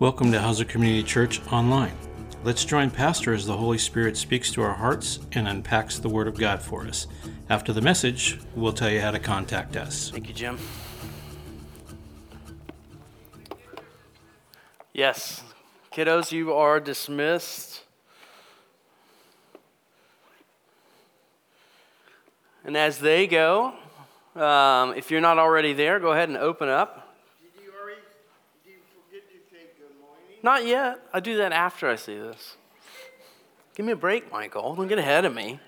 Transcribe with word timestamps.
Welcome 0.00 0.32
to 0.32 0.40
Hauser 0.40 0.64
Community 0.64 1.02
Church 1.02 1.46
Online. 1.52 1.92
Let's 2.42 2.64
join 2.64 2.88
Pastor 2.88 3.34
as 3.34 3.44
the 3.44 3.58
Holy 3.58 3.76
Spirit 3.76 4.16
speaks 4.16 4.50
to 4.52 4.62
our 4.62 4.72
hearts 4.72 5.18
and 5.32 5.46
unpacks 5.46 5.98
the 5.98 6.08
Word 6.08 6.26
of 6.26 6.38
God 6.38 6.62
for 6.62 6.86
us. 6.86 7.06
After 7.50 7.74
the 7.74 7.82
message, 7.82 8.40
we'll 8.54 8.72
tell 8.72 8.88
you 8.88 9.02
how 9.02 9.10
to 9.10 9.18
contact 9.18 9.76
us. 9.76 10.08
Thank 10.08 10.28
you, 10.28 10.32
Jim. 10.32 10.58
Yes, 14.94 15.42
kiddos, 15.92 16.32
you 16.32 16.54
are 16.54 16.80
dismissed. 16.80 17.82
And 22.64 22.74
as 22.74 23.00
they 23.00 23.26
go, 23.26 23.74
um, 24.34 24.94
if 24.94 25.10
you're 25.10 25.20
not 25.20 25.38
already 25.38 25.74
there, 25.74 26.00
go 26.00 26.12
ahead 26.12 26.30
and 26.30 26.38
open 26.38 26.70
up 26.70 27.09
Not 30.42 30.66
yet. 30.66 31.00
I 31.12 31.20
do 31.20 31.36
that 31.36 31.52
after 31.52 31.88
I 31.88 31.96
see 31.96 32.18
this. 32.18 32.56
Give 33.74 33.84
me 33.84 33.92
a 33.92 33.96
break, 33.96 34.32
Michael. 34.32 34.74
Don't 34.74 34.88
get 34.88 34.98
ahead 34.98 35.24
of 35.24 35.34
me. 35.34 35.60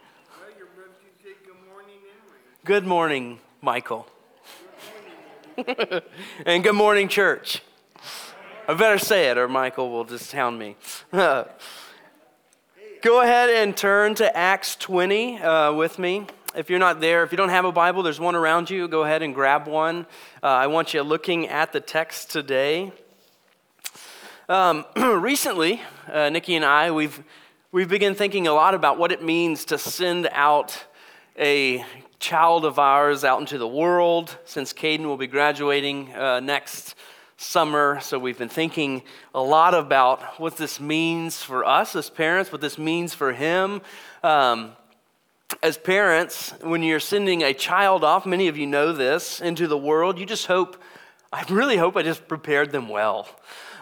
Good 2.64 2.86
morning, 2.86 3.40
Michael. 3.60 4.06
and 6.46 6.62
good 6.62 6.74
morning, 6.74 7.08
church. 7.08 7.60
I 8.66 8.74
better 8.74 8.98
say 8.98 9.30
it, 9.30 9.36
or 9.36 9.48
Michael 9.48 9.90
will 9.90 10.04
just 10.04 10.32
hound 10.32 10.58
me. 10.58 10.76
Go 11.12 11.46
ahead 13.20 13.50
and 13.50 13.76
turn 13.76 14.14
to 14.14 14.36
Acts 14.36 14.76
20 14.76 15.40
uh, 15.40 15.72
with 15.72 15.98
me. 15.98 16.26
If 16.54 16.70
you're 16.70 16.78
not 16.78 17.00
there, 17.00 17.24
if 17.24 17.32
you 17.32 17.36
don't 17.36 17.48
have 17.48 17.64
a 17.64 17.72
Bible, 17.72 18.02
there's 18.02 18.20
one 18.20 18.36
around 18.36 18.70
you. 18.70 18.86
Go 18.86 19.02
ahead 19.02 19.22
and 19.22 19.34
grab 19.34 19.66
one. 19.66 20.06
Uh, 20.42 20.46
I 20.46 20.68
want 20.68 20.94
you 20.94 21.02
looking 21.02 21.48
at 21.48 21.72
the 21.72 21.80
text 21.80 22.30
today. 22.30 22.92
Um, 24.52 24.84
recently, 25.22 25.80
uh, 26.12 26.28
Nikki 26.28 26.56
and 26.56 26.62
I, 26.62 26.90
we've, 26.90 27.24
we've 27.70 27.88
begun 27.88 28.14
thinking 28.14 28.46
a 28.46 28.52
lot 28.52 28.74
about 28.74 28.98
what 28.98 29.10
it 29.10 29.22
means 29.22 29.64
to 29.64 29.78
send 29.78 30.28
out 30.30 30.78
a 31.38 31.82
child 32.18 32.66
of 32.66 32.78
ours 32.78 33.24
out 33.24 33.40
into 33.40 33.56
the 33.56 33.66
world 33.66 34.36
since 34.44 34.74
Caden 34.74 35.06
will 35.06 35.16
be 35.16 35.26
graduating 35.26 36.12
uh, 36.14 36.40
next 36.40 36.96
summer. 37.38 37.98
So 38.02 38.18
we've 38.18 38.36
been 38.36 38.50
thinking 38.50 39.04
a 39.34 39.40
lot 39.40 39.72
about 39.72 40.38
what 40.38 40.58
this 40.58 40.78
means 40.78 41.42
for 41.42 41.64
us 41.64 41.96
as 41.96 42.10
parents, 42.10 42.52
what 42.52 42.60
this 42.60 42.76
means 42.76 43.14
for 43.14 43.32
him. 43.32 43.80
Um, 44.22 44.72
as 45.62 45.78
parents, 45.78 46.52
when 46.60 46.82
you're 46.82 47.00
sending 47.00 47.42
a 47.42 47.54
child 47.54 48.04
off, 48.04 48.26
many 48.26 48.48
of 48.48 48.58
you 48.58 48.66
know 48.66 48.92
this, 48.92 49.40
into 49.40 49.66
the 49.66 49.78
world, 49.78 50.18
you 50.18 50.26
just 50.26 50.44
hope, 50.44 50.76
I 51.32 51.42
really 51.48 51.78
hope 51.78 51.96
I 51.96 52.02
just 52.02 52.28
prepared 52.28 52.70
them 52.70 52.90
well. 52.90 53.26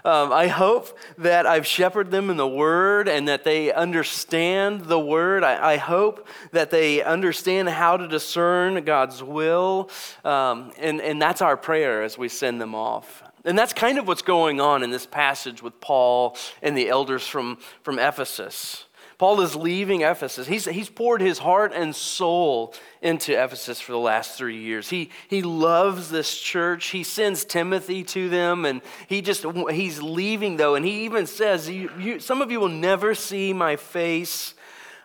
Um, 0.05 0.33
I 0.33 0.49
hope 0.49 0.99
that 1.19 1.47
I've 1.47 1.67
shepherded 1.67 2.11
them 2.11 2.31
in 2.31 2.37
the 2.37 2.49
Word 2.49 3.09
and 3.09 3.29
that 3.29 3.45
they 3.45 3.73
understand 3.73 4.87
the 4.87 4.99
Word. 4.99 5.45
I, 5.45 5.73
I 5.73 5.77
hope 5.77 6.27
that 6.53 6.71
they 6.71 7.03
understand 7.03 7.69
how 7.69 7.97
to 7.97 8.09
discern 8.09 8.83
God's 8.85 9.23
will. 9.23 9.91
Um, 10.25 10.73
and, 10.79 11.01
and 11.01 11.21
that's 11.21 11.43
our 11.43 11.57
prayer 11.57 12.03
as 12.03 12.17
we 12.17 12.29
send 12.29 12.61
them 12.61 12.75
off. 12.75 13.23
And 13.45 13.59
that's 13.59 13.73
kind 13.73 13.99
of 13.99 14.07
what's 14.07 14.23
going 14.23 14.61
on 14.61 14.83
in 14.83 14.91
this 14.91 15.07
passage 15.07 15.63
with 15.63 15.81
Paul 15.81 16.37
and 16.63 16.77
the 16.77 16.89
elders 16.89 17.27
from, 17.27 17.59
from 17.83 17.99
Ephesus. 17.99 18.85
Paul 19.21 19.43
is 19.43 19.55
leaving 19.55 20.01
Ephesus. 20.01 20.47
He's, 20.47 20.65
he's 20.65 20.89
poured 20.89 21.21
his 21.21 21.41
heart 21.41 21.75
and 21.75 21.95
soul 21.95 22.73
into 23.03 23.33
Ephesus 23.33 23.79
for 23.79 23.93
the 23.93 23.99
last 23.99 24.39
three 24.39 24.57
years. 24.57 24.89
He, 24.89 25.11
he 25.29 25.43
loves 25.43 26.09
this 26.09 26.41
church. 26.41 26.87
He 26.87 27.05
sends 27.05 27.45
Timothy 27.45 28.03
to 28.05 28.31
them, 28.31 28.65
and 28.65 28.81
he 29.09 29.21
just, 29.21 29.45
he's 29.73 30.01
leaving 30.01 30.57
though. 30.57 30.75
And 30.75 30.87
he 30.87 31.05
even 31.05 31.27
says, 31.27 31.69
you, 31.69 31.91
you, 31.99 32.19
Some 32.19 32.41
of 32.41 32.51
you 32.51 32.61
will 32.61 32.71
never 32.71 33.15
see 33.15 33.53
my 33.53 33.77
face 33.77 34.55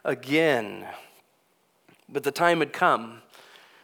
again. 0.05 0.85
But 2.07 2.23
the 2.23 2.31
time 2.31 2.59
had 2.59 2.71
come 2.71 3.21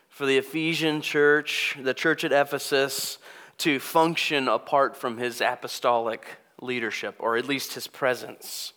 for 0.08 0.26
the 0.26 0.38
Ephesian 0.38 1.02
church, 1.02 1.78
the 1.78 1.94
church 1.94 2.24
at 2.24 2.32
Ephesus, 2.32 3.18
to 3.58 3.80
function 3.80 4.48
apart 4.48 4.96
from 4.96 5.18
his 5.18 5.42
apostolic 5.42 6.26
leadership, 6.62 7.16
or 7.20 7.36
at 7.36 7.50
least 7.50 7.74
his 7.74 7.88
presence. 7.88 8.72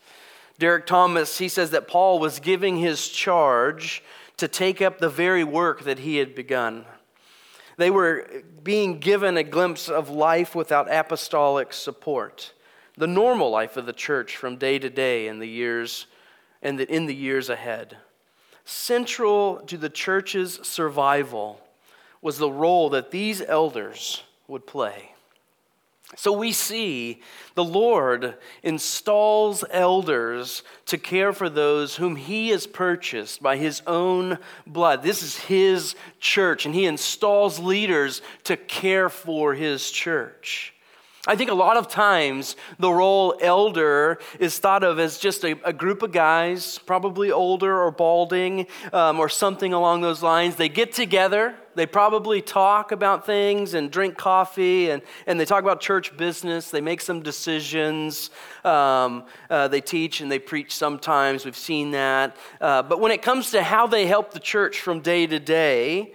Derek 0.64 0.86
Thomas, 0.86 1.36
he 1.36 1.50
says 1.50 1.72
that 1.72 1.88
Paul 1.88 2.19
was 2.19 2.41
giving 2.41 2.78
his 2.78 3.08
charge 3.08 4.02
to 4.38 4.48
take 4.48 4.80
up 4.80 4.97
the 4.97 5.10
very 5.10 5.44
work 5.44 5.84
that 5.84 5.98
he 5.98 6.16
had 6.16 6.34
begun. 6.34 6.86
They 7.76 7.91
were 7.91 8.42
being 8.62 8.98
given 8.98 9.36
a 9.36 9.42
glimpse 9.42 9.91
of 9.91 10.08
life 10.08 10.54
without 10.54 10.91
apostolic 10.91 11.74
support, 11.74 12.54
the 12.97 13.06
normal 13.06 13.50
life 13.50 13.76
of 13.76 13.84
the 13.84 13.92
church 13.92 14.38
from 14.38 14.56
day 14.56 14.78
to 14.78 14.88
day 14.88 15.28
in 15.28 15.38
the 15.38 15.47
years 15.47 16.06
and 16.62 16.80
in 16.80 17.04
the 17.04 17.14
years 17.14 17.50
ahead. 17.50 17.98
Central 18.64 19.58
to 19.66 19.76
the 19.76 19.91
church's 19.91 20.60
survival 20.62 21.60
was 22.22 22.38
the 22.38 22.50
role 22.50 22.88
that 22.88 23.10
these 23.10 23.42
elders 23.42 24.22
would 24.48 24.66
play. 24.66 25.13
So 26.16 26.32
we 26.32 26.52
see 26.52 27.22
the 27.54 27.64
Lord 27.64 28.34
installs 28.62 29.64
elders 29.70 30.62
to 30.86 30.98
care 30.98 31.32
for 31.32 31.48
those 31.48 31.97
whom 31.97 32.16
he 32.16 32.50
has 32.50 32.66
purchased 32.66 33.42
by 33.42 33.56
his 33.56 33.82
own 33.86 34.38
blood. 34.66 35.03
This 35.03 35.22
is 35.22 35.38
his 35.38 35.94
church, 36.20 36.66
and 36.66 36.74
he 36.74 36.86
installs 36.86 37.58
leaders 37.58 38.22
to 38.44 38.56
care 38.56 39.08
for 39.08 39.54
his 39.54 39.91
church. 39.91 40.73
I 41.26 41.36
think 41.36 41.50
a 41.50 41.54
lot 41.54 41.78
of 41.78 41.88
times 41.88 42.54
the 42.78 42.92
role 42.92 43.34
elder 43.40 44.18
is 44.38 44.58
thought 44.58 44.84
of 44.84 44.98
as 44.98 45.16
just 45.16 45.42
a, 45.42 45.58
a 45.64 45.72
group 45.72 46.02
of 46.02 46.12
guys, 46.12 46.78
probably 46.80 47.32
older 47.32 47.80
or 47.80 47.90
balding 47.90 48.66
um, 48.92 49.18
or 49.18 49.30
something 49.30 49.72
along 49.72 50.02
those 50.02 50.22
lines. 50.22 50.56
They 50.56 50.68
get 50.68 50.92
together, 50.92 51.54
they 51.76 51.86
probably 51.86 52.42
talk 52.42 52.92
about 52.92 53.24
things 53.24 53.72
and 53.72 53.90
drink 53.90 54.18
coffee 54.18 54.90
and, 54.90 55.00
and 55.26 55.40
they 55.40 55.46
talk 55.46 55.62
about 55.62 55.80
church 55.80 56.14
business. 56.14 56.70
They 56.70 56.82
make 56.82 57.00
some 57.00 57.22
decisions. 57.22 58.28
Um, 58.62 59.24
uh, 59.48 59.68
they 59.68 59.80
teach 59.80 60.20
and 60.20 60.30
they 60.30 60.38
preach 60.38 60.74
sometimes. 60.74 61.46
We've 61.46 61.56
seen 61.56 61.92
that. 61.92 62.36
Uh, 62.60 62.82
but 62.82 63.00
when 63.00 63.12
it 63.12 63.22
comes 63.22 63.50
to 63.52 63.62
how 63.62 63.86
they 63.86 64.06
help 64.06 64.32
the 64.32 64.41
church 64.41 64.80
from 64.80 65.00
day 65.00 65.26
to 65.26 65.41
day, 65.41 66.12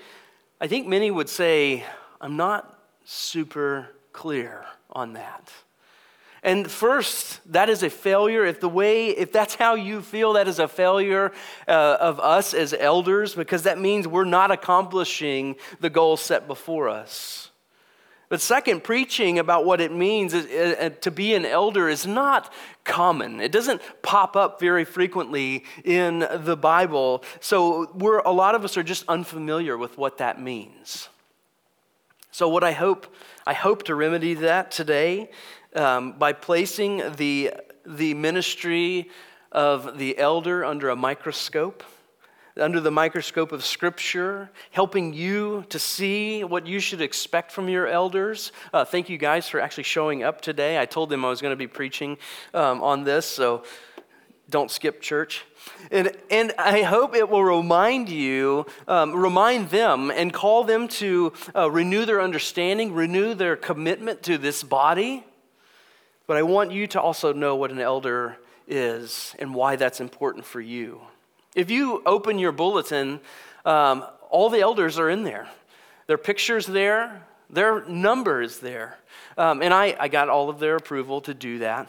I 0.62 0.68
think 0.68 0.88
many 0.88 1.10
would 1.10 1.30
say, 1.30 1.84
I'm 2.22 2.38
not 2.38 2.80
super 3.06 3.90
clear 4.14 4.68
on 4.90 5.14
that. 5.14 5.52
And 6.42 6.72
first, 6.72 7.42
that 7.52 7.70
is 7.70 7.84
a 7.84 7.90
failure. 7.90 8.46
If 8.46 8.62
the 8.62 8.70
way, 8.70 9.10
if 9.10 9.32
that's 9.32 9.56
how 9.56 9.76
you 9.76 10.02
feel, 10.02 10.34
that 10.34 10.48
is 10.48 10.60
a 10.60 10.68
failure 10.68 11.34
uh, 11.68 11.98
of 12.00 12.20
us 12.20 12.54
as 12.54 12.74
elders, 12.74 13.36
because 13.36 13.64
that 13.64 13.78
means 13.78 14.08
we're 14.08 14.24
not 14.24 14.50
accomplishing 14.50 15.58
the 15.82 15.90
goal 15.90 16.16
set 16.16 16.48
before 16.48 16.88
us. 16.88 17.52
But 18.30 18.42
second, 18.42 18.84
preaching 18.84 19.40
about 19.40 19.66
what 19.66 19.82
it 19.82 19.92
means 19.92 20.34
is, 20.36 20.46
uh, 20.46 20.90
to 21.02 21.12
be 21.12 21.34
an 21.34 21.46
elder 21.46 21.90
is 21.90 22.06
not 22.06 22.54
common. 22.84 23.42
It 23.42 23.52
doesn't 23.52 23.82
pop 24.04 24.36
up 24.36 24.60
very 24.60 24.86
frequently 24.86 25.66
in 25.84 26.20
the 26.20 26.56
Bible. 26.56 27.24
So 27.40 27.92
we're, 27.96 28.20
a 28.20 28.32
lot 28.32 28.54
of 28.54 28.64
us 28.64 28.78
are 28.78 28.84
just 28.84 29.04
unfamiliar 29.08 29.78
with 29.78 29.98
what 29.98 30.20
that 30.20 30.40
means. 30.40 31.10
So 32.32 32.48
what 32.48 32.64
I 32.64 32.72
hope 32.72 33.14
I 33.50 33.54
hope 33.54 33.82
to 33.86 33.96
remedy 33.96 34.36
that 34.36 34.70
today 34.70 35.32
um, 35.74 36.12
by 36.20 36.34
placing 36.34 36.98
the, 37.14 37.52
the 37.84 38.14
ministry 38.14 39.10
of 39.52 39.98
the 39.98 40.20
elder 40.20 40.64
under 40.64 40.90
a 40.90 40.96
microscope, 40.96 41.84
under 42.56 42.80
the 42.80 42.92
microscope 42.92 43.52
of 43.52 43.66
Scripture, 43.66 44.52
helping 44.70 45.16
you 45.16 45.66
to 45.70 45.80
see 45.80 46.44
what 46.44 46.68
you 46.68 46.80
should 46.80 47.02
expect 47.02 47.52
from 47.52 47.70
your 47.70 47.88
elders. 47.88 48.52
Uh, 48.72 48.86
thank 48.86 49.10
you 49.10 49.18
guys 49.18 49.50
for 49.50 49.60
actually 49.60 49.86
showing 49.86 50.22
up 50.22 50.42
today. 50.42 50.80
I 50.80 50.86
told 50.86 51.10
them 51.10 51.26
I 51.26 51.30
was 51.30 51.42
going 51.42 51.52
to 51.52 51.58
be 51.58 51.66
preaching 51.66 52.20
um, 52.54 52.84
on 52.84 53.04
this, 53.04 53.26
so 53.26 53.64
don't 54.48 54.70
skip 54.70 55.02
church. 55.02 55.44
And, 55.92 56.12
and 56.30 56.54
I 56.58 56.84
hope 56.84 57.16
it 57.16 57.30
will 57.30 57.44
remind 57.44 58.10
you, 58.10 58.66
um, 58.88 59.16
remind 59.16 59.70
them, 59.70 60.12
and 60.12 60.34
call 60.34 60.64
them 60.64 60.88
to 60.88 61.34
uh, 61.56 61.70
renew 61.72 62.06
their 62.06 62.22
understanding, 62.22 62.94
renew 62.94 63.34
their 63.34 63.56
commitment 63.56 64.24
to 64.24 64.38
this 64.38 64.64
body. 64.64 65.24
But 66.28 66.38
I 66.38 66.44
want 66.44 66.72
you 66.72 66.86
to 66.88 67.02
also 67.02 67.34
know 67.34 67.56
what 67.56 67.72
an 67.72 67.80
elder 67.80 68.38
is 68.68 69.36
and 69.40 69.56
why 69.56 69.76
that's 69.76 70.00
important 70.00 70.46
for 70.46 70.62
you. 70.62 71.02
If 71.56 71.72
you 71.72 72.04
open 72.06 72.38
your 72.38 72.52
bulletin, 72.52 73.20
um, 73.66 74.06
all 74.30 74.50
the 74.50 74.60
elders 74.60 75.00
are 75.00 75.10
in 75.10 75.24
there. 75.24 75.50
Their 76.06 76.20
pictures 76.20 76.68
there, 76.68 77.26
their 77.50 77.84
number 77.86 78.42
is 78.42 78.60
there. 78.60 79.00
Um, 79.38 79.62
and 79.62 79.74
I, 79.74 79.96
I 80.00 80.08
got 80.08 80.30
all 80.30 80.50
of 80.50 80.60
their 80.60 80.76
approval 80.76 81.22
to 81.22 81.34
do 81.34 81.60
that. 81.60 81.88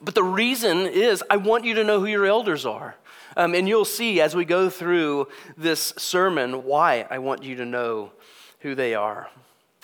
But 0.00 0.14
the 0.14 0.22
reason 0.22 0.86
is 0.86 1.22
I 1.30 1.36
want 1.36 1.64
you 1.64 1.74
to 1.74 1.84
know 1.84 2.00
who 2.00 2.06
your 2.06 2.26
elders 2.26 2.66
are. 2.66 2.96
Um, 3.36 3.54
and 3.54 3.68
you'll 3.68 3.84
see 3.84 4.20
as 4.20 4.34
we 4.34 4.44
go 4.44 4.70
through 4.70 5.28
this 5.58 5.92
sermon 5.98 6.64
why 6.64 7.06
I 7.10 7.18
want 7.18 7.42
you 7.42 7.56
to 7.56 7.66
know 7.66 8.12
who 8.60 8.74
they 8.74 8.94
are. 8.94 9.28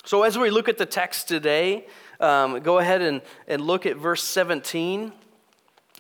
So, 0.05 0.23
as 0.23 0.39
we 0.39 0.51
look 0.51 0.69
at 0.69 0.79
the 0.79 0.87
text 0.87 1.29
today, 1.29 1.87
um, 2.19 2.61
go 2.61 2.79
ahead 2.79 3.03
and, 3.03 3.21
and 3.47 3.63
look 3.63 3.85
at 3.85 3.97
verse 3.97 4.23
17. 4.23 5.13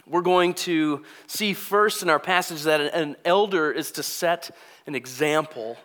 We're 0.06 0.22
going 0.22 0.54
to 0.54 1.04
see 1.26 1.52
first 1.52 2.02
in 2.02 2.10
our 2.10 2.18
passage 2.18 2.62
that 2.62 2.80
an 2.80 3.16
elder 3.24 3.70
is 3.70 3.92
to 3.92 4.02
set 4.02 4.50
an 4.86 4.94
example 4.94 5.76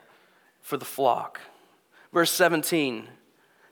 for 0.62 0.78
the 0.78 0.86
flock. 0.86 1.40
Verse 2.14 2.32
17 2.32 3.08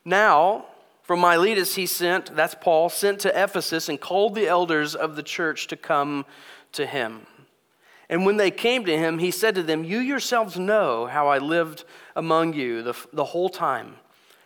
Now, 0.03 0.65
from 1.05 1.19
Miletus 1.19 1.75
he 1.75 1.85
sent, 1.85 2.35
that's 2.35 2.55
Paul, 2.59 2.89
sent 2.89 3.19
to 3.21 3.43
Ephesus 3.43 3.89
and 3.89 4.01
called 4.01 4.33
the 4.33 4.47
elders 4.47 4.95
of 4.95 5.15
the 5.15 5.21
church 5.21 5.67
to 5.67 5.77
come 5.77 6.25
to 6.71 6.87
him. 6.87 7.27
And 8.09 8.25
when 8.25 8.37
they 8.37 8.49
came 8.49 8.85
to 8.85 8.97
him, 8.97 9.19
he 9.19 9.29
said 9.29 9.53
to 9.55 9.63
them, 9.63 9.83
You 9.83 9.99
yourselves 9.99 10.57
know 10.57 11.05
how 11.05 11.27
I 11.27 11.37
lived 11.37 11.85
among 12.15 12.53
you 12.53 12.81
the, 12.81 12.95
the 13.13 13.25
whole 13.25 13.49
time, 13.49 13.95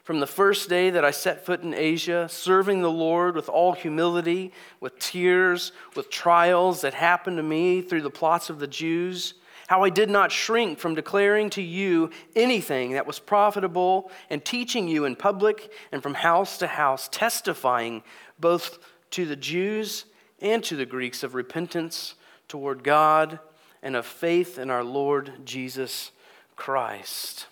from 0.04 0.20
the 0.20 0.28
first 0.28 0.68
day 0.68 0.90
that 0.90 1.06
I 1.06 1.12
set 1.12 1.46
foot 1.46 1.62
in 1.62 1.74
Asia, 1.74 2.28
serving 2.30 2.82
the 2.82 2.92
Lord 2.92 3.36
with 3.36 3.48
all 3.48 3.72
humility, 3.72 4.52
with 4.82 5.00
tears, 5.00 5.72
with 5.96 6.10
trials 6.10 6.82
that 6.82 6.94
happened 6.94 7.38
to 7.38 7.44
me 7.44 7.82
through 7.82 8.02
the 8.02 8.10
plots 8.10 8.50
of 8.50 8.60
the 8.60 8.68
Jews 8.68 9.36
how 9.70 9.84
I 9.84 9.92
did 9.92 10.10
not 10.10 10.32
shrink 10.32 10.80
from 10.80 10.96
declaring 10.96 11.52
to 11.52 11.62
you 11.62 12.10
anything 12.36 12.94
that 12.94 13.06
was 13.06 13.20
profitable 13.20 14.10
and 14.32 14.44
teaching 14.44 14.88
you 14.88 15.06
in 15.06 15.16
public 15.16 15.72
and 15.92 16.02
from 16.02 16.16
house 16.16 16.58
to 16.58 16.66
house, 16.66 17.08
testifying 17.12 18.02
both 18.40 18.80
to 19.12 19.28
the 19.28 19.36
Jews 19.36 20.06
and 20.42 20.64
to 20.64 20.76
the 20.76 20.88
Greeks 20.88 21.22
of 21.22 21.36
repentance 21.36 22.16
toward 22.48 22.84
God 22.84 23.38
and 23.84 23.96
of 23.96 24.08
faith 24.08 24.58
in 24.58 24.72
our 24.72 24.84
Lord 24.84 25.34
Jesus 25.46 26.10
Christ. 26.56 27.46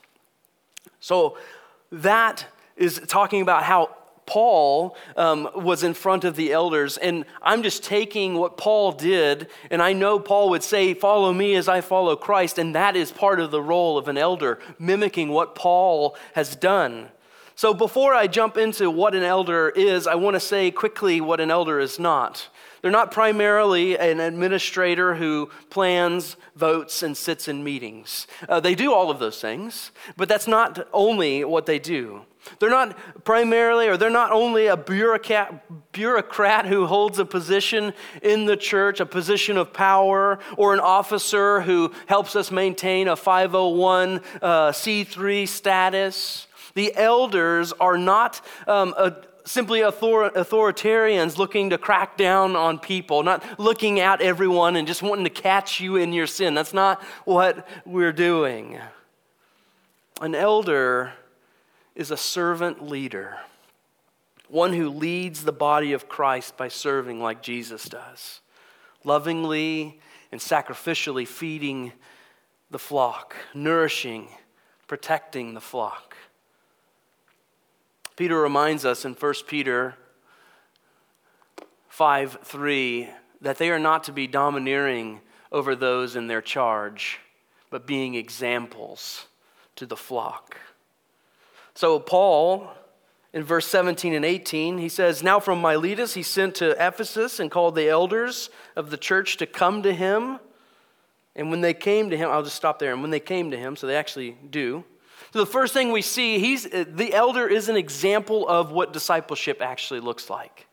So 1.00 1.38
that 1.92 2.48
is 2.76 3.00
talking 3.06 3.44
about 3.44 3.62
how 3.62 3.96
Paul 4.28 4.96
um, 5.16 5.50
was 5.56 5.82
in 5.82 5.96
front 5.96 6.24
of 6.24 6.36
the 6.36 6.52
elders, 6.52 6.98
and 6.98 7.26
I'm 7.42 7.64
just 7.64 7.84
taking 7.84 8.36
what 8.36 8.58
Paul 8.58 8.92
did, 8.92 9.48
and 9.72 9.82
I 9.82 9.94
know 9.94 10.20
Paul 10.20 10.52
would 10.52 10.62
say, 10.62 10.94
Follow 10.94 11.34
me 11.34 11.56
as 11.56 11.68
I 11.68 11.82
follow 11.82 12.16
Christ, 12.16 12.60
and 12.60 12.76
that 12.76 12.96
is 12.96 13.12
part 13.12 13.40
of 13.40 13.50
the 13.50 13.62
role 13.62 13.98
of 13.98 14.08
an 14.08 14.18
elder, 14.18 14.60
mimicking 14.78 15.30
what 15.30 15.56
Paul 15.56 16.16
has 16.34 16.56
done. 16.56 17.08
So 17.56 17.74
before 17.74 18.14
I 18.14 18.28
jump 18.28 18.56
into 18.56 18.92
what 18.92 19.16
an 19.16 19.24
elder 19.24 19.70
is, 19.70 20.06
I 20.06 20.14
want 20.14 20.36
to 20.36 20.40
say 20.40 20.70
quickly 20.70 21.20
what 21.20 21.40
an 21.40 21.50
elder 21.50 21.80
is 21.80 21.98
not. 21.98 22.50
They're 22.84 22.92
not 22.92 23.12
primarily 23.12 23.98
an 23.98 24.20
administrator 24.20 25.16
who 25.16 25.50
plans, 25.72 26.36
votes, 26.56 27.02
and 27.02 27.18
sits 27.18 27.48
in 27.48 27.64
meetings. 27.64 28.28
Uh, 28.48 28.60
they 28.60 28.76
do 28.76 28.94
all 28.94 29.10
of 29.10 29.18
those 29.18 29.42
things, 29.42 29.92
but 30.16 30.30
that's 30.30 30.48
not 30.48 30.88
only 30.94 31.44
what 31.44 31.66
they 31.66 31.80
do. 31.80 32.27
They're 32.60 32.70
not 32.70 32.98
primarily, 33.24 33.88
or 33.88 33.98
they're 33.98 34.10
not 34.10 34.32
only 34.32 34.68
a 34.68 34.78
bureaucrat, 34.78 35.92
bureaucrat 35.92 36.66
who 36.66 36.86
holds 36.86 37.20
a 37.20 37.26
position 37.26 37.94
in 38.22 38.46
the 38.46 38.58
church, 38.58 39.00
a 39.00 39.06
position 39.06 39.58
of 39.58 39.74
power, 39.74 40.40
or 40.58 40.74
an 40.74 40.80
officer 40.80 41.62
who 41.62 41.94
helps 42.08 42.36
us 42.36 42.52
maintain 42.52 43.08
a 43.08 43.16
501 43.16 44.22
uh, 44.42 44.72
C3 44.72 45.48
status. 45.48 46.48
The 46.74 46.96
elders 46.96 47.74
are 47.74 47.98
not 47.98 48.42
um, 48.68 48.94
a, 48.98 49.16
simply 49.48 49.84
author- 49.84 50.30
authoritarians 50.30 51.38
looking 51.38 51.70
to 51.72 51.78
crack 51.78 52.18
down 52.18 52.56
on 52.56 52.78
people, 52.78 53.24
not 53.24 53.44
looking 53.60 54.00
at 54.00 54.22
everyone 54.22 54.76
and 54.76 54.88
just 54.88 55.02
wanting 55.02 55.24
to 55.24 55.30
catch 55.30 55.80
you 55.80 55.96
in 55.96 56.14
your 56.14 56.28
sin. 56.28 56.54
That's 56.54 56.74
not 56.74 57.02
what 57.26 57.68
we're 57.86 58.14
doing. 58.14 58.80
An 60.22 60.36
elder 60.36 61.14
is 61.98 62.12
a 62.12 62.16
servant 62.18 62.88
leader, 62.88 63.38
one 64.48 64.72
who 64.72 64.88
leads 64.88 65.44
the 65.44 65.52
body 65.52 65.94
of 65.94 66.08
Christ 66.08 66.56
by 66.56 66.68
serving 66.68 67.20
like 67.20 67.42
Jesus 67.42 67.86
does, 67.90 68.40
lovingly 69.04 70.00
and 70.32 70.40
sacrificially 70.40 71.28
feeding 71.28 71.92
the 72.70 72.78
flock, 72.78 73.36
nourishing, 73.56 74.28
protecting 74.86 75.56
the 75.56 75.60
flock. 75.60 76.16
Peter 78.16 78.40
reminds 78.40 78.86
us 78.86 79.04
in 79.04 79.14
1 79.14 79.34
Peter 79.48 79.96
5 81.90 82.40
3 82.44 83.10
that 83.42 83.58
they 83.58 83.72
are 83.72 83.80
not 83.80 84.04
to 84.04 84.12
be 84.12 84.28
domineering 84.28 85.20
over 85.52 85.76
those 85.76 86.16
in 86.16 86.28
their 86.28 86.42
charge, 86.44 87.20
but 87.72 87.88
being 87.88 88.14
examples 88.14 89.26
to 89.76 89.88
the 89.88 89.98
flock. 89.98 90.58
So, 91.78 92.00
Paul, 92.00 92.72
in 93.34 93.44
verse 93.44 93.68
17 93.68 94.16
and 94.16 94.26
18, 94.26 94.80
he 94.80 94.90
says, 94.90 95.22
Now 95.22 95.40
from 95.40 95.62
Miletus 95.62 96.16
he 96.16 96.24
sent 96.24 96.56
to 96.56 96.72
Ephesus 96.72 97.40
and 97.40 97.52
called 97.52 97.76
the 97.76 97.88
elders 97.88 98.50
of 98.76 98.90
the 98.90 98.98
church 98.98 99.38
to 99.38 99.46
come 99.46 99.84
to 99.84 99.94
him. 99.94 100.40
And 101.36 101.52
when 101.52 101.62
they 101.62 101.76
came 101.76 102.10
to 102.10 102.18
him, 102.18 102.32
I'll 102.32 102.42
just 102.42 102.56
stop 102.56 102.80
there. 102.80 102.94
And 102.94 103.04
when 103.04 103.12
they 103.12 103.20
came 103.20 103.52
to 103.52 103.58
him, 103.58 103.76
so 103.76 103.86
they 103.86 103.96
actually 103.96 104.36
do. 104.50 104.86
So 105.32 105.38
the 105.38 105.46
first 105.46 105.72
thing 105.72 105.92
we 105.92 106.02
see, 106.02 106.40
he's, 106.40 106.66
uh, 106.66 106.86
the 106.90 107.14
elder 107.14 107.48
is 107.48 107.70
an 107.70 107.76
example 107.76 108.48
of 108.48 108.72
what 108.72 108.92
discipleship 108.92 109.62
actually 109.62 110.00
looks 110.00 110.32
like. 110.32 110.66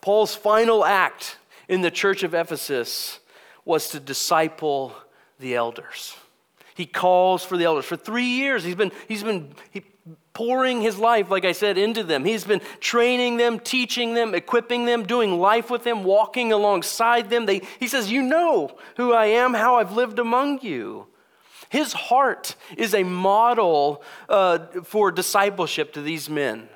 Paul's 0.00 0.34
final 0.34 0.84
act 0.84 1.36
in 1.68 1.82
the 1.82 1.90
church 1.92 2.24
of 2.24 2.34
Ephesus 2.34 3.20
was 3.64 3.90
to 3.90 4.00
disciple 4.00 4.92
the 5.38 5.54
elders. 5.54 6.16
He 6.74 6.86
calls 6.86 7.44
for 7.44 7.56
the 7.56 7.64
elders. 7.64 7.84
For 7.84 7.96
three 7.96 8.26
years, 8.26 8.64
he's 8.64 8.74
been, 8.74 8.92
he's 9.06 9.22
been 9.22 9.54
he, 9.70 9.82
pouring 10.32 10.82
his 10.82 10.98
life, 10.98 11.30
like 11.30 11.44
I 11.44 11.52
said, 11.52 11.78
into 11.78 12.02
them. 12.02 12.24
He's 12.24 12.44
been 12.44 12.60
training 12.80 13.36
them, 13.36 13.60
teaching 13.60 14.14
them, 14.14 14.34
equipping 14.34 14.84
them, 14.84 15.04
doing 15.04 15.38
life 15.38 15.70
with 15.70 15.84
them, 15.84 16.02
walking 16.02 16.52
alongside 16.52 17.30
them. 17.30 17.46
They, 17.46 17.62
he 17.78 17.86
says, 17.86 18.10
You 18.10 18.22
know 18.22 18.76
who 18.96 19.12
I 19.12 19.26
am, 19.26 19.54
how 19.54 19.76
I've 19.76 19.92
lived 19.92 20.18
among 20.18 20.60
you. 20.62 21.06
His 21.70 21.92
heart 21.92 22.56
is 22.76 22.94
a 22.94 23.04
model 23.04 24.02
uh, 24.28 24.58
for 24.82 25.10
discipleship 25.10 25.92
to 25.94 26.02
these 26.02 26.28
men 26.28 26.68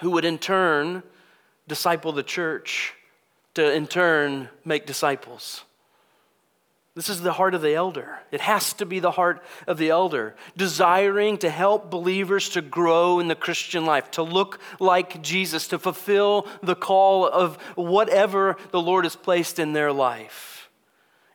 who 0.00 0.10
would 0.10 0.24
in 0.24 0.38
turn 0.38 1.02
disciple 1.68 2.12
the 2.12 2.22
church, 2.22 2.94
to 3.54 3.72
in 3.72 3.86
turn 3.86 4.48
make 4.64 4.86
disciples. 4.86 5.64
This 6.98 7.10
is 7.10 7.20
the 7.20 7.34
heart 7.34 7.54
of 7.54 7.62
the 7.62 7.76
elder. 7.76 8.18
It 8.32 8.40
has 8.40 8.72
to 8.72 8.84
be 8.84 8.98
the 8.98 9.12
heart 9.12 9.40
of 9.68 9.78
the 9.78 9.90
elder, 9.90 10.34
desiring 10.56 11.38
to 11.38 11.48
help 11.48 11.92
believers 11.92 12.48
to 12.48 12.60
grow 12.60 13.20
in 13.20 13.28
the 13.28 13.36
Christian 13.36 13.86
life, 13.86 14.10
to 14.10 14.24
look 14.24 14.58
like 14.80 15.22
Jesus, 15.22 15.68
to 15.68 15.78
fulfill 15.78 16.48
the 16.60 16.74
call 16.74 17.24
of 17.24 17.54
whatever 17.76 18.56
the 18.72 18.82
Lord 18.82 19.04
has 19.04 19.14
placed 19.14 19.60
in 19.60 19.74
their 19.74 19.92
life. 19.92 20.70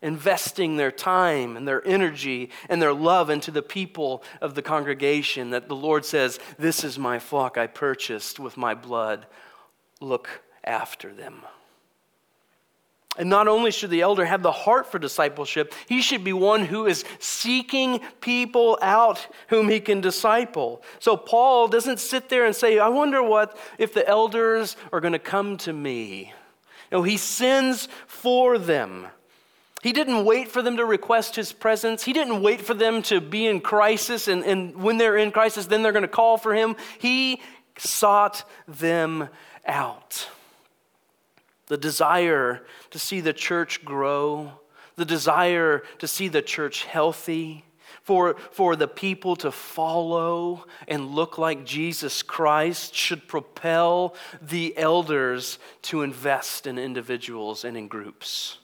Investing 0.02 0.76
their 0.76 0.92
time 0.92 1.56
and 1.56 1.66
their 1.66 1.88
energy 1.88 2.50
and 2.68 2.82
their 2.82 2.94
love 2.94 3.30
into 3.30 3.50
the 3.50 3.62
people 3.62 4.22
of 4.42 4.56
the 4.56 4.62
congregation 4.62 5.52
that 5.52 5.70
the 5.70 5.78
Lord 5.78 6.04
says, 6.04 6.42
This 6.60 6.84
is 6.84 7.00
my 7.00 7.20
flock 7.20 7.58
I 7.58 7.68
purchased 7.68 8.38
with 8.38 8.58
my 8.58 8.74
blood. 8.74 9.28
Look 10.02 10.42
after 10.66 11.14
them. 11.14 11.44
And 13.18 13.30
not 13.30 13.48
only 13.48 13.70
should 13.70 13.92
the 13.92 14.02
elder 14.02 14.26
have 14.26 14.42
the 14.42 14.52
heart 14.52 14.92
for 14.92 14.98
discipleship, 14.98 15.74
he 15.88 16.02
should 16.02 16.24
be 16.24 16.34
one 16.34 16.66
who 16.66 16.88
is 16.88 17.06
seeking 17.20 18.00
people 18.22 18.80
out 18.82 19.28
whom 19.50 19.70
he 19.70 19.80
can 19.80 20.02
disciple. 20.02 20.82
So 21.00 21.16
Paul 21.16 21.68
doesn't 21.68 22.00
sit 22.00 22.30
there 22.30 22.46
and 22.46 22.56
say, 22.56 22.80
I 22.80 22.88
wonder 22.88 23.22
what 23.22 23.56
if 23.78 23.94
the 23.94 24.08
elders 24.08 24.76
are 24.92 25.00
going 25.00 25.14
to 25.14 25.20
come 25.20 25.58
to 25.58 25.74
me. 25.74 26.34
No, 26.92 27.04
he 27.04 27.18
sends 27.18 27.88
for 28.08 28.58
them. 28.58 29.08
He 29.84 29.92
didn't 29.92 30.26
wait 30.26 30.50
for 30.50 30.62
them 30.62 30.78
to 30.78 30.86
request 30.86 31.36
his 31.36 31.52
presence. 31.52 32.04
He 32.04 32.14
didn't 32.14 32.42
wait 32.42 32.62
for 32.62 32.74
them 32.74 33.02
to 33.04 33.20
be 33.20 33.46
in 33.46 33.60
crisis, 33.60 34.28
and, 34.28 34.44
and 34.44 34.76
when 34.82 34.98
they're 34.98 35.18
in 35.18 35.32
crisis, 35.32 35.66
then 35.66 35.84
they're 35.84 35.92
going 35.92 36.04
to 36.04 36.08
call 36.08 36.38
for 36.38 36.54
him. 36.54 36.76
He 37.00 37.42
sought 37.78 38.44
them 38.68 39.28
out 39.66 40.30
the 41.74 41.78
desire 41.78 42.62
to 42.92 43.00
see 43.00 43.20
the 43.20 43.34
church 43.34 43.84
grow, 43.84 44.52
the 44.96 45.06
desire 45.06 45.82
to 45.98 46.08
see 46.08 46.28
the 46.28 46.44
church 46.44 46.86
healthy, 46.86 47.66
for, 48.04 48.36
for 48.52 48.76
the 48.76 48.88
people 48.88 49.36
to 49.38 49.52
follow 49.52 50.68
and 50.88 51.16
look 51.16 51.40
like 51.40 51.66
Jesus 51.66 52.22
Christ 52.22 52.94
should 52.94 53.28
propel 53.28 54.14
the 54.40 54.78
elders 54.78 55.58
to 55.82 56.04
invest 56.04 56.68
in 56.68 56.78
individuals 56.78 57.66
and 57.66 57.76
in 57.76 57.88
groups. 57.88 58.60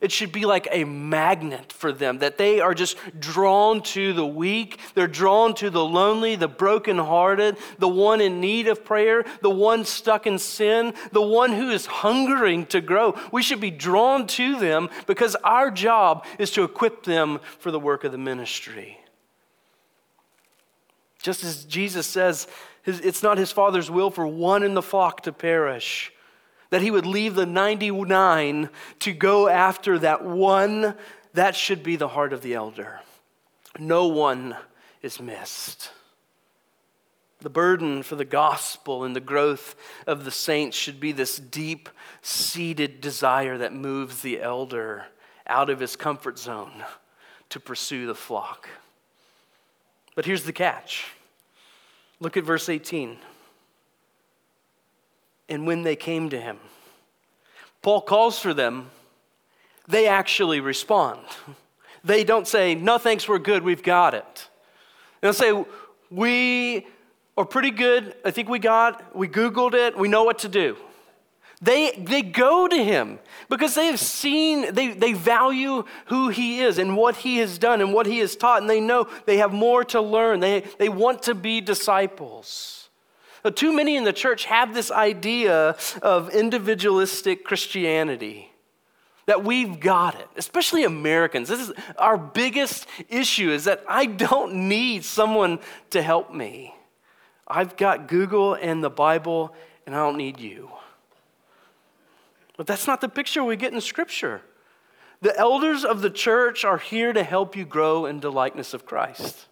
It 0.00 0.12
should 0.12 0.30
be 0.30 0.44
like 0.44 0.68
a 0.70 0.84
magnet 0.84 1.72
for 1.72 1.90
them, 1.92 2.18
that 2.18 2.36
they 2.36 2.60
are 2.60 2.74
just 2.74 2.98
drawn 3.18 3.82
to 3.82 4.12
the 4.12 4.26
weak, 4.26 4.78
they're 4.94 5.06
drawn 5.06 5.54
to 5.54 5.70
the 5.70 5.84
lonely, 5.84 6.36
the 6.36 6.48
brokenhearted, 6.48 7.56
the 7.78 7.88
one 7.88 8.20
in 8.20 8.40
need 8.40 8.68
of 8.68 8.84
prayer, 8.84 9.24
the 9.40 9.50
one 9.50 9.84
stuck 9.84 10.26
in 10.26 10.38
sin, 10.38 10.92
the 11.12 11.22
one 11.22 11.52
who 11.52 11.70
is 11.70 11.86
hungering 11.86 12.66
to 12.66 12.80
grow. 12.80 13.18
We 13.32 13.42
should 13.42 13.60
be 13.60 13.70
drawn 13.70 14.26
to 14.28 14.58
them 14.58 14.90
because 15.06 15.34
our 15.36 15.70
job 15.70 16.26
is 16.38 16.50
to 16.52 16.64
equip 16.64 17.04
them 17.04 17.40
for 17.58 17.70
the 17.70 17.80
work 17.80 18.04
of 18.04 18.12
the 18.12 18.18
ministry. 18.18 18.98
Just 21.22 21.42
as 21.42 21.64
Jesus 21.64 22.06
says, 22.06 22.46
it's 22.84 23.22
not 23.22 23.38
his 23.38 23.50
father's 23.50 23.90
will 23.90 24.10
for 24.10 24.26
one 24.26 24.62
in 24.62 24.74
the 24.74 24.82
flock 24.82 25.22
to 25.22 25.32
perish, 25.32 26.12
that 26.70 26.82
he 26.82 26.90
would 26.90 27.06
leave 27.06 27.34
the 27.34 27.46
99 27.46 28.70
to 29.00 29.12
go 29.12 29.48
after 29.48 29.98
that 29.98 30.24
one. 30.24 30.94
That 31.34 31.54
should 31.54 31.82
be 31.82 31.96
the 31.96 32.08
heart 32.08 32.32
of 32.32 32.42
the 32.42 32.54
elder. 32.54 33.00
No 33.78 34.06
one 34.06 34.56
is 35.02 35.20
missed. 35.20 35.90
The 37.40 37.50
burden 37.50 38.02
for 38.02 38.16
the 38.16 38.24
gospel 38.24 39.04
and 39.04 39.14
the 39.14 39.20
growth 39.20 39.76
of 40.06 40.24
the 40.24 40.30
saints 40.30 40.76
should 40.76 40.98
be 40.98 41.12
this 41.12 41.36
deep 41.36 41.88
seated 42.22 43.00
desire 43.00 43.58
that 43.58 43.72
moves 43.72 44.22
the 44.22 44.40
elder 44.40 45.06
out 45.46 45.70
of 45.70 45.80
his 45.80 45.96
comfort 45.96 46.38
zone 46.38 46.84
to 47.50 47.60
pursue 47.60 48.06
the 48.06 48.14
flock. 48.14 48.68
But 50.14 50.24
here's 50.24 50.44
the 50.44 50.52
catch 50.52 51.12
look 52.18 52.36
at 52.36 52.44
verse 52.44 52.68
18. 52.68 53.18
And 55.48 55.66
when 55.66 55.82
they 55.82 55.96
came 55.96 56.28
to 56.30 56.40
him, 56.40 56.58
Paul 57.82 58.00
calls 58.00 58.38
for 58.38 58.52
them, 58.52 58.90
they 59.86 60.08
actually 60.08 60.60
respond. 60.60 61.20
They 62.02 62.22
don't 62.22 62.46
say, 62.46 62.74
No 62.74 62.98
thanks, 62.98 63.28
we're 63.28 63.38
good, 63.38 63.64
we've 63.64 63.82
got 63.82 64.14
it. 64.14 64.48
They'll 65.20 65.32
say, 65.32 65.64
We 66.10 66.86
are 67.36 67.44
pretty 67.44 67.70
good, 67.70 68.14
I 68.24 68.30
think 68.30 68.48
we 68.48 68.58
got, 68.58 69.14
we 69.14 69.28
Googled 69.28 69.74
it, 69.74 69.96
we 69.98 70.08
know 70.08 70.24
what 70.24 70.38
to 70.40 70.48
do. 70.48 70.76
They, 71.62 71.92
they 71.92 72.22
go 72.22 72.68
to 72.68 72.76
him 72.76 73.18
because 73.48 73.74
they 73.74 73.86
have 73.86 73.98
seen, 73.98 74.74
they, 74.74 74.88
they 74.88 75.14
value 75.14 75.84
who 76.06 76.28
he 76.28 76.60
is 76.60 76.78
and 76.78 76.96
what 76.96 77.16
he 77.16 77.38
has 77.38 77.58
done 77.58 77.80
and 77.80 77.94
what 77.94 78.06
he 78.06 78.18
has 78.18 78.36
taught, 78.36 78.60
and 78.60 78.68
they 78.68 78.80
know 78.80 79.08
they 79.24 79.38
have 79.38 79.52
more 79.52 79.82
to 79.84 80.00
learn. 80.00 80.40
They, 80.40 80.60
they 80.78 80.90
want 80.90 81.22
to 81.24 81.34
be 81.34 81.60
disciples. 81.60 82.85
But 83.46 83.54
too 83.54 83.72
many 83.72 83.94
in 83.94 84.02
the 84.02 84.12
church 84.12 84.46
have 84.46 84.74
this 84.74 84.90
idea 84.90 85.76
of 86.02 86.30
individualistic 86.30 87.44
Christianity 87.44 88.50
that 89.26 89.44
we've 89.44 89.78
got 89.78 90.16
it, 90.16 90.26
especially 90.34 90.82
Americans. 90.82 91.48
This 91.48 91.60
is 91.60 91.72
our 91.96 92.18
biggest 92.18 92.88
issue 93.08 93.52
is 93.52 93.62
that 93.62 93.84
I 93.88 94.06
don't 94.06 94.68
need 94.68 95.04
someone 95.04 95.60
to 95.90 96.02
help 96.02 96.34
me. 96.34 96.74
I've 97.46 97.76
got 97.76 98.08
Google 98.08 98.54
and 98.54 98.82
the 98.82 98.90
Bible, 98.90 99.54
and 99.86 99.94
I 99.94 99.98
don't 99.98 100.16
need 100.16 100.40
you. 100.40 100.68
But 102.56 102.66
that's 102.66 102.88
not 102.88 103.00
the 103.00 103.08
picture 103.08 103.44
we 103.44 103.54
get 103.54 103.72
in 103.72 103.80
Scripture. 103.80 104.42
The 105.20 105.38
elders 105.38 105.84
of 105.84 106.02
the 106.02 106.10
church 106.10 106.64
are 106.64 106.78
here 106.78 107.12
to 107.12 107.22
help 107.22 107.54
you 107.54 107.64
grow 107.64 108.06
into 108.06 108.28
likeness 108.28 108.74
of 108.74 108.84
Christ. 108.84 109.46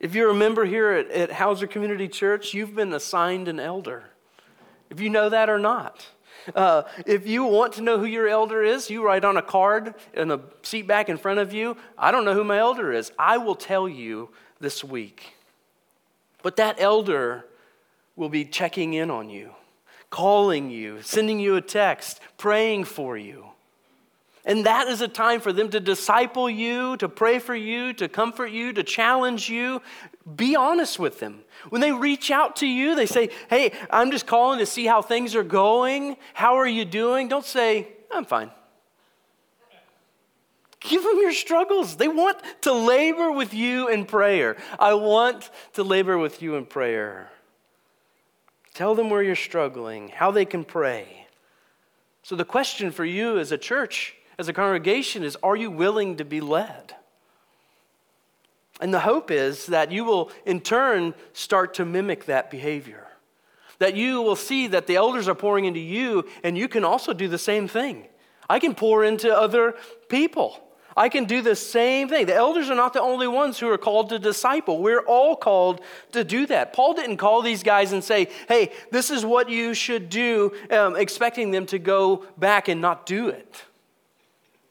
If 0.00 0.14
you're 0.14 0.30
a 0.30 0.34
member 0.34 0.64
here 0.64 0.90
at, 0.90 1.10
at 1.10 1.32
Hauser 1.32 1.66
Community 1.66 2.08
Church, 2.08 2.54
you've 2.54 2.74
been 2.74 2.92
assigned 2.92 3.48
an 3.48 3.58
elder. 3.58 4.04
If 4.90 5.00
you 5.00 5.10
know 5.10 5.28
that 5.28 5.50
or 5.50 5.58
not. 5.58 6.06
Uh, 6.54 6.82
if 7.04 7.26
you 7.26 7.44
want 7.44 7.74
to 7.74 7.82
know 7.82 7.98
who 7.98 8.06
your 8.06 8.28
elder 8.28 8.62
is, 8.62 8.88
you 8.88 9.04
write 9.04 9.24
on 9.24 9.36
a 9.36 9.42
card 9.42 9.94
in 10.14 10.28
the 10.28 10.38
seat 10.62 10.86
back 10.86 11.08
in 11.08 11.18
front 11.18 11.40
of 11.40 11.52
you. 11.52 11.76
I 11.98 12.10
don't 12.10 12.24
know 12.24 12.34
who 12.34 12.44
my 12.44 12.58
elder 12.58 12.92
is. 12.92 13.12
I 13.18 13.38
will 13.38 13.56
tell 13.56 13.88
you 13.88 14.30
this 14.60 14.82
week. 14.82 15.34
But 16.42 16.56
that 16.56 16.76
elder 16.78 17.44
will 18.16 18.28
be 18.28 18.44
checking 18.44 18.94
in 18.94 19.10
on 19.10 19.28
you 19.28 19.50
calling 20.10 20.70
you, 20.70 21.02
sending 21.02 21.38
you 21.38 21.56
a 21.56 21.60
text, 21.60 22.20
praying 22.36 22.84
for 22.84 23.16
you. 23.16 23.46
And 24.44 24.64
that 24.66 24.88
is 24.88 25.00
a 25.00 25.08
time 25.08 25.40
for 25.40 25.52
them 25.52 25.68
to 25.70 25.80
disciple 25.80 26.48
you, 26.48 26.96
to 26.98 27.08
pray 27.08 27.38
for 27.38 27.54
you, 27.54 27.92
to 27.94 28.08
comfort 28.08 28.50
you, 28.50 28.72
to 28.72 28.82
challenge 28.82 29.48
you. 29.48 29.82
Be 30.36 30.56
honest 30.56 30.98
with 30.98 31.20
them. 31.20 31.40
When 31.68 31.80
they 31.80 31.92
reach 31.92 32.30
out 32.30 32.56
to 32.56 32.66
you, 32.66 32.94
they 32.94 33.06
say, 33.06 33.30
Hey, 33.50 33.72
I'm 33.90 34.10
just 34.10 34.26
calling 34.26 34.58
to 34.60 34.66
see 34.66 34.86
how 34.86 35.02
things 35.02 35.34
are 35.34 35.42
going. 35.42 36.16
How 36.34 36.56
are 36.56 36.66
you 36.66 36.84
doing? 36.84 37.28
Don't 37.28 37.44
say, 37.44 37.88
I'm 38.10 38.24
fine. 38.24 38.50
Give 40.80 41.02
them 41.02 41.18
your 41.18 41.32
struggles. 41.32 41.96
They 41.96 42.08
want 42.08 42.38
to 42.62 42.72
labor 42.72 43.32
with 43.32 43.52
you 43.52 43.88
in 43.88 44.04
prayer. 44.04 44.56
I 44.78 44.94
want 44.94 45.50
to 45.74 45.82
labor 45.82 46.16
with 46.16 46.40
you 46.40 46.54
in 46.54 46.66
prayer. 46.66 47.30
Tell 48.74 48.94
them 48.94 49.10
where 49.10 49.22
you're 49.22 49.34
struggling, 49.34 50.08
how 50.08 50.30
they 50.30 50.44
can 50.44 50.64
pray. 50.64 51.26
So, 52.22 52.36
the 52.36 52.44
question 52.44 52.92
for 52.92 53.04
you 53.04 53.38
as 53.38 53.50
a 53.50 53.58
church, 53.58 54.14
as 54.38 54.48
a 54.48 54.52
congregation, 54.52 55.24
is 55.24 55.36
are 55.42 55.56
you 55.56 55.70
willing 55.70 56.16
to 56.16 56.24
be 56.24 56.40
led? 56.40 56.94
And 58.80 58.94
the 58.94 59.00
hope 59.00 59.30
is 59.30 59.66
that 59.66 59.90
you 59.90 60.04
will, 60.04 60.30
in 60.46 60.60
turn, 60.60 61.14
start 61.32 61.74
to 61.74 61.84
mimic 61.84 62.26
that 62.26 62.50
behavior. 62.50 63.06
That 63.80 63.96
you 63.96 64.22
will 64.22 64.36
see 64.36 64.68
that 64.68 64.86
the 64.86 64.96
elders 64.96 65.28
are 65.28 65.34
pouring 65.34 65.64
into 65.64 65.80
you, 65.80 66.24
and 66.44 66.56
you 66.56 66.68
can 66.68 66.84
also 66.84 67.12
do 67.12 67.28
the 67.28 67.38
same 67.38 67.66
thing. 67.66 68.06
I 68.48 68.60
can 68.60 68.74
pour 68.74 69.04
into 69.04 69.36
other 69.36 69.74
people. 70.08 70.62
I 70.96 71.08
can 71.08 71.26
do 71.26 71.42
the 71.42 71.54
same 71.54 72.08
thing. 72.08 72.26
The 72.26 72.34
elders 72.34 72.70
are 72.70 72.74
not 72.74 72.92
the 72.92 73.00
only 73.00 73.28
ones 73.28 73.58
who 73.58 73.68
are 73.68 73.78
called 73.78 74.08
to 74.08 74.18
disciple. 74.18 74.82
We're 74.82 75.04
all 75.04 75.36
called 75.36 75.80
to 76.10 76.24
do 76.24 76.46
that. 76.46 76.72
Paul 76.72 76.94
didn't 76.94 77.18
call 77.18 77.40
these 77.40 77.62
guys 77.62 77.92
and 77.92 78.02
say, 78.02 78.28
hey, 78.48 78.72
this 78.90 79.10
is 79.10 79.24
what 79.24 79.48
you 79.48 79.74
should 79.74 80.08
do, 80.08 80.52
um, 80.70 80.96
expecting 80.96 81.52
them 81.52 81.66
to 81.66 81.78
go 81.78 82.24
back 82.36 82.66
and 82.66 82.80
not 82.80 83.06
do 83.06 83.28
it. 83.28 83.64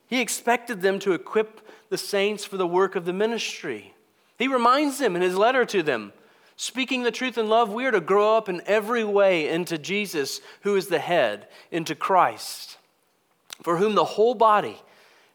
He 0.08 0.20
expected 0.20 0.80
them 0.80 0.98
to 1.00 1.12
equip 1.12 1.60
the 1.88 1.98
saints 1.98 2.44
for 2.44 2.56
the 2.56 2.66
work 2.66 2.96
of 2.96 3.04
the 3.04 3.12
ministry. 3.12 3.94
He 4.38 4.48
reminds 4.48 4.98
them 4.98 5.14
in 5.14 5.22
his 5.22 5.36
letter 5.36 5.64
to 5.66 5.82
them 5.82 6.12
speaking 6.58 7.04
the 7.04 7.10
truth 7.12 7.38
in 7.38 7.48
love, 7.48 7.72
we 7.72 7.86
are 7.86 7.92
to 7.92 8.00
grow 8.00 8.36
up 8.36 8.48
in 8.48 8.60
every 8.66 9.04
way 9.04 9.48
into 9.48 9.78
Jesus, 9.78 10.40
who 10.62 10.74
is 10.74 10.88
the 10.88 10.98
head, 10.98 11.46
into 11.70 11.94
Christ, 11.94 12.78
for 13.62 13.78
whom 13.78 13.94
the 13.94 14.04
whole 14.04 14.34
body 14.34 14.76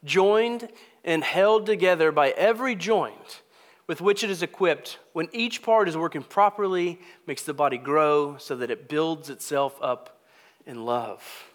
joined 0.03 0.67
and 1.05 1.23
held 1.23 1.65
together 1.65 2.11
by 2.11 2.31
every 2.31 2.75
joint 2.75 3.41
with 3.87 4.01
which 4.01 4.23
it 4.23 4.29
is 4.29 4.41
equipped, 4.41 4.99
when 5.13 5.27
each 5.33 5.61
part 5.61 5.89
is 5.89 5.97
working 5.97 6.23
properly, 6.23 6.99
makes 7.25 7.43
the 7.43 7.53
body 7.53 7.77
grow 7.77 8.37
so 8.37 8.55
that 8.55 8.71
it 8.71 8.87
builds 8.87 9.29
itself 9.29 9.77
up 9.81 10.21
in 10.65 10.85
love. 10.85 11.51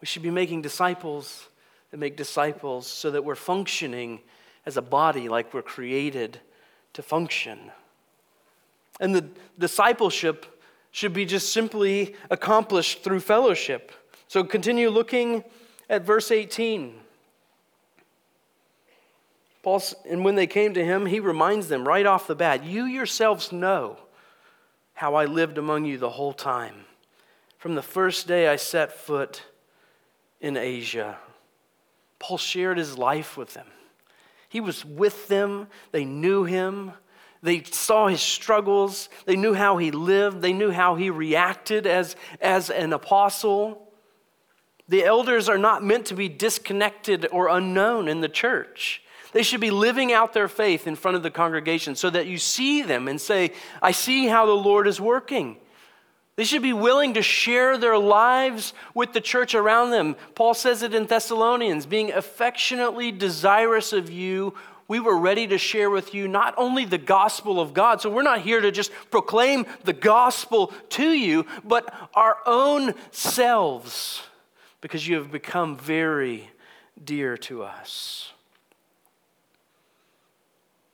We 0.00 0.06
should 0.06 0.22
be 0.22 0.30
making 0.30 0.62
disciples 0.62 1.48
that 1.90 1.96
make 1.98 2.16
disciples 2.16 2.86
so 2.86 3.10
that 3.10 3.24
we're 3.24 3.34
functioning 3.34 4.20
as 4.66 4.76
a 4.76 4.82
body 4.82 5.28
like 5.28 5.52
we're 5.52 5.62
created 5.62 6.38
to 6.92 7.02
function. 7.02 7.58
And 9.00 9.14
the 9.14 9.26
discipleship 9.58 10.60
should 10.92 11.12
be 11.12 11.24
just 11.24 11.52
simply 11.52 12.14
accomplished 12.30 13.02
through 13.02 13.20
fellowship. 13.20 13.92
So 14.28 14.44
continue 14.44 14.90
looking 14.90 15.44
at 15.88 16.02
verse 16.02 16.30
18. 16.30 16.94
Paul, 19.62 19.82
and 20.08 20.24
when 20.24 20.36
they 20.36 20.46
came 20.46 20.74
to 20.74 20.84
him, 20.84 21.06
he 21.06 21.20
reminds 21.20 21.68
them 21.68 21.86
right 21.86 22.06
off 22.06 22.26
the 22.26 22.34
bat 22.34 22.64
You 22.64 22.84
yourselves 22.84 23.52
know 23.52 23.98
how 24.94 25.14
I 25.14 25.24
lived 25.24 25.58
among 25.58 25.84
you 25.84 25.98
the 25.98 26.10
whole 26.10 26.32
time, 26.32 26.84
from 27.58 27.74
the 27.74 27.82
first 27.82 28.26
day 28.26 28.48
I 28.48 28.56
set 28.56 28.92
foot 28.92 29.42
in 30.40 30.56
Asia. 30.56 31.18
Paul 32.20 32.38
shared 32.38 32.78
his 32.78 32.96
life 32.96 33.36
with 33.36 33.54
them. 33.54 33.66
He 34.48 34.60
was 34.60 34.84
with 34.84 35.26
them, 35.26 35.66
they 35.90 36.04
knew 36.04 36.44
him. 36.44 36.92
They 37.42 37.62
saw 37.62 38.08
his 38.08 38.20
struggles. 38.20 39.08
They 39.24 39.36
knew 39.36 39.54
how 39.54 39.78
he 39.78 39.90
lived. 39.90 40.42
They 40.42 40.52
knew 40.52 40.70
how 40.70 40.96
he 40.96 41.08
reacted 41.08 41.86
as, 41.86 42.14
as 42.40 42.68
an 42.68 42.92
apostle. 42.92 43.88
The 44.88 45.04
elders 45.04 45.48
are 45.48 45.56
not 45.56 45.82
meant 45.82 46.06
to 46.06 46.14
be 46.14 46.28
disconnected 46.28 47.26
or 47.32 47.48
unknown 47.48 48.08
in 48.08 48.20
the 48.20 48.28
church. 48.28 49.02
They 49.32 49.42
should 49.42 49.60
be 49.60 49.70
living 49.70 50.12
out 50.12 50.32
their 50.32 50.48
faith 50.48 50.86
in 50.86 50.96
front 50.96 51.16
of 51.16 51.22
the 51.22 51.30
congregation 51.30 51.94
so 51.94 52.10
that 52.10 52.26
you 52.26 52.36
see 52.36 52.82
them 52.82 53.08
and 53.08 53.20
say, 53.20 53.52
I 53.80 53.92
see 53.92 54.26
how 54.26 54.44
the 54.44 54.52
Lord 54.52 54.86
is 54.86 55.00
working. 55.00 55.56
They 56.40 56.46
should 56.46 56.62
be 56.62 56.72
willing 56.72 57.12
to 57.12 57.22
share 57.22 57.76
their 57.76 57.98
lives 57.98 58.72
with 58.94 59.12
the 59.12 59.20
church 59.20 59.54
around 59.54 59.90
them. 59.90 60.16
Paul 60.34 60.54
says 60.54 60.82
it 60.82 60.94
in 60.94 61.04
Thessalonians 61.04 61.84
being 61.84 62.12
affectionately 62.12 63.12
desirous 63.12 63.92
of 63.92 64.10
you. 64.10 64.54
We 64.88 65.00
were 65.00 65.18
ready 65.18 65.46
to 65.48 65.58
share 65.58 65.90
with 65.90 66.14
you 66.14 66.28
not 66.28 66.54
only 66.56 66.86
the 66.86 66.96
gospel 66.96 67.60
of 67.60 67.74
God, 67.74 68.00
so 68.00 68.08
we're 68.08 68.22
not 68.22 68.40
here 68.40 68.62
to 68.62 68.70
just 68.70 68.90
proclaim 69.10 69.66
the 69.84 69.92
gospel 69.92 70.72
to 70.88 71.10
you, 71.10 71.44
but 71.62 71.92
our 72.14 72.38
own 72.46 72.94
selves 73.10 74.22
because 74.80 75.06
you 75.06 75.16
have 75.16 75.30
become 75.30 75.76
very 75.76 76.48
dear 77.04 77.36
to 77.36 77.64
us. 77.64 78.32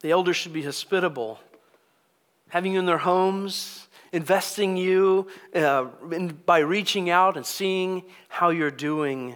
The 0.00 0.10
elders 0.10 0.34
should 0.34 0.52
be 0.52 0.64
hospitable, 0.64 1.38
having 2.48 2.72
you 2.72 2.80
in 2.80 2.86
their 2.86 2.98
homes, 2.98 3.85
investing 4.12 4.76
you 4.76 5.28
uh, 5.54 5.86
in, 6.12 6.38
by 6.46 6.58
reaching 6.58 7.10
out 7.10 7.36
and 7.36 7.44
seeing 7.44 8.04
how 8.28 8.50
you're 8.50 8.70
doing. 8.70 9.34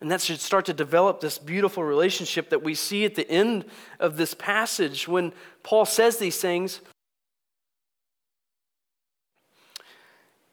And 0.00 0.10
that 0.10 0.20
should 0.20 0.40
start 0.40 0.66
to 0.66 0.72
develop 0.72 1.20
this 1.20 1.38
beautiful 1.38 1.82
relationship 1.82 2.50
that 2.50 2.62
we 2.62 2.74
see 2.74 3.04
at 3.04 3.16
the 3.16 3.28
end 3.28 3.64
of 3.98 4.16
this 4.16 4.32
passage 4.32 5.08
when 5.08 5.32
Paul 5.62 5.84
says 5.84 6.18
these 6.18 6.40
things. 6.40 6.80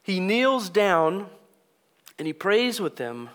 He 0.02 0.20
kneels 0.20 0.70
down 0.70 1.28
and 2.18 2.25
he 2.25 2.34
prays 2.34 2.80
with 2.80 2.96
them. 2.96 3.30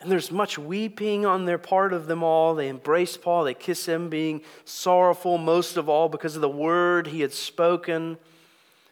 And 0.00 0.10
there's 0.10 0.30
much 0.30 0.58
weeping 0.58 1.26
on 1.26 1.44
their 1.44 1.58
part 1.58 1.92
of 1.92 2.06
them 2.06 2.22
all. 2.22 2.54
They 2.54 2.68
embrace 2.68 3.16
Paul, 3.16 3.44
they 3.44 3.54
kiss 3.54 3.86
him, 3.86 4.08
being 4.08 4.42
sorrowful 4.64 5.38
most 5.38 5.76
of 5.76 5.88
all 5.88 6.08
because 6.08 6.36
of 6.36 6.42
the 6.42 6.48
word 6.48 7.08
he 7.08 7.20
had 7.20 7.32
spoken 7.32 8.16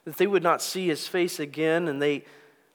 that 0.06 0.16
they 0.16 0.26
would 0.26 0.42
not 0.42 0.62
see 0.62 0.86
his 0.86 1.06
face 1.06 1.38
again, 1.38 1.88
and 1.88 2.00
they 2.00 2.24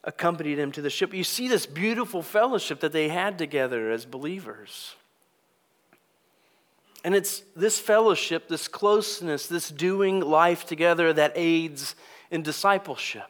accompanied 0.03 0.59
him 0.59 0.71
to 0.73 0.81
the 0.81 0.89
ship. 0.89 1.13
You 1.13 1.23
see 1.23 1.47
this 1.47 1.65
beautiful 1.65 2.21
fellowship 2.21 2.81
that 2.81 2.91
they 2.91 3.07
had 3.07 3.38
together 3.38 3.89
as 3.89 4.05
believers. 4.05 4.95
And 7.03 7.15
it's 7.15 7.41
this 7.55 7.79
fellowship, 7.79 8.47
this 8.47 8.67
closeness, 8.67 9.47
this 9.47 9.69
doing 9.69 10.19
life 10.19 10.65
together 10.65 11.13
that 11.13 11.31
aids 11.35 11.95
in 12.29 12.43
discipleship. 12.43 13.23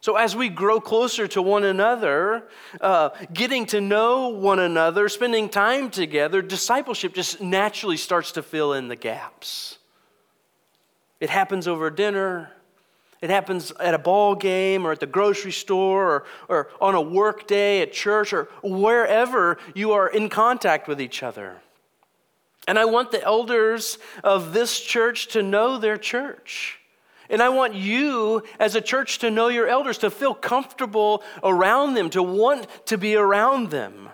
So, 0.00 0.16
as 0.16 0.36
we 0.36 0.50
grow 0.50 0.80
closer 0.80 1.26
to 1.28 1.40
one 1.40 1.64
another, 1.64 2.48
uh, 2.80 3.10
getting 3.32 3.64
to 3.66 3.80
know 3.80 4.28
one 4.28 4.58
another, 4.58 5.08
spending 5.08 5.48
time 5.48 5.88
together, 5.88 6.42
discipleship 6.42 7.14
just 7.14 7.40
naturally 7.40 7.96
starts 7.96 8.32
to 8.32 8.42
fill 8.42 8.74
in 8.74 8.88
the 8.88 8.96
gaps. 8.96 9.78
It 11.20 11.30
happens 11.30 11.66
over 11.66 11.88
dinner, 11.88 12.50
it 13.24 13.30
happens 13.30 13.72
at 13.80 13.94
a 13.94 13.98
ball 13.98 14.34
game 14.34 14.86
or 14.86 14.92
at 14.92 15.00
the 15.00 15.06
grocery 15.06 15.50
store 15.50 16.04
or, 16.04 16.24
or 16.46 16.68
on 16.78 16.94
a 16.94 17.00
work 17.00 17.46
day 17.46 17.80
at 17.80 17.90
church 17.90 18.34
or 18.34 18.50
wherever 18.62 19.56
you 19.74 19.92
are 19.92 20.06
in 20.06 20.28
contact 20.28 20.88
with 20.88 21.00
each 21.00 21.22
other. 21.22 21.56
And 22.68 22.78
I 22.78 22.84
want 22.84 23.12
the 23.12 23.24
elders 23.24 23.96
of 24.22 24.52
this 24.52 24.78
church 24.78 25.28
to 25.28 25.42
know 25.42 25.78
their 25.78 25.96
church. 25.96 26.78
And 27.30 27.40
I 27.40 27.48
want 27.48 27.72
you 27.72 28.42
as 28.60 28.74
a 28.74 28.82
church 28.82 29.20
to 29.20 29.30
know 29.30 29.48
your 29.48 29.68
elders, 29.68 29.96
to 29.98 30.10
feel 30.10 30.34
comfortable 30.34 31.22
around 31.42 31.94
them, 31.94 32.10
to 32.10 32.22
want 32.22 32.66
to 32.88 32.98
be 32.98 33.16
around 33.16 33.70
them. 33.70 34.10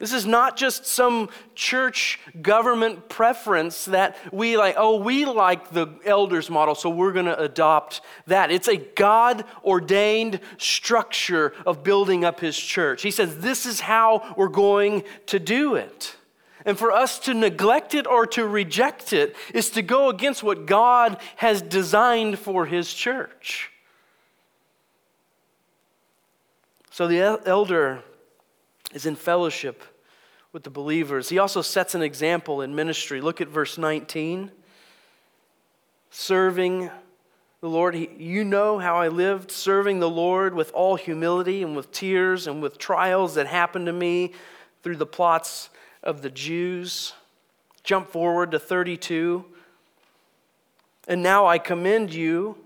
This 0.00 0.14
is 0.14 0.24
not 0.24 0.56
just 0.56 0.86
some 0.86 1.28
church 1.54 2.18
government 2.40 3.10
preference 3.10 3.84
that 3.84 4.16
we 4.32 4.56
like, 4.56 4.76
oh, 4.78 4.96
we 4.96 5.26
like 5.26 5.70
the 5.72 5.88
elders 6.06 6.48
model, 6.48 6.74
so 6.74 6.88
we're 6.88 7.12
going 7.12 7.26
to 7.26 7.38
adopt 7.38 8.00
that. 8.26 8.50
It's 8.50 8.66
a 8.66 8.78
God 8.78 9.44
ordained 9.62 10.40
structure 10.56 11.52
of 11.66 11.84
building 11.84 12.24
up 12.24 12.40
his 12.40 12.58
church. 12.58 13.02
He 13.02 13.10
says, 13.10 13.40
this 13.40 13.66
is 13.66 13.80
how 13.80 14.34
we're 14.38 14.48
going 14.48 15.04
to 15.26 15.38
do 15.38 15.74
it. 15.74 16.16
And 16.64 16.78
for 16.78 16.92
us 16.92 17.18
to 17.20 17.34
neglect 17.34 17.94
it 17.94 18.06
or 18.06 18.26
to 18.28 18.46
reject 18.46 19.12
it 19.12 19.36
is 19.52 19.70
to 19.70 19.82
go 19.82 20.08
against 20.08 20.42
what 20.42 20.64
God 20.64 21.18
has 21.36 21.62
designed 21.62 22.38
for 22.38 22.66
His 22.66 22.92
church. 22.92 23.70
So 26.90 27.06
the 27.06 27.40
elder 27.46 28.02
is 28.92 29.06
in 29.06 29.16
fellowship 29.16 29.82
with 30.52 30.64
the 30.64 30.70
believers. 30.70 31.28
He 31.28 31.38
also 31.38 31.62
sets 31.62 31.94
an 31.94 32.02
example 32.02 32.60
in 32.60 32.74
ministry. 32.74 33.20
Look 33.20 33.40
at 33.40 33.48
verse 33.48 33.78
19. 33.78 34.50
Serving 36.10 36.90
the 37.60 37.68
Lord. 37.68 37.94
He, 37.94 38.10
you 38.18 38.42
know 38.44 38.78
how 38.78 38.96
I 38.96 39.08
lived 39.08 39.50
serving 39.50 40.00
the 40.00 40.10
Lord 40.10 40.54
with 40.54 40.72
all 40.72 40.96
humility 40.96 41.62
and 41.62 41.76
with 41.76 41.92
tears 41.92 42.46
and 42.46 42.62
with 42.62 42.78
trials 42.78 43.34
that 43.34 43.46
happened 43.46 43.86
to 43.86 43.92
me 43.92 44.32
through 44.82 44.96
the 44.96 45.06
plots 45.06 45.70
of 46.02 46.22
the 46.22 46.30
Jews. 46.30 47.12
Jump 47.84 48.10
forward 48.10 48.50
to 48.50 48.58
32. 48.58 49.44
And 51.06 51.22
now 51.22 51.46
I 51.46 51.58
commend 51.58 52.12
you 52.12 52.56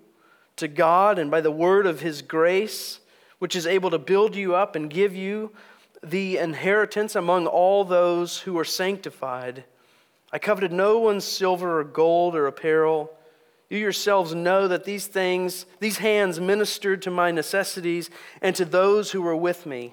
to 0.56 0.68
God 0.68 1.18
and 1.18 1.30
by 1.30 1.40
the 1.40 1.50
word 1.50 1.86
of 1.86 2.00
his 2.00 2.22
grace, 2.22 3.00
which 3.38 3.56
is 3.56 3.66
able 3.66 3.90
to 3.90 3.98
build 3.98 4.36
you 4.36 4.54
up 4.54 4.76
and 4.76 4.88
give 4.88 5.14
you 5.14 5.50
the 6.04 6.38
inheritance 6.38 7.16
among 7.16 7.46
all 7.46 7.84
those 7.84 8.38
who 8.40 8.58
are 8.58 8.64
sanctified. 8.64 9.64
I 10.32 10.38
coveted 10.38 10.72
no 10.72 10.98
one's 10.98 11.24
silver 11.24 11.80
or 11.80 11.84
gold 11.84 12.34
or 12.34 12.46
apparel. 12.46 13.10
You 13.70 13.78
yourselves 13.78 14.34
know 14.34 14.68
that 14.68 14.84
these 14.84 15.06
things, 15.06 15.66
these 15.80 15.98
hands 15.98 16.40
ministered 16.40 17.02
to 17.02 17.10
my 17.10 17.30
necessities 17.30 18.10
and 18.42 18.54
to 18.56 18.64
those 18.64 19.12
who 19.12 19.22
were 19.22 19.36
with 19.36 19.64
me. 19.64 19.92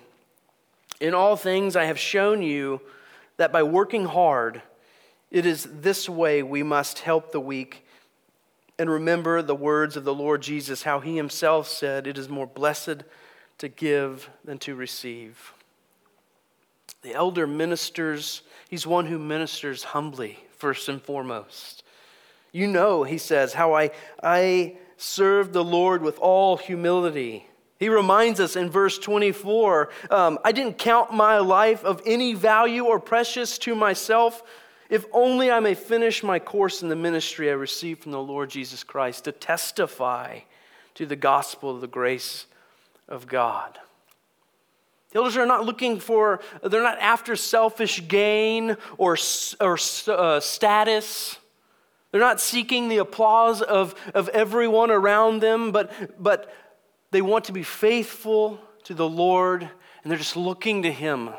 In 0.99 1.13
all 1.13 1.35
things 1.35 1.75
I 1.75 1.85
have 1.85 1.99
shown 1.99 2.41
you 2.41 2.81
that 3.37 3.51
by 3.51 3.63
working 3.63 4.05
hard, 4.05 4.61
it 5.31 5.45
is 5.45 5.67
this 5.81 6.09
way 6.09 6.43
we 6.43 6.61
must 6.61 6.99
help 6.99 7.31
the 7.31 7.39
weak. 7.39 7.85
And 8.77 8.89
remember 8.89 9.41
the 9.41 9.55
words 9.55 9.95
of 9.95 10.03
the 10.03 10.13
Lord 10.13 10.41
Jesus, 10.41 10.83
how 10.83 10.99
he 10.99 11.15
himself 11.15 11.67
said, 11.67 12.05
It 12.05 12.17
is 12.17 12.27
more 12.27 12.47
blessed 12.47 13.03
to 13.59 13.67
give 13.69 14.29
than 14.43 14.57
to 14.59 14.75
receive. 14.75 15.53
The 17.01 17.13
elder 17.13 17.47
ministers, 17.47 18.41
he's 18.69 18.85
one 18.85 19.05
who 19.05 19.17
ministers 19.17 19.83
humbly, 19.83 20.37
first 20.57 20.87
and 20.89 21.01
foremost. 21.01 21.83
You 22.51 22.67
know, 22.67 23.03
he 23.03 23.17
says, 23.17 23.53
how 23.53 23.73
I, 23.73 23.91
I 24.21 24.77
serve 24.97 25.53
the 25.53 25.63
Lord 25.63 26.01
with 26.01 26.19
all 26.19 26.57
humility 26.57 27.45
he 27.81 27.89
reminds 27.89 28.39
us 28.39 28.55
in 28.55 28.69
verse 28.69 28.99
24 28.99 29.89
um, 30.11 30.37
I 30.45 30.51
didn't 30.51 30.77
count 30.77 31.11
my 31.11 31.39
life 31.39 31.83
of 31.83 31.99
any 32.05 32.35
value 32.35 32.85
or 32.85 32.99
precious 32.99 33.57
to 33.57 33.73
myself, 33.73 34.43
if 34.87 35.03
only 35.11 35.49
I 35.49 35.59
may 35.61 35.73
finish 35.73 36.21
my 36.21 36.37
course 36.37 36.83
in 36.83 36.89
the 36.89 36.95
ministry 36.95 37.49
I 37.49 37.53
received 37.53 38.03
from 38.03 38.11
the 38.11 38.21
Lord 38.21 38.51
Jesus 38.51 38.83
Christ 38.83 39.23
to 39.23 39.31
testify 39.31 40.41
to 40.93 41.07
the 41.07 41.15
gospel 41.15 41.71
of 41.71 41.81
the 41.81 41.87
grace 41.87 42.45
of 43.09 43.25
God. 43.25 43.79
The 45.11 45.17
elders 45.17 45.37
are 45.37 45.45
not 45.45 45.65
looking 45.65 45.99
for, 45.99 46.39
they're 46.63 46.83
not 46.83 46.99
after 46.99 47.35
selfish 47.35 48.07
gain 48.07 48.77
or, 48.97 49.17
or 49.59 49.77
uh, 50.07 50.39
status. 50.39 51.37
They're 52.11 52.21
not 52.21 52.41
seeking 52.41 52.87
the 52.87 52.97
applause 52.97 53.61
of, 53.61 53.95
of 54.13 54.29
everyone 54.29 54.91
around 54.91 55.41
them, 55.41 55.71
but, 55.71 56.21
but 56.21 56.53
they 57.11 57.21
want 57.21 57.45
to 57.45 57.53
be 57.53 57.63
faithful 57.63 58.59
to 58.83 58.93
the 58.93 59.07
Lord, 59.07 59.63
and 59.63 60.11
they're 60.11 60.17
just 60.17 60.37
looking 60.37 60.83
to 60.83 60.91
Him 60.91 61.29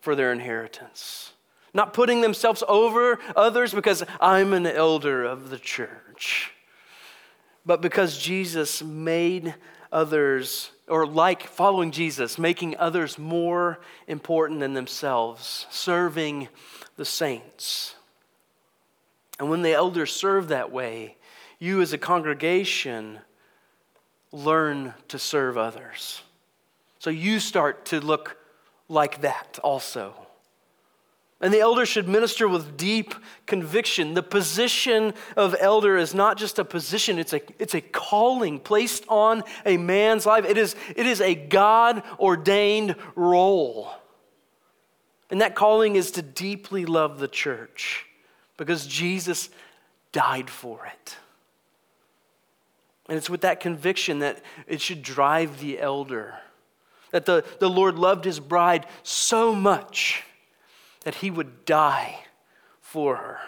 for 0.00 0.14
their 0.14 0.32
inheritance. 0.32 1.32
Not 1.72 1.92
putting 1.92 2.20
themselves 2.20 2.62
over 2.68 3.18
others 3.34 3.74
because 3.74 4.04
I'm 4.20 4.52
an 4.52 4.66
elder 4.66 5.24
of 5.24 5.50
the 5.50 5.58
church, 5.58 6.52
but 7.66 7.80
because 7.80 8.18
Jesus 8.18 8.82
made 8.82 9.54
others, 9.94 10.70
or 10.88 11.06
like 11.06 11.44
following 11.44 11.90
Jesus, 11.90 12.38
making 12.38 12.76
others 12.76 13.18
more 13.18 13.80
important 14.06 14.60
than 14.60 14.74
themselves, 14.74 15.66
serving 15.70 16.48
the 16.96 17.04
saints. 17.04 17.94
And 19.38 19.48
when 19.48 19.62
the 19.62 19.72
elders 19.72 20.12
serve 20.12 20.48
that 20.48 20.70
way, 20.70 21.16
you 21.58 21.80
as 21.80 21.92
a 21.92 21.98
congregation 21.98 23.20
learn 24.32 24.92
to 25.08 25.18
serve 25.18 25.56
others. 25.56 26.20
So 26.98 27.10
you 27.10 27.40
start 27.40 27.86
to 27.86 28.00
look 28.00 28.36
like 28.88 29.22
that 29.22 29.58
also. 29.62 30.14
And 31.44 31.52
the 31.52 31.60
elder 31.60 31.84
should 31.84 32.08
minister 32.08 32.48
with 32.48 32.78
deep 32.78 33.14
conviction. 33.44 34.14
The 34.14 34.22
position 34.22 35.12
of 35.36 35.54
elder 35.60 35.98
is 35.98 36.14
not 36.14 36.38
just 36.38 36.58
a 36.58 36.64
position, 36.64 37.18
it's 37.18 37.34
a, 37.34 37.42
it's 37.58 37.74
a 37.74 37.82
calling 37.82 38.58
placed 38.58 39.04
on 39.10 39.42
a 39.66 39.76
man's 39.76 40.24
life. 40.24 40.46
It 40.46 40.56
is, 40.56 40.74
it 40.96 41.04
is 41.04 41.20
a 41.20 41.34
God 41.34 42.02
ordained 42.18 42.96
role. 43.14 43.92
And 45.28 45.42
that 45.42 45.54
calling 45.54 45.96
is 45.96 46.12
to 46.12 46.22
deeply 46.22 46.86
love 46.86 47.18
the 47.18 47.28
church 47.28 48.06
because 48.56 48.86
Jesus 48.86 49.50
died 50.12 50.48
for 50.48 50.86
it. 50.86 51.16
And 53.06 53.18
it's 53.18 53.28
with 53.28 53.42
that 53.42 53.60
conviction 53.60 54.20
that 54.20 54.42
it 54.66 54.80
should 54.80 55.02
drive 55.02 55.60
the 55.60 55.78
elder. 55.78 56.36
That 57.10 57.26
the, 57.26 57.44
the 57.60 57.68
Lord 57.68 57.98
loved 57.98 58.24
his 58.24 58.40
bride 58.40 58.86
so 59.02 59.54
much 59.54 60.24
that 61.04 61.16
he 61.16 61.30
would 61.30 61.64
die 61.64 62.18
for 62.80 63.16
her. 63.16 63.38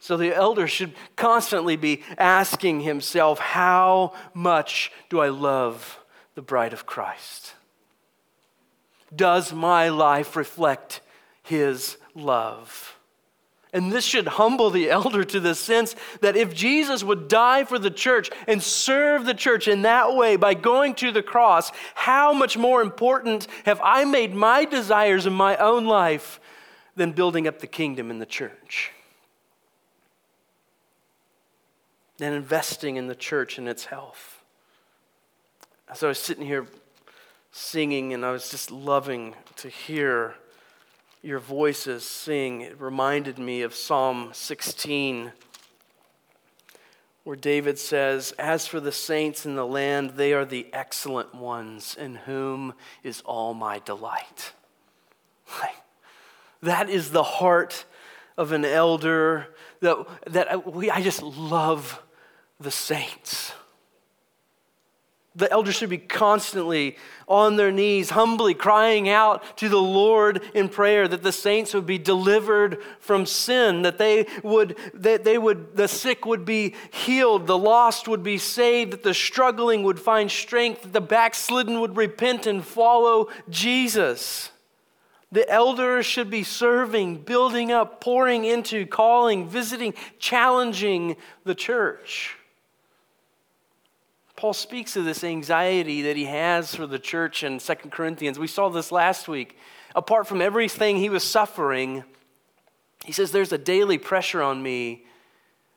So 0.00 0.16
the 0.16 0.34
elder 0.34 0.66
should 0.66 0.94
constantly 1.14 1.76
be 1.76 2.02
asking 2.18 2.80
himself, 2.80 3.38
How 3.38 4.14
much 4.34 4.90
do 5.08 5.20
I 5.20 5.28
love 5.28 6.00
the 6.34 6.42
bride 6.42 6.72
of 6.72 6.86
Christ? 6.86 7.54
Does 9.14 9.52
my 9.52 9.90
life 9.90 10.34
reflect 10.34 11.00
his 11.42 11.98
love? 12.14 12.96
And 13.72 13.90
this 13.90 14.04
should 14.04 14.28
humble 14.28 14.70
the 14.70 14.90
elder 14.90 15.24
to 15.24 15.40
the 15.40 15.54
sense 15.54 15.96
that 16.20 16.36
if 16.36 16.54
Jesus 16.54 17.02
would 17.02 17.28
die 17.28 17.64
for 17.64 17.78
the 17.78 17.90
church 17.90 18.30
and 18.46 18.62
serve 18.62 19.24
the 19.24 19.34
church 19.34 19.66
in 19.68 19.82
that 19.82 20.14
way 20.14 20.36
by 20.36 20.54
going 20.54 20.94
to 20.96 21.10
the 21.10 21.22
cross, 21.22 21.72
how 21.94 22.32
much 22.32 22.56
more 22.56 22.82
important 22.82 23.46
have 23.64 23.80
I 23.82 24.04
made 24.04 24.34
my 24.34 24.64
desires 24.64 25.26
in 25.26 25.32
my 25.32 25.56
own 25.56 25.86
life 25.86 26.40
than 26.96 27.12
building 27.12 27.48
up 27.48 27.60
the 27.60 27.66
kingdom 27.66 28.10
in 28.10 28.18
the 28.18 28.26
church? 28.26 28.92
Than 32.18 32.34
investing 32.34 32.96
in 32.96 33.06
the 33.06 33.14
church 33.14 33.56
and 33.56 33.68
its 33.68 33.86
health. 33.86 34.44
As 35.88 36.02
I 36.02 36.08
was 36.08 36.18
sitting 36.18 36.46
here 36.46 36.66
singing, 37.52 38.14
and 38.14 38.24
I 38.24 38.32
was 38.32 38.50
just 38.50 38.70
loving 38.70 39.34
to 39.56 39.68
hear 39.68 40.34
your 41.22 41.38
voices 41.38 42.04
sing, 42.04 42.62
it 42.62 42.80
reminded 42.80 43.38
me 43.38 43.62
of 43.62 43.74
Psalm 43.74 44.30
16, 44.32 45.32
where 47.24 47.36
David 47.36 47.78
says, 47.78 48.32
As 48.38 48.66
for 48.66 48.80
the 48.80 48.90
saints 48.92 49.46
in 49.46 49.54
the 49.54 49.66
land, 49.66 50.10
they 50.16 50.32
are 50.32 50.44
the 50.44 50.66
excellent 50.72 51.34
ones, 51.34 51.96
in 51.98 52.16
whom 52.16 52.74
is 53.04 53.20
all 53.22 53.54
my 53.54 53.78
delight. 53.78 54.52
That 56.62 56.88
is 56.88 57.10
the 57.10 57.24
heart 57.24 57.84
of 58.36 58.52
an 58.52 58.64
elder 58.64 59.48
that, 59.80 60.06
that 60.26 60.72
we, 60.72 60.90
I 60.90 61.02
just 61.02 61.22
love 61.22 62.00
the 62.60 62.70
saints. 62.70 63.52
The 65.34 65.50
elders 65.50 65.76
should 65.76 65.88
be 65.88 65.98
constantly 65.98 66.96
on 67.26 67.56
their 67.56 67.72
knees, 67.72 68.10
humbly 68.10 68.52
crying 68.52 69.08
out 69.08 69.56
to 69.56 69.70
the 69.70 69.80
Lord 69.80 70.42
in 70.52 70.68
prayer 70.68 71.08
that 71.08 71.22
the 71.22 71.32
saints 71.32 71.72
would 71.72 71.86
be 71.86 71.96
delivered 71.96 72.82
from 73.00 73.24
sin, 73.24 73.80
that 73.82 73.96
they 73.96 74.26
would, 74.42 74.76
that 74.92 75.24
they 75.24 75.38
would, 75.38 75.74
the 75.74 75.88
sick 75.88 76.26
would 76.26 76.44
be 76.44 76.74
healed, 76.90 77.46
the 77.46 77.56
lost 77.56 78.08
would 78.08 78.22
be 78.22 78.36
saved, 78.36 78.92
that 78.92 79.02
the 79.02 79.14
struggling 79.14 79.82
would 79.84 79.98
find 79.98 80.30
strength, 80.30 80.82
that 80.82 80.92
the 80.92 81.00
backslidden 81.00 81.80
would 81.80 81.96
repent 81.96 82.46
and 82.46 82.62
follow 82.62 83.28
Jesus. 83.48 84.50
The 85.30 85.48
elders 85.48 86.04
should 86.04 86.28
be 86.28 86.42
serving, 86.42 87.22
building 87.22 87.72
up, 87.72 88.02
pouring 88.02 88.44
into, 88.44 88.84
calling, 88.84 89.48
visiting, 89.48 89.94
challenging 90.18 91.16
the 91.44 91.54
church. 91.54 92.36
Paul 94.42 94.54
speaks 94.54 94.96
of 94.96 95.04
this 95.04 95.22
anxiety 95.22 96.02
that 96.02 96.16
he 96.16 96.24
has 96.24 96.74
for 96.74 96.84
the 96.84 96.98
church 96.98 97.44
in 97.44 97.60
2 97.60 97.74
Corinthians. 97.92 98.40
We 98.40 98.48
saw 98.48 98.70
this 98.70 98.90
last 98.90 99.28
week. 99.28 99.56
Apart 99.94 100.26
from 100.26 100.42
everything 100.42 100.96
he 100.96 101.08
was 101.08 101.22
suffering, 101.22 102.02
he 103.04 103.12
says, 103.12 103.30
There's 103.30 103.52
a 103.52 103.56
daily 103.56 103.98
pressure 103.98 104.42
on 104.42 104.60
me 104.60 105.04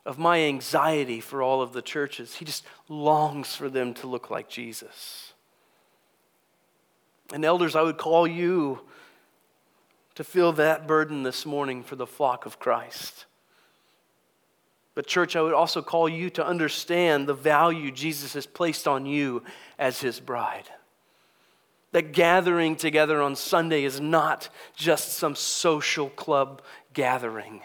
of 0.04 0.18
my 0.18 0.40
anxiety 0.40 1.20
for 1.20 1.44
all 1.44 1.62
of 1.62 1.74
the 1.74 1.84
churches. 1.84 2.34
He 2.34 2.44
just 2.46 2.66
longs 2.90 3.54
for 3.54 3.70
them 3.70 3.94
to 3.94 4.08
look 4.08 4.32
like 4.32 4.50
Jesus. 4.50 5.34
And, 7.32 7.46
elders, 7.46 7.76
I 7.76 7.84
would 7.84 8.00
call 8.00 8.26
you 8.26 8.80
to 10.16 10.24
feel 10.24 10.52
that 10.54 10.88
burden 10.88 11.22
this 11.22 11.46
morning 11.46 11.84
for 11.84 11.96
the 11.96 12.08
flock 12.08 12.48
of 12.48 12.58
Christ. 12.58 13.26
But, 14.96 15.08
church, 15.08 15.36
I 15.36 15.42
would 15.42 15.54
also 15.54 15.82
call 15.82 16.08
you 16.08 16.30
to 16.32 16.46
understand 16.46 17.28
the 17.28 17.34
value 17.34 17.92
Jesus 17.92 18.34
has 18.34 18.46
placed 18.46 18.88
on 18.88 19.06
you 19.06 19.44
as 19.78 20.00
his 20.00 20.22
bride. 20.22 20.70
That 21.92 22.14
gathering 22.14 22.78
together 22.78 23.22
on 23.22 23.36
Sunday 23.36 23.84
is 23.84 24.00
not 24.00 24.50
just 24.76 25.14
some 25.14 25.36
social 25.36 26.10
club 26.10 26.62
gathering. 26.94 27.62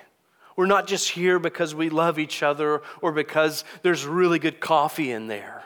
We're 0.57 0.67
not 0.67 0.89
just 0.89 1.09
here 1.11 1.39
because 1.39 1.75
we 1.75 1.89
love 1.89 2.19
each 2.19 2.43
other 2.43 2.83
or 3.01 3.13
because 3.13 3.65
there's 3.83 4.05
really 4.05 4.39
good 4.39 4.61
coffee 4.61 5.13
in 5.13 5.29
there. 5.29 5.65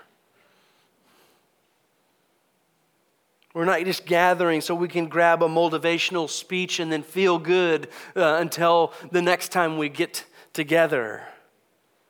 We're 3.55 3.65
not 3.65 3.85
just 3.85 4.05
gathering 4.05 4.61
so 4.61 4.75
we 4.75 4.89
can 4.89 5.07
grab 5.07 5.43
a 5.43 5.49
motivational 5.49 6.29
speech 6.29 6.81
and 6.81 6.93
then 6.93 7.03
feel 7.03 7.39
good 7.39 7.89
uh, 8.17 8.37
until 8.41 8.93
the 9.13 9.23
next 9.23 9.53
time 9.53 9.79
we 9.79 9.89
get 9.89 10.25
together. 10.53 11.23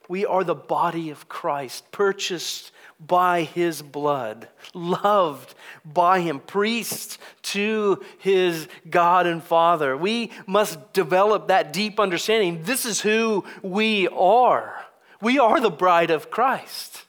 We 0.09 0.27
are 0.27 0.45
the 0.45 0.55
body 0.55 1.11
of 1.11 1.29
Christ, 1.29 1.91
purchased 1.91 2.73
by 3.01 3.43
his 3.43 3.83
blood, 3.83 4.49
loved 4.73 5.55
by 5.85 6.21
him, 6.21 6.41
priests 6.41 7.19
to 7.43 8.03
his 8.19 8.69
God 8.89 9.27
and 9.27 9.43
Father. 9.43 9.97
We 9.97 10.31
must 10.47 10.93
develop 10.93 11.49
that 11.49 11.73
deep 11.73 11.99
understanding. 11.99 12.63
This 12.63 12.85
is 12.85 13.01
who 13.01 13.45
we 13.63 14.09
are. 14.09 14.85
We 15.21 15.39
are 15.39 15.61
the 15.61 15.71
bride 15.71 16.11
of 16.11 16.31
Christ. 16.31 17.05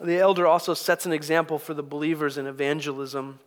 The 0.00 0.18
elder 0.18 0.46
also 0.46 0.74
sets 0.74 1.06
an 1.06 1.12
example 1.12 1.58
for 1.58 1.72
the 1.72 1.82
believers 1.82 2.36
in 2.36 2.46
evangelism. 2.46 3.38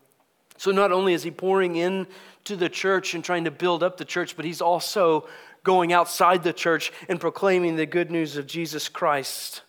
So 0.58 0.72
not 0.72 0.92
only 0.92 1.14
is 1.14 1.24
he 1.24 1.32
pouring 1.32 1.76
in 1.76 2.08
to 2.46 2.56
the 2.56 2.70
church 2.70 3.14
and 3.14 3.24
trying 3.24 3.46
to 3.46 3.52
build 3.52 3.84
up 3.84 3.98
the 3.98 4.06
church, 4.06 4.36
but 4.36 4.46
he's 4.46 4.62
also 4.62 5.28
going 5.64 5.94
outside 5.94 6.44
the 6.44 6.54
church 6.54 6.92
and 7.08 7.20
proclaiming 7.20 7.76
the 7.76 7.86
good 7.86 8.12
news 8.12 8.38
of 8.38 8.48
Jesus 8.48 8.90
Christ. 8.90 9.62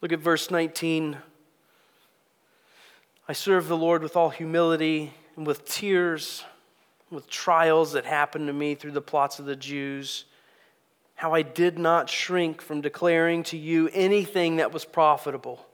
Look 0.00 0.12
at 0.12 0.20
verse 0.20 0.50
19. 0.50 1.16
I 3.26 3.32
serve 3.32 3.68
the 3.68 3.76
Lord 3.76 4.02
with 4.02 4.16
all 4.16 4.30
humility 4.30 5.14
and 5.36 5.46
with 5.46 5.64
tears, 5.64 6.44
with 7.10 7.28
trials 7.28 7.92
that 7.92 8.04
happened 8.04 8.46
to 8.48 8.52
me 8.52 8.74
through 8.74 8.92
the 8.92 9.00
plots 9.00 9.38
of 9.38 9.46
the 9.46 9.56
Jews. 9.56 10.26
How 11.14 11.32
I 11.32 11.42
did 11.42 11.78
not 11.78 12.10
shrink 12.10 12.60
from 12.60 12.80
declaring 12.80 13.42
to 13.44 13.56
you 13.56 13.88
anything 13.92 14.56
that 14.56 14.72
was 14.72 14.84
profitable, 14.84 15.64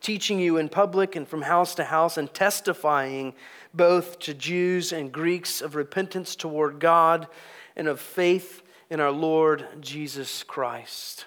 teaching 0.00 0.38
you 0.40 0.56
in 0.56 0.68
public 0.68 1.16
and 1.16 1.28
from 1.28 1.42
house 1.42 1.74
to 1.74 1.84
house, 1.84 2.16
and 2.16 2.32
testifying 2.32 3.34
both 3.74 4.18
to 4.20 4.32
Jews 4.32 4.92
and 4.92 5.12
Greeks 5.12 5.60
of 5.60 5.74
repentance 5.74 6.34
toward 6.34 6.78
God 6.78 7.26
and 7.76 7.88
of 7.88 8.00
faith 8.00 8.62
in 8.90 9.00
our 9.00 9.10
Lord 9.10 9.66
Jesus 9.80 10.42
Christ. 10.42 11.26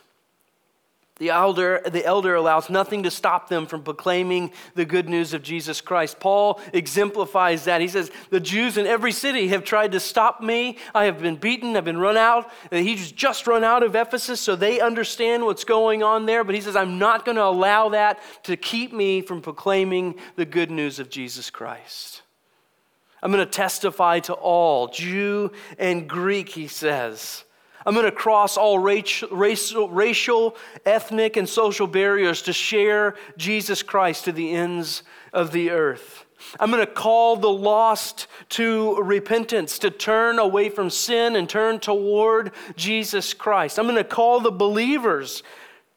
The 1.19 1.32
elder, 1.32 1.82
the 1.86 2.06
elder 2.06 2.34
allows 2.34 2.69
nothing 2.69 3.04
to 3.04 3.12
stop 3.12 3.50
them 3.50 3.65
from 3.65 3.84
proclaiming 3.84 4.52
the 4.74 4.86
good 4.86 5.10
news 5.10 5.34
of 5.34 5.43
Jesus 5.43 5.82
Christ. 5.82 6.17
Paul 6.22 6.62
exemplifies 6.72 7.65
that. 7.65 7.82
He 7.82 7.89
says, 7.89 8.10
The 8.30 8.39
Jews 8.39 8.78
in 8.78 8.88
every 8.88 9.12
city 9.12 9.50
have 9.50 9.65
tried 9.65 9.91
to 9.91 10.00
stop 10.00 10.41
me. 10.41 10.78
I 10.95 11.04
have 11.06 11.22
been 11.22 11.36
beaten, 11.36 11.76
I've 11.76 11.84
been 11.84 11.98
run 11.98 12.15
out. 12.15 12.50
He's 12.72 13.12
just 13.12 13.48
run 13.48 13.65
out 13.65 13.84
of 13.84 13.98
Ephesus, 13.98 14.39
so 14.39 14.56
they 14.56 14.80
understand 14.80 15.43
what's 15.43 15.65
going 15.65 16.04
on 16.04 16.26
there. 16.26 16.45
But 16.45 16.56
he 16.56 16.62
says, 16.62 16.78
I'm 16.78 16.98
not 16.98 17.26
going 17.26 17.36
to 17.36 17.43
allow 17.43 17.89
that 17.89 18.22
to 18.43 18.56
keep 18.56 18.93
me 18.93 19.22
from 19.22 19.41
proclaiming 19.41 20.15
the 20.38 20.45
good 20.45 20.72
news 20.72 21.00
of 21.00 21.10
Jesus 21.10 21.50
Christ. 21.50 22.22
I'm 23.22 23.34
going 23.34 23.45
to 23.45 23.52
testify 23.52 24.19
to 24.22 24.34
all, 24.34 24.88
Jew 24.88 25.52
and 25.78 26.08
Greek, 26.08 26.48
he 26.48 26.67
says. 26.67 27.43
I'm 27.89 27.95
going 27.95 28.06
to 28.06 28.12
cross 28.12 28.56
all 28.56 28.78
racial, 28.78 30.56
ethnic, 30.86 31.38
and 31.38 31.49
social 31.49 31.88
barriers 31.88 32.43
to 32.43 32.54
share 32.54 33.15
Jesus 33.36 33.82
Christ 33.82 34.25
to 34.25 34.32
the 34.32 34.52
ends 34.52 35.02
of 35.34 35.52
the 35.52 35.71
earth. 35.71 36.28
I'm 36.60 36.69
going 36.69 36.86
to 36.86 36.91
call 36.91 37.36
the 37.36 37.49
lost 37.49 38.28
to 38.49 39.02
repentance, 39.02 39.80
to 39.80 39.89
turn 39.89 40.38
away 40.38 40.69
from 40.69 40.91
sin 40.91 41.36
and 41.36 41.49
turn 41.49 41.80
toward 41.80 42.52
Jesus 42.75 43.34
Christ. 43.34 43.80
I'm 43.80 43.88
going 43.88 43.95
to 43.95 44.04
call 44.04 44.39
the 44.39 44.52
believers 44.52 45.41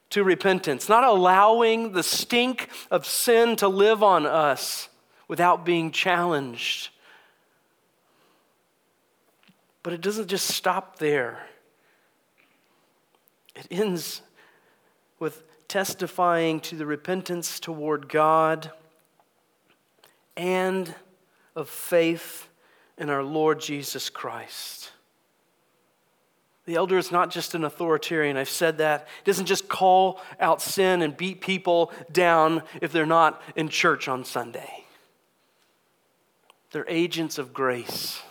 to 0.09 0.23
repentance, 0.23 0.89
not 0.89 1.03
allowing 1.03 1.91
the 1.91 2.01
stink 2.01 2.69
of 2.89 3.05
sin 3.05 3.55
to 3.57 3.67
live 3.67 4.01
on 4.01 4.25
us 4.25 4.89
without 5.27 5.63
being 5.63 5.91
challenged. 5.91 6.89
But 9.83 9.93
it 9.93 10.01
doesn't 10.01 10.27
just 10.27 10.47
stop 10.47 10.97
there. 10.97 11.37
It 13.55 13.67
ends 13.71 14.21
with 15.19 15.43
testifying 15.67 16.59
to 16.61 16.75
the 16.75 16.85
repentance 16.85 17.59
toward 17.59 18.09
God 18.09 18.71
and 20.35 20.93
of 21.55 21.69
faith 21.69 22.47
in 22.97 23.09
our 23.09 23.23
Lord 23.23 23.59
Jesus 23.59 24.09
Christ. 24.09 24.91
The 26.65 26.75
elder 26.75 26.97
is 26.97 27.11
not 27.11 27.29
just 27.29 27.55
an 27.55 27.65
authoritarian. 27.65 28.37
I've 28.37 28.49
said 28.49 28.77
that. 28.77 29.07
He 29.23 29.29
doesn't 29.29 29.47
just 29.47 29.67
call 29.67 30.21
out 30.39 30.61
sin 30.61 31.01
and 31.01 31.15
beat 31.15 31.41
people 31.41 31.91
down 32.11 32.63
if 32.81 32.91
they're 32.91 33.05
not 33.05 33.41
in 33.55 33.67
church 33.67 34.07
on 34.07 34.23
Sunday. 34.23 34.85
They're 36.71 36.85
agents 36.87 37.37
of 37.37 37.53
grace, 37.53 38.21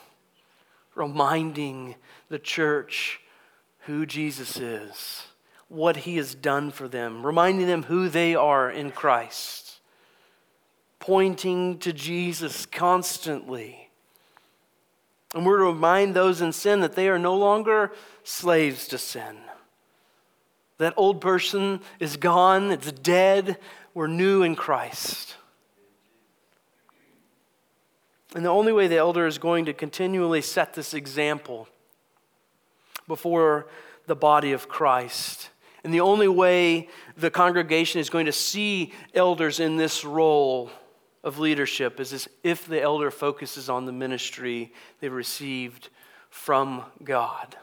reminding 0.95 1.95
the 2.29 2.39
church 2.39 3.21
who 3.87 4.07
Jesus 4.07 4.59
is, 4.59 5.27
what 5.69 5.99
he 5.99 6.17
has 6.17 6.35
done 6.35 6.71
for 6.71 6.89
them, 6.89 7.25
reminding 7.25 7.67
them 7.67 7.85
who 7.85 8.09
they 8.09 8.35
are 8.35 8.71
in 8.71 8.91
Christ, 8.91 9.81
pointing 10.99 11.79
to 11.79 11.93
Jesus 11.93 12.67
constantly. 12.67 13.89
And 15.35 15.47
we're 15.47 15.59
to 15.59 15.65
remind 15.65 16.15
those 16.15 16.41
in 16.41 16.53
sin 16.53 16.81
that 16.81 16.95
they 16.95 17.09
are 17.09 17.19
no 17.19 17.35
longer 17.35 17.93
slaves 18.23 18.87
to 18.89 18.99
sin. 18.99 19.37
That 20.79 20.95
old 20.97 21.21
person 21.21 21.81
is 21.99 22.17
gone, 22.17 22.71
it's 22.71 22.93
dead, 22.93 23.59
we're 23.95 24.07
new 24.07 24.43
in 24.43 24.55
Christ. 24.57 25.37
And 28.35 28.45
the 28.45 28.51
only 28.51 28.73
way 28.73 28.89
the 28.89 28.97
elder 28.97 29.27
is 29.27 29.39
going 29.39 29.67
to 29.67 29.73
continually 29.73 30.41
set 30.41 30.75
this 30.75 30.95
example 30.95 31.69
before 33.13 33.67
the 34.07 34.17
body 34.17 34.53
of 34.53 34.71
Christ 34.71 35.51
And 35.85 35.93
the 35.93 36.01
only 36.01 36.29
way 36.29 36.89
the 37.17 37.31
congregation 37.31 38.01
is 38.01 38.11
going 38.11 38.27
to 38.27 38.33
see 38.33 38.93
elders 39.15 39.59
in 39.61 39.77
this 39.77 40.05
role 40.05 40.71
of 41.25 41.39
leadership 41.39 42.01
is 42.01 42.29
if 42.43 42.67
the 42.67 42.81
elder 42.81 43.11
focuses 43.11 43.69
on 43.69 43.85
the 43.85 43.93
ministry 43.93 44.73
they've 45.01 45.13
received 45.13 45.89
from 46.31 46.85
God. 47.03 47.57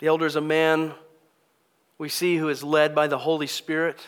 The 0.00 0.08
elder 0.08 0.26
is 0.26 0.36
a 0.36 0.40
man 0.40 0.94
we 1.96 2.08
see 2.08 2.36
who 2.36 2.48
is 2.48 2.64
led 2.64 2.94
by 2.94 3.06
the 3.06 3.18
Holy 3.18 3.46
Spirit. 3.46 4.00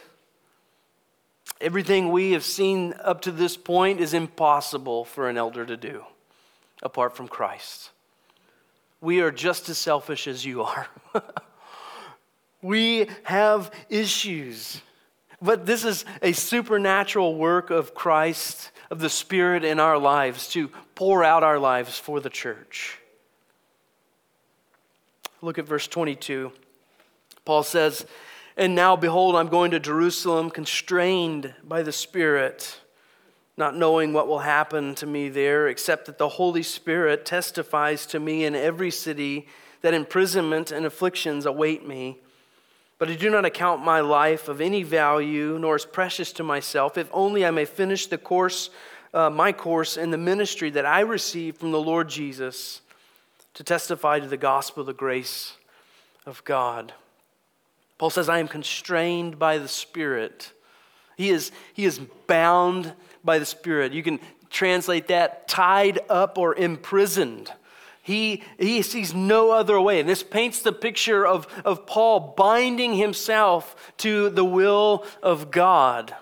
Everything 1.60 2.10
we 2.10 2.32
have 2.32 2.44
seen 2.44 2.94
up 3.00 3.22
to 3.22 3.32
this 3.32 3.56
point 3.56 4.00
is 4.00 4.12
impossible 4.12 5.04
for 5.04 5.28
an 5.28 5.38
elder 5.38 5.64
to 5.64 5.76
do 5.76 6.04
apart 6.82 7.16
from 7.16 7.28
Christ. 7.28 7.90
We 9.00 9.20
are 9.20 9.30
just 9.30 9.68
as 9.68 9.78
selfish 9.78 10.26
as 10.26 10.44
you 10.44 10.62
are. 10.62 10.88
we 12.62 13.08
have 13.24 13.70
issues. 13.88 14.80
But 15.40 15.66
this 15.66 15.84
is 15.84 16.04
a 16.22 16.32
supernatural 16.32 17.36
work 17.36 17.70
of 17.70 17.94
Christ, 17.94 18.70
of 18.90 19.00
the 19.00 19.10
Spirit 19.10 19.64
in 19.64 19.78
our 19.78 19.98
lives 19.98 20.48
to 20.50 20.68
pour 20.94 21.22
out 21.22 21.42
our 21.42 21.58
lives 21.58 21.98
for 21.98 22.20
the 22.20 22.30
church. 22.30 22.98
Look 25.42 25.58
at 25.58 25.66
verse 25.66 25.86
22. 25.86 26.52
Paul 27.44 27.62
says, 27.62 28.06
And 28.56 28.74
now, 28.74 28.96
behold, 28.96 29.36
I'm 29.36 29.48
going 29.48 29.70
to 29.72 29.80
Jerusalem, 29.80 30.50
constrained 30.50 31.54
by 31.62 31.82
the 31.82 31.92
Spirit, 31.92 32.80
not 33.56 33.76
knowing 33.76 34.12
what 34.12 34.28
will 34.28 34.40
happen 34.40 34.94
to 34.96 35.06
me 35.06 35.28
there, 35.28 35.68
except 35.68 36.06
that 36.06 36.18
the 36.18 36.28
Holy 36.28 36.62
Spirit 36.62 37.24
testifies 37.24 38.06
to 38.06 38.20
me 38.20 38.44
in 38.44 38.54
every 38.54 38.90
city 38.90 39.46
that 39.80 39.94
imprisonment 39.94 40.70
and 40.70 40.84
afflictions 40.84 41.46
await 41.46 41.86
me. 41.86 42.18
But 42.98 43.10
I 43.10 43.14
do 43.14 43.30
not 43.30 43.44
account 43.44 43.84
my 43.84 44.00
life 44.00 44.48
of 44.48 44.60
any 44.60 44.82
value, 44.82 45.58
nor 45.58 45.74
as 45.74 45.84
precious 45.84 46.32
to 46.32 46.42
myself, 46.42 46.96
if 46.96 47.08
only 47.12 47.44
I 47.44 47.50
may 47.50 47.64
finish 47.64 48.06
the 48.06 48.18
course, 48.18 48.70
uh, 49.12 49.30
my 49.30 49.52
course 49.52 49.96
in 49.96 50.10
the 50.10 50.18
ministry 50.18 50.70
that 50.70 50.86
I 50.86 51.00
received 51.00 51.58
from 51.58 51.72
the 51.72 51.80
Lord 51.80 52.08
Jesus 52.08 52.80
to 53.54 53.64
testify 53.64 54.20
to 54.20 54.28
the 54.28 54.36
gospel 54.36 54.82
of 54.82 54.86
the 54.86 54.92
grace 54.92 55.54
of 56.26 56.44
God. 56.44 56.92
Paul 57.98 58.10
says, 58.10 58.28
I 58.28 58.38
am 58.38 58.48
constrained 58.48 59.38
by 59.38 59.56
the 59.56 59.68
Spirit. 59.68 60.52
He 61.16 61.30
is, 61.30 61.50
he 61.74 61.84
is 61.84 62.00
bound 62.26 62.92
by 63.24 63.38
the 63.38 63.46
Spirit. 63.46 63.92
You 63.92 64.02
can 64.02 64.20
translate 64.50 65.08
that 65.08 65.48
tied 65.48 65.98
up 66.08 66.38
or 66.38 66.54
imprisoned. 66.54 67.50
He, 68.02 68.44
he 68.58 68.82
sees 68.82 69.12
no 69.12 69.50
other 69.50 69.80
way. 69.80 69.98
And 69.98 70.08
this 70.08 70.22
paints 70.22 70.62
the 70.62 70.72
picture 70.72 71.26
of, 71.26 71.48
of 71.64 71.86
Paul 71.86 72.34
binding 72.36 72.94
himself 72.94 73.74
to 73.98 74.30
the 74.30 74.44
will 74.44 75.04
of 75.22 75.50
God. 75.50 76.14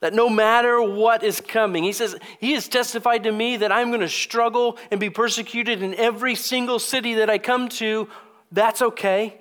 That 0.00 0.14
no 0.14 0.28
matter 0.28 0.82
what 0.82 1.22
is 1.22 1.40
coming, 1.40 1.84
he 1.84 1.92
says, 1.92 2.16
He 2.40 2.54
has 2.54 2.66
testified 2.66 3.24
to 3.24 3.32
me 3.32 3.58
that 3.58 3.70
I'm 3.70 3.90
going 3.90 4.00
to 4.00 4.08
struggle 4.08 4.78
and 4.90 4.98
be 4.98 5.10
persecuted 5.10 5.82
in 5.82 5.94
every 5.94 6.34
single 6.34 6.78
city 6.78 7.14
that 7.14 7.30
I 7.30 7.38
come 7.38 7.68
to. 7.68 8.08
That's 8.50 8.82
okay. 8.82 9.40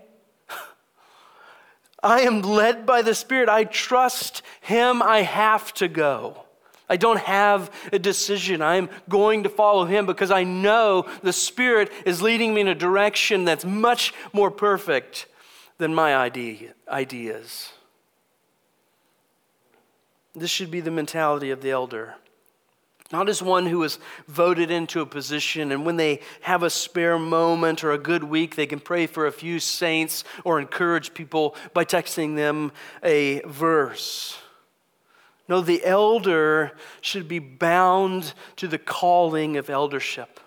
I 2.01 2.21
am 2.21 2.41
led 2.41 2.85
by 2.85 3.01
the 3.01 3.15
Spirit. 3.15 3.49
I 3.49 3.65
trust 3.65 4.41
Him. 4.61 5.01
I 5.01 5.21
have 5.21 5.73
to 5.75 5.87
go. 5.87 6.45
I 6.89 6.97
don't 6.97 7.19
have 7.19 7.71
a 7.93 7.99
decision. 7.99 8.61
I'm 8.61 8.89
going 9.07 9.43
to 9.43 9.49
follow 9.49 9.85
Him 9.85 10.05
because 10.05 10.31
I 10.31 10.43
know 10.43 11.05
the 11.21 11.33
Spirit 11.33 11.91
is 12.05 12.21
leading 12.21 12.53
me 12.53 12.61
in 12.61 12.67
a 12.67 12.75
direction 12.75 13.45
that's 13.45 13.65
much 13.65 14.13
more 14.33 14.49
perfect 14.49 15.27
than 15.77 15.93
my 15.93 16.15
idea, 16.15 16.73
ideas. 16.87 17.71
This 20.35 20.49
should 20.49 20.71
be 20.71 20.81
the 20.81 20.91
mentality 20.91 21.51
of 21.51 21.61
the 21.61 21.71
elder. 21.71 22.15
Not 23.11 23.27
as 23.27 23.41
one 23.41 23.65
who 23.65 23.81
is 23.83 23.97
voted 24.27 24.69
into 24.69 25.01
a 25.01 25.05
position, 25.05 25.71
and 25.71 25.83
when 25.83 25.97
they 25.97 26.21
have 26.41 26.61
a 26.61 26.69
spare 26.69 27.17
moment 27.17 27.83
or 27.83 27.91
a 27.91 27.97
good 27.97 28.23
week, 28.23 28.55
they 28.55 28.67
can 28.67 28.79
pray 28.79 29.07
for 29.07 29.25
a 29.25 29.31
few 29.31 29.59
saints 29.59 30.23
or 30.43 30.59
encourage 30.59 31.15
people 31.15 31.55
by 31.73 31.85
texting 31.85 32.35
them 32.35 32.71
a 33.03 33.41
verse. 33.41 34.37
No, 35.47 35.61
the 35.61 35.83
elder 35.83 36.73
should 37.01 37.27
be 37.27 37.39
bound 37.39 38.33
to 38.57 38.67
the 38.67 38.77
calling 38.77 39.57
of 39.57 39.71
eldership. 39.71 40.39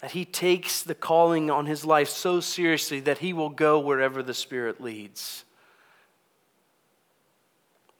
That 0.00 0.12
he 0.12 0.24
takes 0.24 0.82
the 0.82 0.94
calling 0.94 1.50
on 1.50 1.66
his 1.66 1.84
life 1.84 2.08
so 2.08 2.40
seriously 2.40 3.00
that 3.00 3.18
he 3.18 3.34
will 3.34 3.50
go 3.50 3.78
wherever 3.78 4.22
the 4.22 4.32
Spirit 4.32 4.80
leads. 4.80 5.44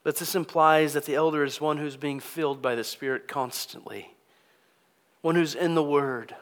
But 0.04 0.16
this 0.16 0.34
implies 0.34 0.94
that 0.94 1.04
the 1.04 1.14
elder 1.14 1.44
is 1.44 1.60
one 1.60 1.78
who's 1.78 1.96
being 1.96 2.20
filled 2.20 2.60
by 2.60 2.74
the 2.74 2.84
Spirit 2.84 3.28
constantly, 3.28 4.14
one 5.20 5.36
who's 5.36 5.54
in 5.54 5.74
the 5.74 5.82
Word, 5.82 6.34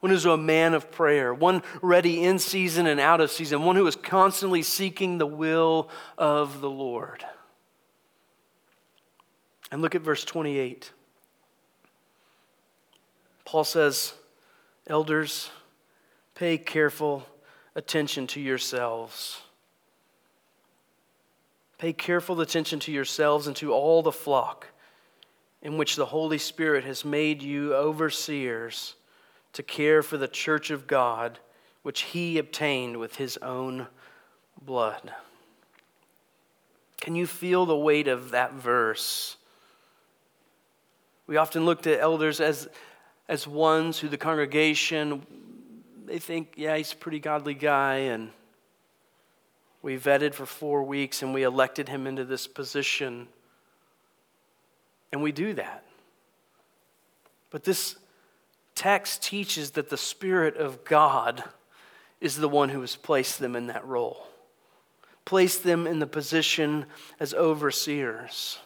one 0.00 0.10
who's 0.10 0.24
a 0.24 0.36
man 0.36 0.72
of 0.74 0.92
prayer, 0.92 1.34
one 1.34 1.62
ready 1.80 2.22
in 2.22 2.38
season 2.38 2.86
and 2.86 3.00
out 3.00 3.20
of 3.20 3.30
season, 3.30 3.64
one 3.64 3.76
who 3.76 3.86
is 3.86 3.96
constantly 3.96 4.62
seeking 4.62 5.18
the 5.18 5.26
will 5.26 5.88
of 6.16 6.60
the 6.60 6.70
Lord. 6.70 7.24
And 9.72 9.82
look 9.82 9.94
at 9.94 10.02
verse 10.02 10.24
28. 10.24 10.92
Paul 13.44 13.64
says, 13.64 14.14
Elders, 14.86 15.50
pay 16.34 16.58
careful 16.58 17.26
attention 17.74 18.26
to 18.28 18.40
yourselves 18.40 19.42
Pay 21.82 21.94
careful 21.94 22.40
attention 22.40 22.78
to 22.78 22.92
yourselves 22.92 23.48
and 23.48 23.56
to 23.56 23.72
all 23.72 24.02
the 24.02 24.12
flock 24.12 24.68
in 25.62 25.78
which 25.78 25.96
the 25.96 26.06
Holy 26.06 26.38
Spirit 26.38 26.84
has 26.84 27.04
made 27.04 27.42
you 27.42 27.74
overseers 27.74 28.94
to 29.52 29.64
care 29.64 30.00
for 30.00 30.16
the 30.16 30.28
church 30.28 30.70
of 30.70 30.86
God, 30.86 31.40
which 31.82 32.02
he 32.02 32.38
obtained 32.38 32.98
with 32.98 33.16
his 33.16 33.36
own 33.38 33.88
blood. 34.64 35.12
Can 37.00 37.16
you 37.16 37.26
feel 37.26 37.66
the 37.66 37.76
weight 37.76 38.06
of 38.06 38.30
that 38.30 38.52
verse? 38.52 39.36
We 41.26 41.36
often 41.36 41.64
look 41.64 41.82
to 41.82 42.00
elders 42.00 42.40
as, 42.40 42.68
as 43.28 43.44
ones 43.48 43.98
who 43.98 44.08
the 44.08 44.16
congregation, 44.16 45.26
they 46.06 46.20
think, 46.20 46.52
yeah, 46.54 46.76
he's 46.76 46.92
a 46.92 46.96
pretty 46.96 47.18
godly 47.18 47.54
guy, 47.54 47.96
and 47.96 48.30
we 49.82 49.98
vetted 49.98 50.32
for 50.32 50.46
four 50.46 50.84
weeks 50.84 51.22
and 51.22 51.34
we 51.34 51.42
elected 51.42 51.88
him 51.88 52.06
into 52.06 52.24
this 52.24 52.46
position. 52.46 53.26
And 55.10 55.22
we 55.22 55.32
do 55.32 55.52
that. 55.54 55.84
But 57.50 57.64
this 57.64 57.96
text 58.74 59.22
teaches 59.22 59.72
that 59.72 59.90
the 59.90 59.96
Spirit 59.96 60.56
of 60.56 60.84
God 60.84 61.44
is 62.20 62.36
the 62.36 62.48
one 62.48 62.68
who 62.68 62.80
has 62.80 62.96
placed 62.96 63.40
them 63.40 63.56
in 63.56 63.66
that 63.66 63.84
role, 63.84 64.26
placed 65.24 65.64
them 65.64 65.86
in 65.86 65.98
the 65.98 66.06
position 66.06 66.86
as 67.18 67.34
overseers. 67.34 68.58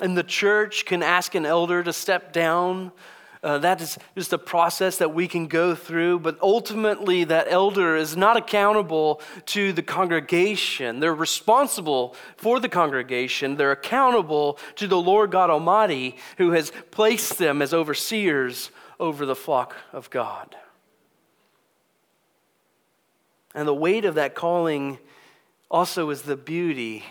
And 0.00 0.16
the 0.16 0.22
church 0.22 0.84
can 0.84 1.02
ask 1.02 1.34
an 1.34 1.46
elder 1.46 1.82
to 1.82 1.92
step 1.92 2.32
down 2.32 2.92
uh, 3.42 3.58
that 3.58 3.80
is 3.80 3.98
just 4.16 4.32
a 4.32 4.38
process 4.38 4.98
that 4.98 5.14
we 5.14 5.28
can 5.28 5.46
go 5.46 5.74
through, 5.74 6.18
but 6.20 6.38
ultimately, 6.42 7.24
that 7.24 7.46
elder 7.48 7.96
is 7.96 8.16
not 8.16 8.36
accountable 8.36 9.20
to 9.46 9.72
the 9.72 9.82
congregation. 9.82 11.00
They're 11.00 11.14
responsible 11.14 12.16
for 12.36 12.58
the 12.58 12.68
congregation. 12.68 13.56
They're 13.56 13.72
accountable 13.72 14.58
to 14.76 14.88
the 14.88 15.00
Lord 15.00 15.30
God 15.30 15.50
Almighty, 15.50 16.16
who 16.38 16.50
has 16.52 16.72
placed 16.90 17.38
them 17.38 17.62
as 17.62 17.72
overseers 17.72 18.70
over 18.98 19.24
the 19.24 19.36
flock 19.36 19.76
of 19.92 20.10
God. 20.10 20.56
And 23.54 23.66
the 23.66 23.74
weight 23.74 24.04
of 24.04 24.16
that 24.16 24.34
calling 24.34 24.98
also 25.70 26.10
is 26.10 26.22
the 26.22 26.36
beauty 26.36 27.04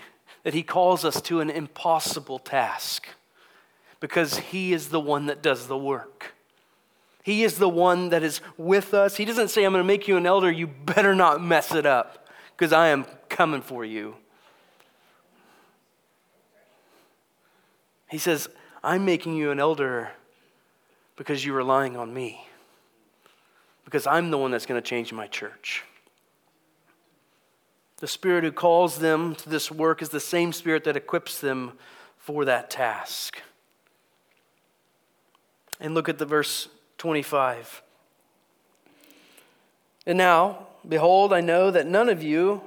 that 0.43 0.53
He 0.53 0.63
calls 0.63 1.05
us 1.05 1.21
to 1.23 1.39
an 1.39 1.49
impossible 1.49 2.39
task 2.39 3.07
because 3.99 4.37
He 4.37 4.73
is 4.73 4.89
the 4.89 4.99
one 4.99 5.25
that 5.27 5.41
does 5.41 5.67
the 5.67 5.77
work. 5.77 6.33
He 7.23 7.43
is 7.43 7.57
the 7.57 7.67
one 7.67 8.09
that 8.09 8.23
is 8.23 8.39
with 8.57 8.93
us. 8.93 9.17
He 9.17 9.25
doesn't 9.25 9.49
say, 9.49 9.65
I'm 9.65 9.73
going 9.73 9.83
to 9.83 9.87
make 9.87 10.07
you 10.07 10.15
an 10.15 10.25
elder. 10.25 10.49
You 10.49 10.67
better 10.67 11.13
not 11.13 11.43
mess 11.43 11.75
it 11.75 11.85
up 11.85 12.27
because 12.55 12.71
I 12.71 12.87
am 12.87 13.05
coming 13.27 13.61
for 13.61 13.83
you. 13.83 14.15
He 18.09 18.17
says, 18.17 18.47
I'm 18.83 19.03
making 19.03 19.35
you 19.35 19.51
an 19.51 19.59
elder 19.59 20.11
because 21.17 21.43
you're 21.43 21.57
relying 21.57 21.97
on 21.97 22.13
me, 22.13 22.47
because 23.83 24.07
I'm 24.07 24.31
the 24.31 24.37
one 24.37 24.51
that's 24.51 24.65
going 24.65 24.81
to 24.81 24.87
change 24.87 25.11
my 25.11 25.27
church. 25.27 25.83
The 27.97 28.07
Spirit 28.07 28.43
who 28.43 28.51
calls 28.51 28.99
them 28.99 29.35
to 29.35 29.49
this 29.49 29.69
work 29.69 30.01
is 30.01 30.09
the 30.09 30.19
same 30.19 30.53
Spirit 30.53 30.85
that 30.85 30.95
equips 30.95 31.41
them 31.41 31.73
for 32.17 32.45
that 32.45 32.69
task. 32.69 33.41
And 35.79 35.93
look 35.93 36.09
at 36.09 36.17
the 36.17 36.25
verse 36.25 36.69
25. 36.97 37.81
And 40.05 40.17
now, 40.17 40.67
Behold, 40.87 41.33
I 41.33 41.41
know 41.41 41.69
that 41.71 41.85
none 41.85 42.07
of 42.07 42.23
you 42.23 42.61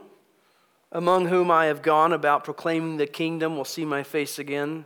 among 0.93 1.27
whom 1.27 1.51
I 1.51 1.67
have 1.67 1.83
gone 1.83 2.13
about 2.13 2.45
proclaiming 2.45 2.97
the 2.97 3.07
kingdom 3.07 3.57
will 3.57 3.65
see 3.65 3.85
my 3.85 4.03
face 4.03 4.39
again. 4.39 4.85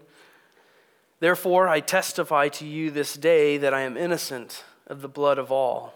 Therefore, 1.19 1.67
I 1.67 1.81
testify 1.81 2.49
to 2.51 2.67
you 2.67 2.91
this 2.91 3.15
day 3.15 3.57
that 3.59 3.75
I 3.75 3.81
am 3.81 3.97
innocent 3.97 4.65
of 4.87 5.01
the 5.01 5.09
blood 5.09 5.39
of 5.39 5.51
all. 5.51 5.95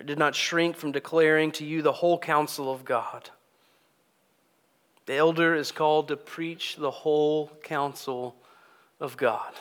I 0.00 0.04
did 0.04 0.18
not 0.18 0.34
shrink 0.34 0.76
from 0.76 0.92
declaring 0.92 1.50
to 1.52 1.64
you 1.64 1.82
the 1.82 1.92
whole 1.92 2.18
counsel 2.18 2.72
of 2.72 2.84
God. 2.84 3.30
The 5.06 5.16
elder 5.16 5.54
is 5.54 5.72
called 5.72 6.08
to 6.08 6.16
preach 6.16 6.76
the 6.76 6.90
whole 6.90 7.50
counsel 7.62 8.36
of 9.00 9.16
God. 9.16 9.52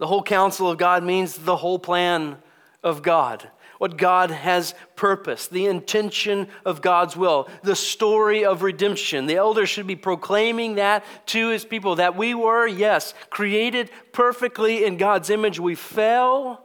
The 0.00 0.08
whole 0.08 0.22
counsel 0.22 0.68
of 0.68 0.78
God 0.78 1.04
means 1.04 1.36
the 1.36 1.56
whole 1.56 1.78
plan 1.78 2.38
of 2.82 3.02
God 3.02 3.48
what 3.80 3.96
God 3.96 4.30
has 4.30 4.74
purposed, 4.94 5.52
the 5.52 5.64
intention 5.64 6.48
of 6.66 6.82
God's 6.82 7.16
will, 7.16 7.48
the 7.62 7.74
story 7.74 8.44
of 8.44 8.60
redemption. 8.60 9.24
The 9.24 9.36
elder 9.36 9.64
should 9.64 9.86
be 9.86 9.96
proclaiming 9.96 10.74
that 10.74 11.02
to 11.28 11.48
his 11.48 11.64
people 11.64 11.96
that 11.96 12.14
we 12.14 12.34
were, 12.34 12.66
yes, 12.66 13.14
created 13.30 13.90
perfectly 14.12 14.84
in 14.84 14.98
God's 14.98 15.30
image. 15.30 15.58
We 15.58 15.76
fell. 15.76 16.62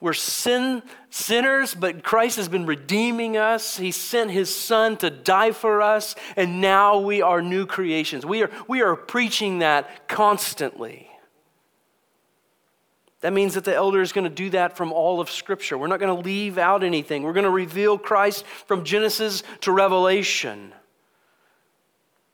We're 0.00 0.14
sin, 0.14 0.82
sinners, 1.10 1.74
but 1.74 2.02
Christ 2.02 2.38
has 2.38 2.48
been 2.48 2.64
redeeming 2.64 3.36
us. 3.36 3.76
He 3.76 3.90
sent 3.90 4.30
his 4.30 4.54
son 4.54 4.96
to 4.98 5.10
die 5.10 5.52
for 5.52 5.82
us, 5.82 6.14
and 6.36 6.62
now 6.62 7.00
we 7.00 7.20
are 7.20 7.42
new 7.42 7.66
creations. 7.66 8.24
We 8.24 8.42
are, 8.44 8.50
we 8.66 8.80
are 8.80 8.96
preaching 8.96 9.58
that 9.58 10.08
constantly. 10.08 11.10
That 13.26 13.32
means 13.32 13.54
that 13.54 13.64
the 13.64 13.74
elder 13.74 14.02
is 14.02 14.12
going 14.12 14.22
to 14.22 14.30
do 14.30 14.50
that 14.50 14.76
from 14.76 14.92
all 14.92 15.18
of 15.20 15.28
Scripture. 15.28 15.76
We're 15.76 15.88
not 15.88 15.98
going 15.98 16.16
to 16.16 16.22
leave 16.22 16.58
out 16.58 16.84
anything. 16.84 17.24
We're 17.24 17.32
going 17.32 17.42
to 17.42 17.50
reveal 17.50 17.98
Christ 17.98 18.46
from 18.46 18.84
Genesis 18.84 19.42
to 19.62 19.72
Revelation. 19.72 20.72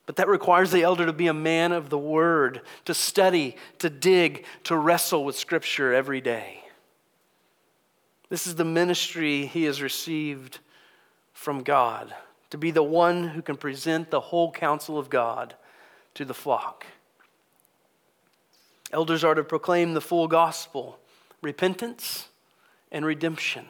But 0.04 0.16
that 0.16 0.28
requires 0.28 0.70
the 0.70 0.82
elder 0.82 1.06
to 1.06 1.14
be 1.14 1.28
a 1.28 1.32
man 1.32 1.72
of 1.72 1.88
the 1.88 1.96
Word, 1.96 2.60
to 2.84 2.92
study, 2.92 3.56
to 3.78 3.88
dig, 3.88 4.44
to 4.64 4.76
wrestle 4.76 5.24
with 5.24 5.34
Scripture 5.34 5.94
every 5.94 6.20
day. 6.20 6.62
This 8.28 8.46
is 8.46 8.56
the 8.56 8.66
ministry 8.66 9.46
he 9.46 9.64
has 9.64 9.80
received 9.80 10.58
from 11.32 11.62
God, 11.62 12.14
to 12.50 12.58
be 12.58 12.70
the 12.70 12.82
one 12.82 13.28
who 13.28 13.40
can 13.40 13.56
present 13.56 14.10
the 14.10 14.20
whole 14.20 14.52
counsel 14.52 14.98
of 14.98 15.08
God 15.08 15.54
to 16.12 16.26
the 16.26 16.34
flock. 16.34 16.84
Elders 18.92 19.24
are 19.24 19.34
to 19.34 19.42
proclaim 19.42 19.94
the 19.94 20.00
full 20.00 20.28
gospel 20.28 20.98
repentance 21.40 22.28
and 22.92 23.04
redemption, 23.04 23.66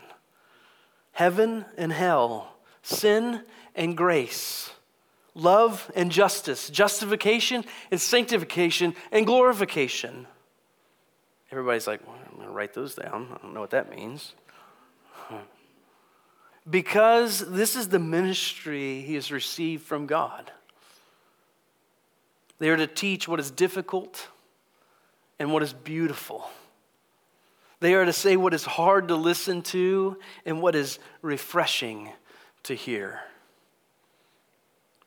heaven 1.12 1.64
and 1.78 1.92
hell, 1.92 2.54
sin 2.82 3.42
and 3.74 3.96
grace, 3.96 4.72
love 5.35 5.90
and 5.94 6.11
justice, 6.11 6.68
justification 6.68 7.64
and 7.90 8.00
sanctification 8.00 8.94
and 9.11 9.24
glorification. 9.24 10.26
Everybody's 11.50 11.87
like, 11.87 12.06
well, 12.06 12.16
I'm 12.28 12.37
going 12.37 12.48
to 12.48 12.52
write 12.52 12.74
those 12.74 12.94
down. 12.94 13.28
I 13.32 13.38
don't 13.42 13.54
know 13.54 13.61
what 13.61 13.70
that 13.70 13.94
means. 13.94 14.35
Because 16.68 17.40
this 17.40 17.76
is 17.76 17.88
the 17.88 17.98
ministry 17.98 19.02
he 19.02 19.14
has 19.14 19.32
received 19.32 19.85
from 19.85 20.06
God. 20.06 20.52
They 22.58 22.70
are 22.70 22.76
to 22.76 22.87
teach 22.87 23.26
what 23.26 23.40
is 23.40 23.50
difficult 23.50 24.28
and 25.42 25.52
what 25.52 25.64
is 25.64 25.72
beautiful. 25.72 26.48
They 27.81 27.94
are 27.94 28.05
to 28.05 28.12
say 28.12 28.37
what 28.37 28.55
is 28.55 28.64
hard 28.64 29.09
to 29.09 29.16
listen 29.16 29.62
to 29.62 30.16
and 30.46 30.62
what 30.62 30.76
is 30.76 31.00
refreshing 31.20 32.12
to 32.62 32.74
hear. 32.74 33.18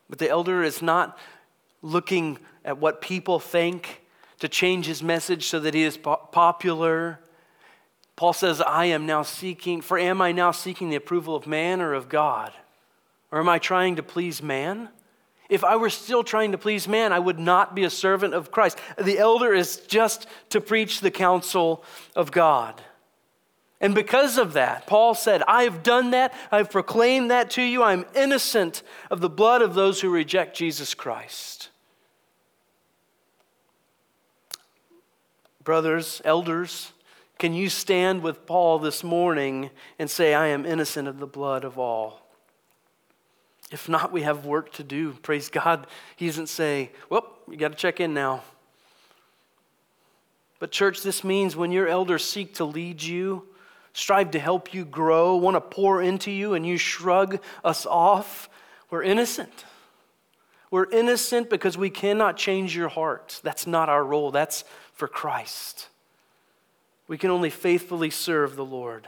But 0.10 0.20
the 0.20 0.30
elder 0.30 0.62
is 0.62 0.82
not 0.82 1.18
looking 1.82 2.38
at 2.66 2.80
what 2.80 3.00
people 3.00 3.40
think 3.40 4.02
to 4.40 4.50
change 4.50 4.88
his 4.88 5.02
message 5.02 5.46
so 5.46 5.62
that 5.62 5.74
he 5.74 5.84
is 5.84 5.98
popular. 5.98 7.22
Paul 8.18 8.34
says, 8.34 8.60
I 8.60 8.88
am 8.88 9.06
now 9.06 9.24
seeking, 9.24 9.80
for 9.80 9.98
am 9.98 10.22
I 10.22 10.34
now 10.34 10.52
seeking 10.52 10.90
the 10.90 10.98
approval 10.98 11.38
of 11.38 11.48
man 11.48 11.80
or 11.80 11.94
of 11.94 12.10
God? 12.10 12.52
Or 13.32 13.40
am 13.40 13.48
I 13.48 13.58
trying 13.58 13.96
to 13.96 14.04
please 14.04 14.44
man? 14.44 14.90
If 15.50 15.64
I 15.64 15.76
were 15.76 15.90
still 15.90 16.24
trying 16.24 16.52
to 16.54 16.58
please 16.58 16.88
man, 16.88 17.14
I 17.14 17.20
would 17.20 17.40
not 17.40 17.76
be 17.76 17.84
a 17.84 17.90
servant 17.90 18.34
of 18.34 18.52
Christ. 18.52 18.80
The 18.98 19.20
elder 19.20 19.54
is 19.54 19.78
just 19.88 20.28
to 20.50 20.60
preach 20.60 21.02
the 21.02 21.12
counsel 21.12 21.84
of 22.16 22.32
God. 22.32 22.82
And 23.82 23.94
because 23.94 24.38
of 24.38 24.54
that, 24.54 24.88
Paul 24.88 25.14
said, 25.14 25.44
I 25.48 25.64
have 25.64 25.84
done 25.84 26.12
that. 26.12 26.34
I've 26.52 26.72
proclaimed 26.72 27.30
that 27.30 27.52
to 27.52 27.62
you. 27.62 27.84
I'm 27.84 28.06
innocent 28.16 28.82
of 29.12 29.22
the 29.22 29.30
blood 29.30 29.62
of 29.62 29.76
those 29.76 30.02
who 30.02 30.10
reject 30.10 30.56
Jesus 30.56 30.94
Christ. 30.94 31.70
Brothers, 35.64 36.22
elders, 36.24 36.94
can 37.38 37.54
you 37.54 37.70
stand 37.70 38.24
with 38.24 38.46
Paul 38.46 38.80
this 38.80 39.04
morning 39.04 39.72
and 40.00 40.10
say, 40.10 40.34
I 40.34 40.48
am 40.48 40.66
innocent 40.66 41.08
of 41.08 41.20
the 41.20 41.28
blood 41.28 41.64
of 41.64 41.78
all? 41.78 42.25
If 43.72 43.90
not, 43.90 44.12
we 44.12 44.22
have 44.22 44.46
work 44.46 44.72
to 44.74 44.84
do. 44.84 45.14
Praise 45.14 45.50
God. 45.50 45.88
He 46.16 46.28
doesn't 46.28 46.48
say, 46.48 46.92
well, 47.10 47.28
you 47.50 47.58
got 47.58 47.70
to 47.70 47.78
check 47.78 48.00
in 48.00 48.14
now. 48.14 48.44
But, 50.60 50.72
church, 50.72 51.02
this 51.02 51.24
means 51.24 51.56
when 51.56 51.72
your 51.72 51.88
elders 51.88 52.24
seek 52.24 52.56
to 52.56 52.66
lead 52.66 53.02
you, 53.02 53.48
strive 53.94 54.32
to 54.32 54.40
help 54.40 54.74
you 54.74 54.86
grow, 54.86 55.36
want 55.36 55.56
to 55.56 55.62
pour 55.62 56.02
into 56.02 56.32
you, 56.32 56.54
and 56.54 56.66
you 56.66 56.78
shrug 56.78 57.42
us 57.64 57.86
off, 57.86 58.50
we're 58.90 59.04
innocent. 59.04 59.66
We're 60.72 60.90
innocent 60.92 61.50
because 61.50 61.78
we 61.78 61.90
cannot 61.90 62.38
change 62.38 62.76
your 62.76 62.90
heart. 62.90 63.40
That's 63.44 63.66
not 63.66 63.90
our 63.90 64.04
role, 64.04 64.32
that's 64.32 64.64
for 64.94 65.08
Christ. 65.08 65.90
We 67.08 67.18
can 67.18 67.30
only 67.30 67.50
faithfully 67.50 68.10
serve 68.10 68.56
the 68.56 68.66
Lord. 68.66 69.08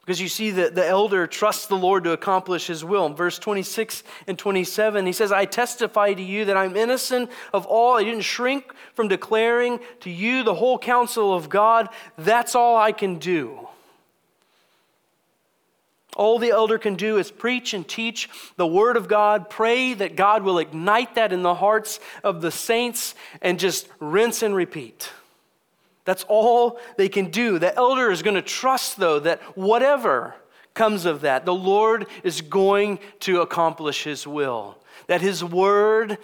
Because 0.00 0.20
you 0.20 0.28
see 0.28 0.50
that 0.52 0.74
the 0.74 0.86
elder 0.86 1.26
trusts 1.26 1.66
the 1.66 1.76
Lord 1.76 2.04
to 2.04 2.12
accomplish 2.12 2.66
his 2.66 2.84
will. 2.84 3.06
In 3.06 3.14
verse 3.14 3.38
26 3.38 4.02
and 4.26 4.38
27, 4.38 5.06
he 5.06 5.12
says, 5.12 5.30
I 5.30 5.44
testify 5.44 6.14
to 6.14 6.22
you 6.22 6.46
that 6.46 6.56
I'm 6.56 6.76
innocent 6.76 7.30
of 7.52 7.66
all. 7.66 7.96
I 7.96 8.04
didn't 8.04 8.22
shrink 8.22 8.74
from 8.94 9.08
declaring 9.08 9.78
to 10.00 10.10
you 10.10 10.42
the 10.42 10.54
whole 10.54 10.78
counsel 10.78 11.34
of 11.34 11.48
God. 11.48 11.90
That's 12.16 12.54
all 12.54 12.76
I 12.76 12.92
can 12.92 13.18
do. 13.18 13.68
All 16.16 16.38
the 16.38 16.50
elder 16.50 16.78
can 16.78 16.96
do 16.96 17.18
is 17.18 17.30
preach 17.30 17.72
and 17.72 17.86
teach 17.86 18.28
the 18.56 18.66
Word 18.66 18.96
of 18.96 19.06
God, 19.06 19.48
pray 19.48 19.94
that 19.94 20.16
God 20.16 20.42
will 20.42 20.58
ignite 20.58 21.14
that 21.14 21.32
in 21.32 21.42
the 21.42 21.54
hearts 21.54 22.00
of 22.24 22.40
the 22.40 22.50
saints, 22.50 23.14
and 23.40 23.60
just 23.60 23.86
rinse 24.00 24.42
and 24.42 24.54
repeat. 24.54 25.10
That's 26.10 26.24
all 26.26 26.80
they 26.96 27.08
can 27.08 27.30
do. 27.30 27.60
The 27.60 27.72
elder 27.76 28.10
is 28.10 28.24
going 28.24 28.34
to 28.34 28.42
trust, 28.42 28.96
though, 28.96 29.20
that 29.20 29.40
whatever 29.56 30.34
comes 30.74 31.04
of 31.04 31.20
that, 31.20 31.44
the 31.44 31.54
Lord 31.54 32.04
is 32.24 32.40
going 32.40 32.98
to 33.20 33.42
accomplish 33.42 34.02
his 34.02 34.26
will. 34.26 34.76
That 35.06 35.20
his 35.20 35.44
word 35.44 36.18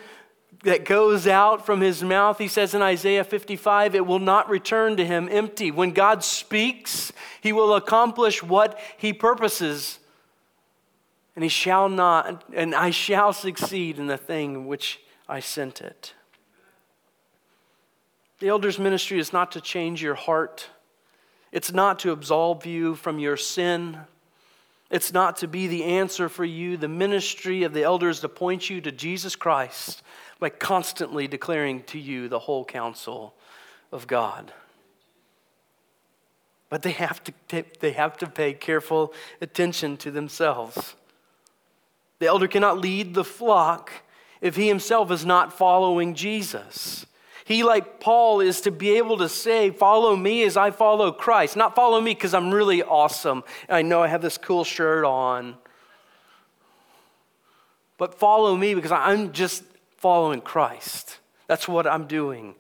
that 0.65 0.87
goes 0.87 1.29
out 1.29 1.65
from 1.65 1.83
his 1.83 2.03
mouth, 2.03 2.39
he 2.39 2.49
says 2.49 2.75
in 2.75 2.83
Isaiah 2.83 3.23
55, 3.23 3.95
it 3.95 4.05
will 4.05 4.19
not 4.19 4.51
return 4.51 4.97
to 4.97 5.07
him 5.07 5.29
empty. 5.31 5.71
When 5.71 5.93
God 5.93 6.25
speaks, 6.25 7.13
he 7.41 7.53
will 7.53 7.73
accomplish 7.73 8.43
what 8.43 8.81
he 8.97 9.13
purposes. 9.13 10.01
And 11.37 11.45
he 11.45 11.49
shall 11.49 11.89
not, 11.89 12.43
and 12.53 12.75
I 12.75 12.91
shall 12.91 13.33
succeed 13.33 14.01
in 14.01 14.09
the 14.09 14.19
thing 14.19 14.67
which 14.67 14.99
I 15.29 15.39
sent 15.39 15.81
it. 15.81 16.13
The 18.39 18.49
elder's 18.49 18.79
ministry 18.79 19.19
is 19.19 19.33
not 19.33 19.53
to 19.53 19.61
change 19.61 20.03
your 20.03 20.15
heart, 20.15 20.69
it's 21.53 21.73
not 21.73 22.01
to 22.01 22.11
absolve 22.11 22.67
you 22.67 22.95
from 22.95 23.19
your 23.19 23.37
sin. 23.37 23.99
It's 24.89 25.13
not 25.13 25.39
to 25.39 25.49
be 25.49 25.67
the 25.67 25.83
answer 25.83 26.29
for 26.29 26.45
you. 26.45 26.77
The 26.77 26.87
ministry 26.89 27.65
of 27.65 27.75
the 27.75 27.83
elder 27.83 28.09
is 28.09 28.21
to 28.21 28.29
point 28.29 28.71
you 28.71 28.81
to 28.83 28.93
Jesus 28.93 29.35
Christ 29.35 30.03
by 30.39 30.49
constantly 30.49 31.27
declaring 31.27 31.83
to 31.85 31.99
you 31.99 32.29
the 32.29 32.39
whole 32.39 32.65
counsel 32.65 33.35
of 33.91 34.07
God. 34.07 34.53
But 36.69 36.83
they 36.83 36.93
have 36.93 37.23
to, 37.25 37.65
they 37.81 37.93
have 37.93 38.17
to 38.19 38.29
pay 38.29 38.53
careful 38.53 39.13
attention 39.41 39.97
to 39.99 40.11
themselves. 40.11 40.95
The 42.19 42.27
elder 42.27 42.49
cannot 42.49 42.79
lead 42.79 43.15
the 43.15 43.25
flock 43.25 43.91
if 44.41 44.57
he 44.57 44.69
himself 44.69 45.11
is 45.11 45.25
not 45.27 45.53
following 45.53 46.15
Jesus. 46.15 47.07
He, 47.47 47.63
like 47.63 48.01
Paul, 48.01 48.41
is 48.41 48.61
to 48.63 48.73
be 48.73 48.97
able 48.97 49.19
to 49.19 49.29
say, 49.29 49.71
Follow 49.71 50.17
me 50.17 50.43
as 50.43 50.57
I 50.57 50.73
follow 50.73 51.13
Christ. 51.13 51.57
Not 51.57 51.77
follow 51.77 52.01
me 52.01 52.13
because 52.13 52.35
I'm 52.35 52.53
really 52.53 52.83
awesome. 52.83 53.45
I 53.69 53.83
know 53.83 54.03
I 54.03 54.09
have 54.09 54.21
this 54.21 54.37
cool 54.37 54.65
shirt 54.65 55.05
on. 55.05 55.55
But 57.99 58.15
follow 58.15 58.57
me 58.57 58.75
because 58.75 58.91
I'm 58.91 59.31
just 59.31 59.63
following 59.97 60.41
Christ. 60.41 61.21
That's 61.47 61.69
what 61.69 61.87
I'm 61.87 62.09
doing. 62.09 62.57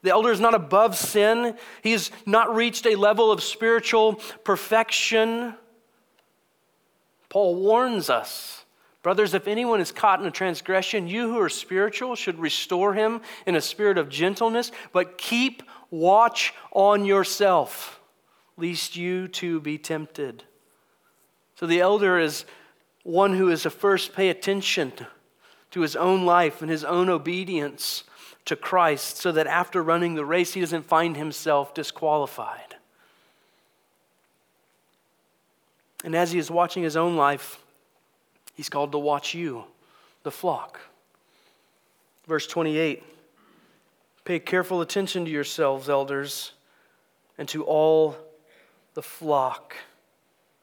The 0.00 0.08
elder 0.08 0.32
is 0.32 0.40
not 0.40 0.54
above 0.54 0.96
sin, 0.96 1.54
he 1.82 1.92
has 1.92 2.10
not 2.24 2.56
reached 2.56 2.86
a 2.86 2.96
level 2.96 3.30
of 3.30 3.42
spiritual 3.42 4.14
perfection. 4.44 5.54
Paul 7.28 7.56
warns 7.56 8.08
us 8.08 8.61
Brothers, 9.02 9.34
if 9.34 9.48
anyone 9.48 9.80
is 9.80 9.90
caught 9.90 10.20
in 10.20 10.26
a 10.26 10.30
transgression, 10.30 11.08
you 11.08 11.28
who 11.28 11.40
are 11.40 11.48
spiritual 11.48 12.14
should 12.14 12.38
restore 12.38 12.94
him 12.94 13.20
in 13.46 13.56
a 13.56 13.60
spirit 13.60 13.98
of 13.98 14.08
gentleness, 14.08 14.70
but 14.92 15.18
keep 15.18 15.64
watch 15.90 16.54
on 16.70 17.04
yourself, 17.04 18.00
lest 18.56 18.94
you 18.94 19.26
too 19.26 19.60
be 19.60 19.76
tempted. 19.76 20.44
So 21.56 21.66
the 21.66 21.80
elder 21.80 22.18
is 22.18 22.44
one 23.02 23.34
who 23.34 23.50
is 23.50 23.62
to 23.62 23.70
first 23.70 24.14
pay 24.14 24.28
attention 24.28 24.92
to 25.72 25.80
his 25.80 25.96
own 25.96 26.24
life 26.24 26.62
and 26.62 26.70
his 26.70 26.84
own 26.84 27.08
obedience 27.08 28.04
to 28.44 28.54
Christ, 28.54 29.16
so 29.16 29.32
that 29.32 29.46
after 29.46 29.82
running 29.82 30.14
the 30.14 30.24
race, 30.24 30.54
he 30.54 30.60
doesn't 30.60 30.86
find 30.86 31.16
himself 31.16 31.74
disqualified. 31.74 32.76
And 36.04 36.16
as 36.16 36.32
he 36.32 36.38
is 36.38 36.50
watching 36.50 36.82
his 36.82 36.96
own 36.96 37.16
life, 37.16 37.61
He's 38.54 38.68
called 38.68 38.92
to 38.92 38.98
watch 38.98 39.34
you, 39.34 39.64
the 40.22 40.30
flock. 40.30 40.80
Verse 42.26 42.46
28 42.46 43.02
Pay 44.24 44.38
careful 44.38 44.80
attention 44.80 45.24
to 45.24 45.30
yourselves, 45.30 45.88
elders, 45.88 46.52
and 47.38 47.48
to 47.48 47.64
all 47.64 48.16
the 48.94 49.02
flock 49.02 49.74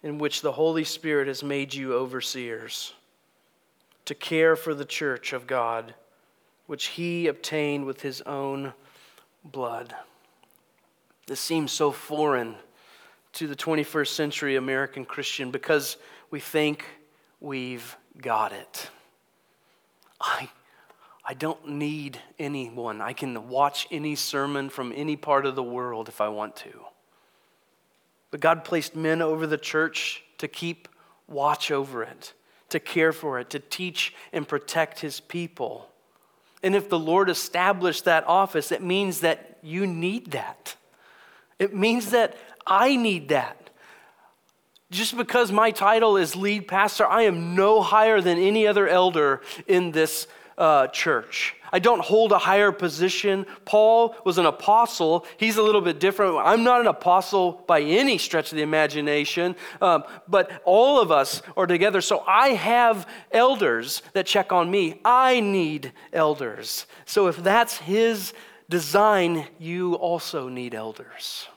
in 0.01 0.17
which 0.17 0.41
the 0.41 0.53
Holy 0.53 0.85
Spirit 0.85 1.27
has 1.27 1.43
made 1.43 1.73
you 1.73 1.93
overseers, 1.93 2.93
to 4.05 4.15
care 4.15 4.55
for 4.55 4.73
the 4.73 4.85
church 4.85 5.33
of 5.33 5.45
God, 5.45 5.93
which 6.67 6.87
he 6.87 7.27
obtained 7.27 7.85
with 7.85 8.01
his 8.01 8.21
own 8.21 8.71
blood. 9.43 9.93
This 11.27 11.41
seems 11.41 11.71
so 11.71 11.91
foreign 11.91 12.55
to 13.33 13.47
the 13.47 13.55
21st 13.55 14.07
century 14.07 14.55
American 14.55 15.03
Christian 15.03 15.51
because 15.51 15.97
we 16.31 16.39
think 16.39 16.85
we've 17.39 17.95
got 18.17 18.51
it. 18.51 18.89
I, 20.19 20.49
I 21.25 21.33
don't 21.33 21.69
need 21.69 22.19
anyone. 22.37 23.01
I 23.01 23.13
can 23.13 23.49
watch 23.49 23.87
any 23.91 24.15
sermon 24.15 24.69
from 24.69 24.93
any 24.95 25.15
part 25.15 25.45
of 25.45 25.55
the 25.55 25.63
world 25.63 26.07
if 26.07 26.21
I 26.21 26.29
want 26.29 26.55
to. 26.57 26.85
But 28.31 28.41
God 28.41 28.63
placed 28.63 28.95
men 28.95 29.21
over 29.21 29.47
the 29.47 29.57
church 29.57 30.23
to 30.37 30.47
keep 30.47 30.87
watch 31.27 31.71
over 31.71 32.03
it, 32.03 32.33
to 32.69 32.79
care 32.79 33.13
for 33.13 33.39
it, 33.39 33.49
to 33.51 33.59
teach 33.59 34.13
and 34.33 34.47
protect 34.47 34.99
his 34.99 35.19
people. 35.19 35.89
And 36.61 36.75
if 36.75 36.89
the 36.89 36.99
Lord 36.99 37.29
established 37.29 38.05
that 38.05 38.25
office, 38.27 38.71
it 38.71 38.83
means 38.83 39.21
that 39.21 39.57
you 39.61 39.87
need 39.87 40.31
that. 40.31 40.75
It 41.57 41.73
means 41.73 42.11
that 42.11 42.37
I 42.65 42.95
need 42.95 43.29
that. 43.29 43.58
Just 44.91 45.15
because 45.15 45.51
my 45.51 45.69
title 45.69 46.17
is 46.17 46.35
lead 46.35 46.67
pastor, 46.67 47.05
I 47.05 47.23
am 47.23 47.55
no 47.55 47.81
higher 47.81 48.21
than 48.21 48.39
any 48.39 48.65
other 48.65 48.87
elder 48.87 49.41
in 49.67 49.91
this 49.91 50.27
uh, 50.57 50.87
church. 50.87 51.55
I 51.71 51.77
don't 51.77 52.01
hold 52.01 52.31
a 52.31 52.39
higher 52.39 52.71
position. 52.71 53.45
Paul 53.65 54.15
was 54.25 54.39
an 54.39 54.47
apostle. 54.47 55.27
He's 55.37 55.57
a 55.57 55.63
little 55.63 55.81
bit 55.81 55.99
different. 55.99 56.37
I'm 56.37 56.63
not 56.63 56.81
an 56.81 56.87
apostle 56.87 57.63
by 57.67 57.81
any 57.81 58.17
stretch 58.17 58.51
of 58.51 58.55
the 58.55 58.63
imagination, 58.63 59.55
um, 59.79 60.03
but 60.27 60.61
all 60.65 60.99
of 60.99 61.11
us 61.11 61.43
are 61.55 61.67
together. 61.67 62.01
So 62.01 62.23
I 62.27 62.49
have 62.49 63.07
elders 63.31 64.01
that 64.13 64.25
check 64.25 64.51
on 64.51 64.71
me. 64.71 64.99
I 65.05 65.39
need 65.39 65.93
elders. 66.11 66.87
So 67.05 67.27
if 67.27 67.37
that's 67.37 67.77
his 67.77 68.33
design, 68.69 69.45
you 69.59 69.93
also 69.93 70.49
need 70.49 70.73
elders. 70.73 71.47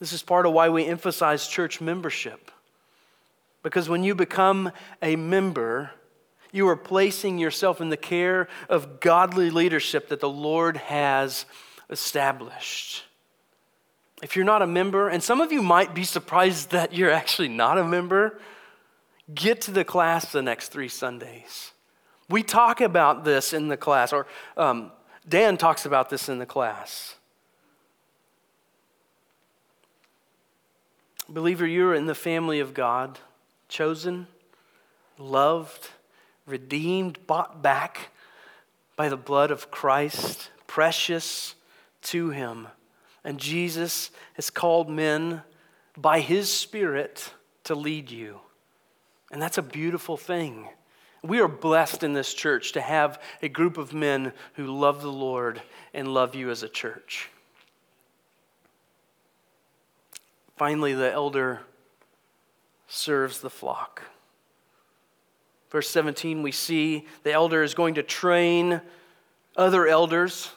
This 0.00 0.12
is 0.14 0.22
part 0.22 0.46
of 0.46 0.52
why 0.52 0.70
we 0.70 0.86
emphasize 0.86 1.46
church 1.46 1.80
membership. 1.80 2.50
Because 3.62 3.88
when 3.88 4.02
you 4.02 4.14
become 4.14 4.72
a 5.02 5.14
member, 5.16 5.90
you 6.50 6.66
are 6.68 6.76
placing 6.76 7.38
yourself 7.38 7.80
in 7.80 7.90
the 7.90 7.96
care 7.96 8.48
of 8.68 9.00
godly 9.00 9.50
leadership 9.50 10.08
that 10.08 10.20
the 10.20 10.28
Lord 10.28 10.78
has 10.78 11.44
established. 11.90 13.04
If 14.22 14.36
you're 14.36 14.44
not 14.44 14.62
a 14.62 14.66
member, 14.66 15.08
and 15.08 15.22
some 15.22 15.40
of 15.40 15.52
you 15.52 15.62
might 15.62 15.94
be 15.94 16.04
surprised 16.04 16.70
that 16.72 16.94
you're 16.94 17.10
actually 17.10 17.48
not 17.48 17.78
a 17.78 17.84
member, 17.84 18.40
get 19.32 19.60
to 19.62 19.70
the 19.70 19.84
class 19.84 20.32
the 20.32 20.42
next 20.42 20.68
three 20.68 20.88
Sundays. 20.88 21.72
We 22.28 22.42
talk 22.42 22.80
about 22.80 23.24
this 23.24 23.52
in 23.52 23.68
the 23.68 23.76
class, 23.76 24.12
or 24.12 24.26
um, 24.56 24.92
Dan 25.28 25.56
talks 25.56 25.84
about 25.84 26.10
this 26.10 26.28
in 26.28 26.38
the 26.38 26.46
class. 26.46 27.16
Believer, 31.30 31.64
you're 31.64 31.94
in 31.94 32.06
the 32.06 32.14
family 32.14 32.58
of 32.58 32.74
God, 32.74 33.20
chosen, 33.68 34.26
loved, 35.16 35.90
redeemed, 36.44 37.24
bought 37.28 37.62
back 37.62 38.10
by 38.96 39.08
the 39.08 39.16
blood 39.16 39.52
of 39.52 39.70
Christ, 39.70 40.50
precious 40.66 41.54
to 42.02 42.30
Him. 42.30 42.66
And 43.22 43.38
Jesus 43.38 44.10
has 44.34 44.50
called 44.50 44.90
men 44.90 45.42
by 45.96 46.18
His 46.18 46.52
Spirit 46.52 47.32
to 47.64 47.76
lead 47.76 48.10
you. 48.10 48.40
And 49.30 49.40
that's 49.40 49.58
a 49.58 49.62
beautiful 49.62 50.16
thing. 50.16 50.68
We 51.22 51.40
are 51.40 51.48
blessed 51.48 52.02
in 52.02 52.12
this 52.12 52.34
church 52.34 52.72
to 52.72 52.80
have 52.80 53.22
a 53.40 53.48
group 53.48 53.78
of 53.78 53.92
men 53.92 54.32
who 54.54 54.66
love 54.66 55.02
the 55.02 55.12
Lord 55.12 55.62
and 55.94 56.12
love 56.12 56.34
you 56.34 56.50
as 56.50 56.64
a 56.64 56.68
church. 56.68 57.28
Finally, 60.60 60.92
the 60.92 61.10
elder 61.10 61.60
serves 62.86 63.40
the 63.40 63.48
flock. 63.48 64.02
Verse 65.70 65.88
17, 65.88 66.42
we 66.42 66.52
see 66.52 67.06
the 67.22 67.32
elder 67.32 67.62
is 67.62 67.72
going 67.72 67.94
to 67.94 68.02
train 68.02 68.82
other 69.56 69.86
elders, 69.86 70.50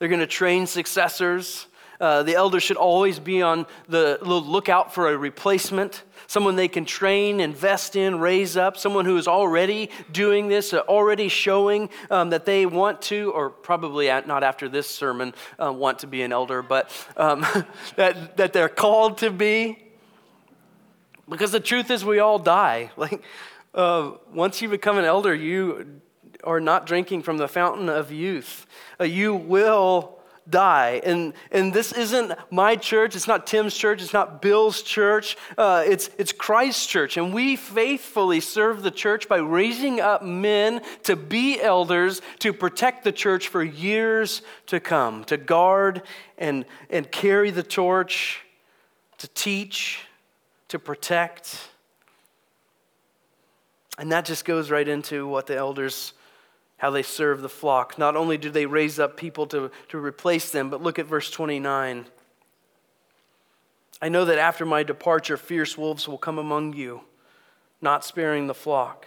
they're 0.00 0.08
going 0.08 0.18
to 0.18 0.26
train 0.26 0.66
successors. 0.66 1.68
Uh, 2.04 2.22
the 2.22 2.34
elder 2.34 2.60
should 2.60 2.76
always 2.76 3.18
be 3.18 3.40
on 3.40 3.64
the 3.88 4.18
lookout 4.20 4.92
for 4.92 5.08
a 5.08 5.16
replacement, 5.16 6.02
someone 6.26 6.54
they 6.54 6.68
can 6.68 6.84
train, 6.84 7.40
invest 7.40 7.96
in, 7.96 8.18
raise 8.18 8.58
up, 8.58 8.76
someone 8.76 9.06
who 9.06 9.16
is 9.16 9.26
already 9.26 9.88
doing 10.12 10.46
this, 10.46 10.74
uh, 10.74 10.80
already 10.80 11.30
showing 11.30 11.88
um, 12.10 12.28
that 12.28 12.44
they 12.44 12.66
want 12.66 13.00
to, 13.00 13.32
or 13.32 13.48
probably 13.48 14.08
not 14.08 14.42
after 14.42 14.68
this 14.68 14.86
sermon, 14.86 15.32
uh, 15.58 15.72
want 15.72 16.00
to 16.00 16.06
be 16.06 16.20
an 16.20 16.30
elder, 16.30 16.60
but 16.60 16.90
um, 17.16 17.40
that, 17.96 18.36
that 18.36 18.52
they're 18.52 18.68
called 18.68 19.16
to 19.16 19.30
be. 19.30 19.78
Because 21.26 21.52
the 21.52 21.60
truth 21.60 21.90
is, 21.90 22.04
we 22.04 22.18
all 22.18 22.38
die. 22.38 22.90
Like, 22.98 23.22
uh, 23.74 24.10
once 24.30 24.60
you 24.60 24.68
become 24.68 24.98
an 24.98 25.06
elder, 25.06 25.34
you 25.34 26.02
are 26.44 26.60
not 26.60 26.84
drinking 26.84 27.22
from 27.22 27.38
the 27.38 27.48
fountain 27.48 27.88
of 27.88 28.12
youth. 28.12 28.66
You 29.00 29.34
will 29.34 30.20
die. 30.48 31.00
And, 31.04 31.32
and 31.50 31.72
this 31.72 31.92
isn't 31.92 32.32
my 32.50 32.76
church, 32.76 33.16
it's 33.16 33.26
not 33.26 33.46
Tim's 33.46 33.76
church, 33.76 34.02
it's 34.02 34.12
not 34.12 34.42
Bill's 34.42 34.82
church, 34.82 35.36
uh, 35.56 35.84
it's, 35.86 36.10
it's 36.18 36.32
Christ's 36.32 36.86
church. 36.86 37.16
And 37.16 37.32
we 37.32 37.56
faithfully 37.56 38.40
serve 38.40 38.82
the 38.82 38.90
church 38.90 39.28
by 39.28 39.38
raising 39.38 40.00
up 40.00 40.22
men 40.22 40.82
to 41.04 41.16
be 41.16 41.60
elders 41.60 42.20
to 42.40 42.52
protect 42.52 43.04
the 43.04 43.12
church 43.12 43.48
for 43.48 43.62
years 43.62 44.42
to 44.66 44.80
come, 44.80 45.24
to 45.24 45.36
guard 45.36 46.02
and, 46.38 46.64
and 46.90 47.10
carry 47.10 47.50
the 47.50 47.62
torch, 47.62 48.40
to 49.18 49.28
teach, 49.28 50.00
to 50.68 50.78
protect. 50.78 51.68
And 53.98 54.10
that 54.12 54.24
just 54.24 54.44
goes 54.44 54.70
right 54.70 54.86
into 54.86 55.26
what 55.26 55.46
the 55.46 55.56
elders 55.56 56.12
how 56.84 56.90
they 56.90 57.02
serve 57.02 57.40
the 57.40 57.48
flock. 57.48 57.96
Not 57.96 58.14
only 58.14 58.36
do 58.36 58.50
they 58.50 58.66
raise 58.66 58.98
up 58.98 59.16
people 59.16 59.46
to, 59.46 59.70
to 59.88 59.96
replace 59.96 60.50
them, 60.50 60.68
but 60.68 60.82
look 60.82 60.98
at 60.98 61.06
verse 61.06 61.30
29. 61.30 62.04
I 64.02 64.08
know 64.10 64.26
that 64.26 64.36
after 64.36 64.66
my 64.66 64.82
departure, 64.82 65.38
fierce 65.38 65.78
wolves 65.78 66.06
will 66.06 66.18
come 66.18 66.38
among 66.38 66.74
you, 66.74 67.00
not 67.80 68.04
sparing 68.04 68.48
the 68.48 68.54
flock. 68.54 69.06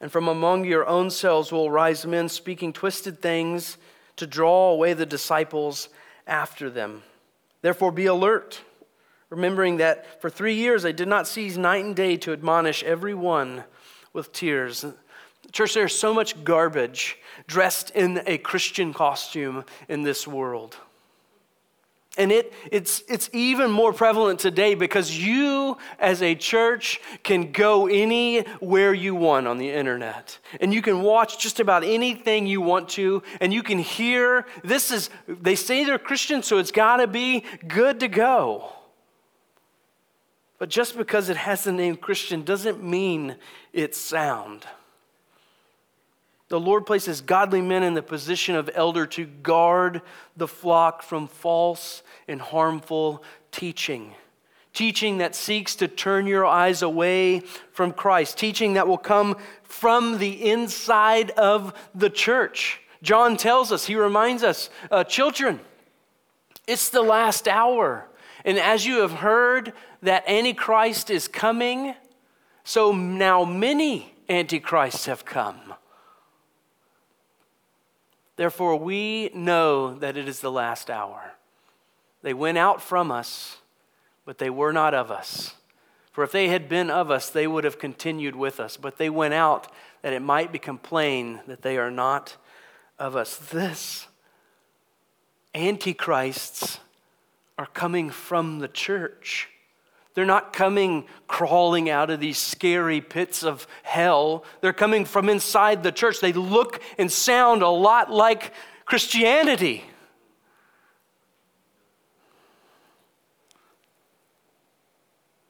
And 0.00 0.12
from 0.12 0.28
among 0.28 0.64
your 0.64 0.86
own 0.86 1.10
selves 1.10 1.50
will 1.50 1.72
rise 1.72 2.06
men 2.06 2.28
speaking 2.28 2.72
twisted 2.72 3.20
things 3.20 3.78
to 4.14 4.24
draw 4.24 4.70
away 4.70 4.92
the 4.92 5.04
disciples 5.04 5.88
after 6.24 6.70
them. 6.70 7.02
Therefore, 7.62 7.90
be 7.90 8.06
alert, 8.06 8.60
remembering 9.28 9.78
that 9.78 10.22
for 10.22 10.30
three 10.30 10.54
years 10.54 10.84
I 10.84 10.92
did 10.92 11.08
not 11.08 11.26
cease 11.26 11.56
night 11.56 11.84
and 11.84 11.96
day 11.96 12.16
to 12.18 12.32
admonish 12.32 12.84
every 12.84 13.12
one 13.12 13.64
with 14.12 14.32
tears. 14.32 14.86
Church, 15.52 15.74
there's 15.74 15.96
so 15.96 16.12
much 16.12 16.44
garbage 16.44 17.18
dressed 17.46 17.90
in 17.90 18.22
a 18.26 18.38
Christian 18.38 18.92
costume 18.92 19.64
in 19.88 20.02
this 20.02 20.26
world. 20.26 20.76
And 22.18 22.32
it, 22.32 22.52
it's, 22.72 23.02
it's 23.08 23.28
even 23.34 23.70
more 23.70 23.92
prevalent 23.92 24.40
today 24.40 24.74
because 24.74 25.16
you, 25.16 25.76
as 25.98 26.22
a 26.22 26.34
church, 26.34 26.98
can 27.22 27.52
go 27.52 27.88
anywhere 27.88 28.94
you 28.94 29.14
want 29.14 29.46
on 29.46 29.58
the 29.58 29.70
internet. 29.70 30.38
And 30.60 30.72
you 30.72 30.80
can 30.80 31.02
watch 31.02 31.38
just 31.38 31.60
about 31.60 31.84
anything 31.84 32.46
you 32.46 32.62
want 32.62 32.88
to. 32.90 33.22
And 33.40 33.52
you 33.52 33.62
can 33.62 33.78
hear 33.78 34.46
this 34.64 34.90
is, 34.90 35.10
they 35.28 35.54
say 35.54 35.84
they're 35.84 35.98
Christian, 35.98 36.42
so 36.42 36.56
it's 36.56 36.72
got 36.72 36.98
to 36.98 37.06
be 37.06 37.44
good 37.68 38.00
to 38.00 38.08
go. 38.08 38.72
But 40.58 40.70
just 40.70 40.96
because 40.96 41.28
it 41.28 41.36
has 41.36 41.64
the 41.64 41.72
name 41.72 41.96
Christian 41.96 42.44
doesn't 42.44 42.82
mean 42.82 43.36
it's 43.74 43.98
sound. 43.98 44.64
The 46.48 46.60
Lord 46.60 46.86
places 46.86 47.20
godly 47.20 47.60
men 47.60 47.82
in 47.82 47.94
the 47.94 48.02
position 48.02 48.54
of 48.54 48.70
elder 48.74 49.04
to 49.06 49.26
guard 49.26 50.00
the 50.36 50.46
flock 50.46 51.02
from 51.02 51.26
false 51.26 52.02
and 52.28 52.40
harmful 52.40 53.24
teaching. 53.50 54.14
Teaching 54.72 55.18
that 55.18 55.34
seeks 55.34 55.74
to 55.76 55.88
turn 55.88 56.26
your 56.26 56.46
eyes 56.46 56.82
away 56.82 57.40
from 57.72 57.92
Christ. 57.92 58.38
Teaching 58.38 58.74
that 58.74 58.86
will 58.86 58.98
come 58.98 59.36
from 59.62 60.18
the 60.18 60.50
inside 60.50 61.30
of 61.32 61.74
the 61.94 62.10
church. 62.10 62.80
John 63.02 63.36
tells 63.36 63.72
us, 63.72 63.86
he 63.86 63.96
reminds 63.96 64.42
us, 64.42 64.70
uh, 64.90 65.02
children, 65.02 65.60
it's 66.66 66.90
the 66.90 67.02
last 67.02 67.48
hour. 67.48 68.06
And 68.44 68.58
as 68.58 68.86
you 68.86 69.00
have 69.00 69.12
heard 69.12 69.72
that 70.02 70.28
Antichrist 70.28 71.10
is 71.10 71.26
coming, 71.26 71.94
so 72.62 72.92
now 72.92 73.44
many 73.44 74.14
Antichrists 74.28 75.06
have 75.06 75.24
come. 75.24 75.74
Therefore, 78.36 78.76
we 78.76 79.30
know 79.34 79.94
that 79.94 80.16
it 80.16 80.28
is 80.28 80.40
the 80.40 80.52
last 80.52 80.90
hour. 80.90 81.32
They 82.22 82.34
went 82.34 82.58
out 82.58 82.82
from 82.82 83.10
us, 83.10 83.58
but 84.24 84.38
they 84.38 84.50
were 84.50 84.72
not 84.72 84.94
of 84.94 85.10
us. 85.10 85.54
For 86.12 86.24
if 86.24 86.32
they 86.32 86.48
had 86.48 86.68
been 86.68 86.90
of 86.90 87.10
us, 87.10 87.28
they 87.28 87.46
would 87.46 87.64
have 87.64 87.78
continued 87.78 88.36
with 88.36 88.60
us. 88.60 88.76
But 88.76 88.98
they 88.98 89.10
went 89.10 89.34
out 89.34 89.70
that 90.02 90.12
it 90.12 90.22
might 90.22 90.52
become 90.52 90.78
plain 90.78 91.40
that 91.46 91.62
they 91.62 91.78
are 91.78 91.90
not 91.90 92.36
of 92.98 93.16
us. 93.16 93.36
This 93.36 94.06
antichrists 95.54 96.80
are 97.58 97.66
coming 97.66 98.10
from 98.10 98.58
the 98.58 98.68
church. 98.68 99.48
They're 100.16 100.24
not 100.24 100.54
coming 100.54 101.04
crawling 101.28 101.90
out 101.90 102.08
of 102.08 102.20
these 102.20 102.38
scary 102.38 103.02
pits 103.02 103.44
of 103.44 103.66
hell. 103.82 104.46
They're 104.62 104.72
coming 104.72 105.04
from 105.04 105.28
inside 105.28 105.82
the 105.82 105.92
church. 105.92 106.20
They 106.20 106.32
look 106.32 106.80
and 106.96 107.12
sound 107.12 107.60
a 107.60 107.68
lot 107.68 108.10
like 108.10 108.54
Christianity. 108.86 109.84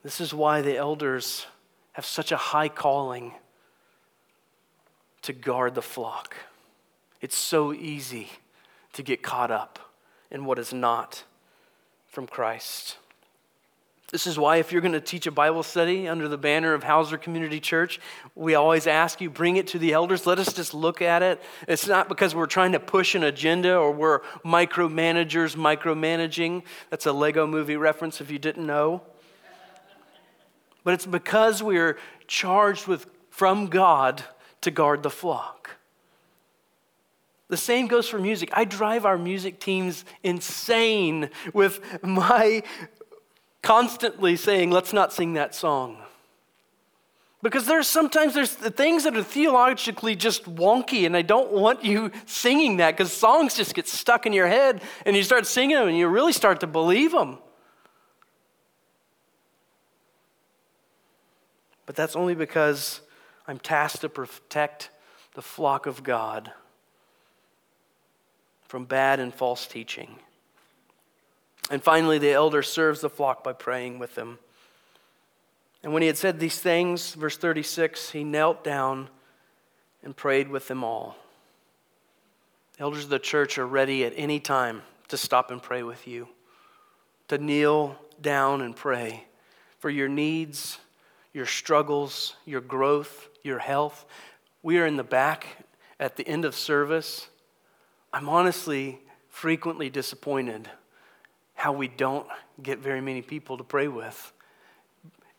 This 0.03 0.21
is 0.21 0.35
why 0.35 0.63
the 0.63 0.77
elders 0.77 1.47
have 1.93 2.05
such 2.05 2.33
a 2.33 2.37
high 2.37 2.69
calling 2.69 3.35
to 5.23 5.33
guard 5.33 5.77
the 5.77 5.83
flock. 5.83 6.35
It's 7.21 7.37
so 7.37 7.73
easy 7.73 8.31
to 8.95 9.05
get 9.05 9.23
caught 9.23 9.53
up 9.53 9.79
in 10.29 10.45
what 10.45 10.59
is 10.59 10.73
not 10.73 11.23
from 12.09 12.27
Christ. 12.27 12.97
This 14.13 14.29
is 14.29 14.39
why, 14.39 14.59
if 14.59 14.71
you're 14.71 14.81
going 14.81 14.93
to 14.93 15.01
teach 15.01 15.27
a 15.27 15.33
Bible 15.33 15.65
study 15.65 16.07
under 16.07 16.29
the 16.29 16.39
banner 16.39 16.75
of 16.75 16.85
Hauser 16.85 17.19
Community 17.19 17.59
Church, 17.59 17.99
we 18.37 18.55
always 18.55 18.87
ask 18.87 19.21
you 19.21 19.29
bring 19.29 19.57
it 19.57 19.67
to 19.69 19.81
the 19.81 19.93
elders. 19.93 20.27
Let 20.27 20.39
us 20.39 20.53
just 20.53 20.75
look 20.75 21.03
at 21.03 21.23
it. 21.23 21.43
It's 21.67 21.89
not 21.89 22.09
because 22.09 22.33
we're 22.33 22.47
trying 22.47 22.73
to 22.73 22.81
push 22.81 23.17
an 23.17 23.25
agenda 23.25 23.77
or 23.77 23.91
we're 23.91 24.21
micromanagers 24.45 25.57
micromanaging. 25.57 26.63
That's 26.91 27.07
a 27.07 27.13
Lego 27.13 27.49
movie 27.49 27.77
reference 27.77 28.21
if 28.21 28.31
you 28.31 28.39
didn't 28.39 28.65
know. 28.65 29.03
But 30.85 30.95
it's 30.95 31.07
because 31.07 31.61
we're 31.61 31.99
charged 32.29 32.87
with 32.87 33.07
from 33.31 33.67
God 33.67 34.23
to 34.61 34.71
guard 34.71 35.03
the 35.03 35.11
flock. 35.11 35.71
The 37.49 37.57
same 37.57 37.87
goes 37.87 38.09
for 38.09 38.19
music. 38.19 38.51
I 38.53 38.65
drive 38.65 39.05
our 39.05 39.19
music 39.19 39.61
teams 39.61 40.05
insane 40.23 41.31
with 41.53 41.81
my 42.03 42.63
constantly 43.67 44.37
saying, 44.37 44.71
let's 44.71 44.93
not 44.93 45.13
sing 45.13 45.33
that 45.33 45.53
song. 45.53 45.97
Because 47.43 47.67
there's 47.67 47.89
sometimes 47.89 48.33
there's 48.33 48.53
things 48.53 49.03
that 49.03 49.17
are 49.17 49.25
theologically 49.25 50.15
just 50.15 50.45
wonky, 50.45 51.05
and 51.05 51.17
I 51.17 51.23
don't 51.23 51.51
want 51.51 51.85
you 51.85 52.13
singing 52.27 52.77
that 52.77 52.93
because 52.93 53.13
songs 53.13 53.57
just 53.57 53.75
get 53.75 53.89
stuck 53.89 54.25
in 54.25 54.33
your 54.33 54.47
head, 54.47 54.83
and 55.05 55.17
you 55.17 55.25
start 55.25 55.47
singing 55.47 55.75
them, 55.75 55.89
and 55.89 55.99
you 55.99 56.07
really 56.07 56.33
start 56.33 56.61
to 56.61 56.69
believe 56.69 57.11
them. 57.11 57.39
But 61.87 61.97
that's 61.97 62.15
only 62.15 62.37
because 62.37 63.01
I'm 63.49 63.59
tasked 63.59 64.03
to 64.03 64.09
protect 64.09 64.91
the 65.35 65.43
flock 65.43 65.87
of 65.87 66.05
God 66.05 66.53
from 68.69 68.85
bad 68.85 69.19
and 69.19 69.35
false 69.35 69.67
teaching. 69.67 70.21
And 71.71 71.83
finally, 71.83 72.19
the 72.19 72.33
elder 72.33 72.63
serves 72.63 73.01
the 73.01 73.11
flock 73.11 73.43
by 73.43 73.53
praying 73.53 73.99
with 73.99 74.15
them. 74.15 74.39
And 75.83 75.93
when 75.93 76.03
he 76.03 76.07
had 76.07 76.17
said 76.17 76.39
these 76.39 76.61
things, 76.61 77.15
verse 77.15 77.37
36, 77.37 78.11
he 78.11 78.25
knelt 78.25 78.65
down 78.65 79.09
and 80.03 80.17
prayed 80.17 80.49
with 80.49 80.69
them 80.69 80.85
all. 80.85 81.17
The 82.77 82.83
Elders 82.83 83.05
of 83.05 83.11
the 83.11 83.19
church 83.19 83.59
are 83.59 83.67
ready 83.67 84.05
at 84.05 84.13
any 84.17 84.39
time 84.39 84.83
to 85.09 85.17
stop 85.17 85.51
and 85.51 85.63
pray 85.63 85.83
with 85.83 86.07
you, 86.07 86.29
to 87.29 87.39
kneel 87.39 87.97
down 88.21 88.61
and 88.61 88.75
pray 88.75 89.25
for 89.79 89.91
your 89.91 90.09
needs, 90.09 90.79
your 91.33 91.47
struggles, 91.47 92.35
your 92.45 92.61
growth, 92.61 93.29
your 93.43 93.59
health. 93.59 94.05
We 94.63 94.79
are 94.79 94.87
in 94.87 94.97
the 94.97 95.05
back 95.05 95.47
at 95.99 96.17
the 96.17 96.27
end 96.27 96.45
of 96.45 96.55
service. 96.55 97.29
I'm 98.13 98.29
honestly 98.29 99.01
frequently 99.29 99.91
disappointed 99.91 100.69
how 101.57 101.73
we 101.73 101.89
don't 101.89 102.29
get 102.63 102.79
very 102.79 103.01
many 103.01 103.23
people 103.23 103.57
to 103.57 103.65
pray 103.65 103.89
with. 103.89 104.33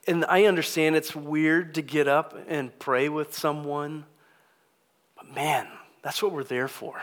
And 0.08 0.26
I 0.26 0.46
understand 0.46 0.96
it's 0.96 1.16
weird 1.16 1.76
to 1.76 1.82
get 1.82 2.08
up 2.08 2.38
and 2.48 2.78
pray 2.80 3.08
with 3.08 3.34
someone, 3.36 4.06
but 5.16 5.34
man, 5.34 5.68
that's 6.02 6.22
what 6.22 6.32
we're 6.32 6.44
there 6.44 6.68
for. 6.68 7.00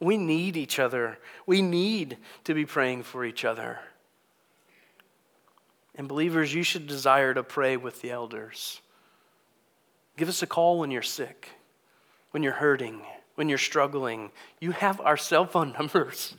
We 0.00 0.18
need 0.18 0.56
each 0.56 0.78
other. 0.78 1.18
We 1.46 1.62
need 1.62 2.18
to 2.44 2.54
be 2.54 2.66
praying 2.66 3.04
for 3.04 3.24
each 3.24 3.44
other. 3.44 3.78
And 5.94 6.08
believers, 6.08 6.52
you 6.52 6.62
should 6.62 6.86
desire 6.86 7.32
to 7.34 7.42
pray 7.42 7.76
with 7.76 8.02
the 8.02 8.10
elders. 8.10 8.80
Give 10.16 10.28
us 10.28 10.42
a 10.42 10.46
call 10.46 10.78
when 10.78 10.90
you're 10.90 11.02
sick, 11.02 11.48
when 12.32 12.42
you're 12.42 12.52
hurting, 12.52 13.00
when 13.36 13.48
you're 13.48 13.58
struggling. 13.58 14.30
You 14.60 14.72
have 14.72 15.00
our 15.00 15.16
cell 15.16 15.46
phone 15.46 15.72
numbers. 15.78 16.34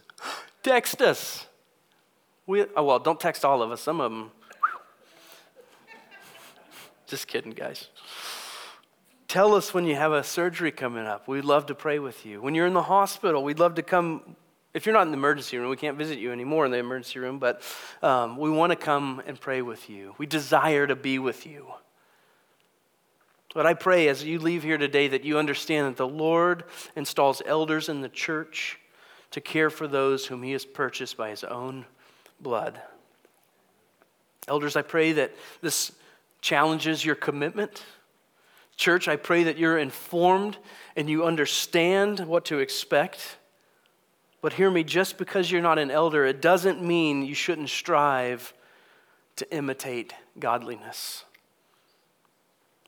Text 0.62 1.02
us. 1.02 1.48
We, 2.46 2.66
oh, 2.76 2.84
well, 2.84 3.00
don't 3.00 3.20
text 3.20 3.46
all 3.46 3.62
of 3.62 3.72
us. 3.72 3.82
Some 3.82 4.02
of 4.02 4.12
them. 4.12 4.32
Just 7.08 7.28
kidding, 7.28 7.52
guys. 7.52 7.88
Tell 9.28 9.56
us 9.56 9.74
when 9.74 9.86
you 9.86 9.96
have 9.96 10.12
a 10.12 10.24
surgery 10.24 10.72
coming 10.72 11.06
up. 11.06 11.28
We'd 11.28 11.46
love 11.46 11.68
to 11.68 11.76
pray 11.76 12.00
with 12.00 12.26
you. 12.26 12.42
When 12.42 12.54
you're 12.54 12.68
in 12.68 12.74
the 12.74 12.84
hospital, 12.84 13.44
we'd 13.44 13.60
love 13.60 13.76
to 13.76 13.82
come. 13.82 14.36
If 14.74 14.86
you're 14.86 14.94
not 14.94 15.04
in 15.04 15.12
the 15.12 15.18
emergency 15.18 15.58
room, 15.58 15.70
we 15.70 15.78
can't 15.78 15.98
visit 15.98 16.20
you 16.20 16.32
anymore 16.32 16.66
in 16.66 16.72
the 16.72 16.78
emergency 16.78 17.20
room, 17.20 17.40
but 17.40 17.62
um, 18.02 18.38
we 18.38 18.50
want 18.50 18.72
to 18.72 18.76
come 18.76 19.22
and 19.26 19.40
pray 19.40 19.62
with 19.62 19.90
you. 19.90 20.14
We 20.18 20.26
desire 20.26 20.86
to 20.86 20.96
be 20.96 21.20
with 21.20 21.46
you. 21.46 21.68
But 23.54 23.66
I 23.66 23.74
pray 23.74 24.08
as 24.08 24.24
you 24.24 24.40
leave 24.40 24.64
here 24.64 24.78
today 24.78 25.08
that 25.10 25.24
you 25.24 25.38
understand 25.38 25.88
that 25.88 25.98
the 25.98 26.08
Lord 26.08 26.64
installs 26.96 27.42
elders 27.46 27.88
in 27.88 28.02
the 28.02 28.10
church 28.10 28.80
to 29.32 29.42
care 29.42 29.70
for 29.70 29.88
those 29.88 30.26
whom 30.26 30.44
He 30.44 30.52
has 30.52 30.66
purchased 30.66 31.16
by 31.16 31.30
His 31.30 31.44
own 31.44 31.86
blood. 32.44 32.80
Elders, 34.48 34.76
I 34.76 34.82
pray 34.82 35.14
that 35.14 35.34
this 35.62 35.92
challenges 36.42 37.04
your 37.04 37.16
commitment. 37.16 37.84
Church, 38.76 39.08
I 39.08 39.16
pray 39.16 39.44
that 39.44 39.58
you're 39.58 39.78
informed 39.78 40.58
and 40.96 41.10
you 41.10 41.24
understand 41.26 42.20
what 42.20 42.46
to 42.46 42.60
expect. 42.60 43.38
But 44.42 44.54
hear 44.54 44.70
me, 44.70 44.84
just 44.84 45.18
because 45.18 45.50
you're 45.50 45.62
not 45.62 45.80
an 45.80 45.90
elder, 45.90 46.26
it 46.26 46.42
doesn't 46.42 46.84
mean 46.84 47.24
you 47.24 47.34
shouldn't 47.34 47.70
strive 47.70 48.54
to 49.38 49.56
imitate 49.56 50.14
godliness. 50.38 51.24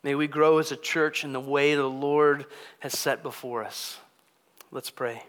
May 0.03 0.15
we 0.15 0.27
grow 0.27 0.59
as 0.59 0.71
a 0.71 0.75
church 0.75 1.23
in 1.23 1.33
the 1.33 1.39
way 1.39 1.73
the 1.73 1.87
Lord 1.87 2.45
has 2.79 2.97
set 2.97 3.23
before 3.23 3.63
us. 3.63 3.97
Let's 4.71 4.91
pray. 4.91 5.23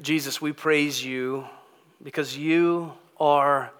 Jesus, 0.00 0.40
we 0.40 0.52
praise 0.52 1.04
you 1.04 1.44
because 2.02 2.36
you 2.36 2.92
are 3.18 3.70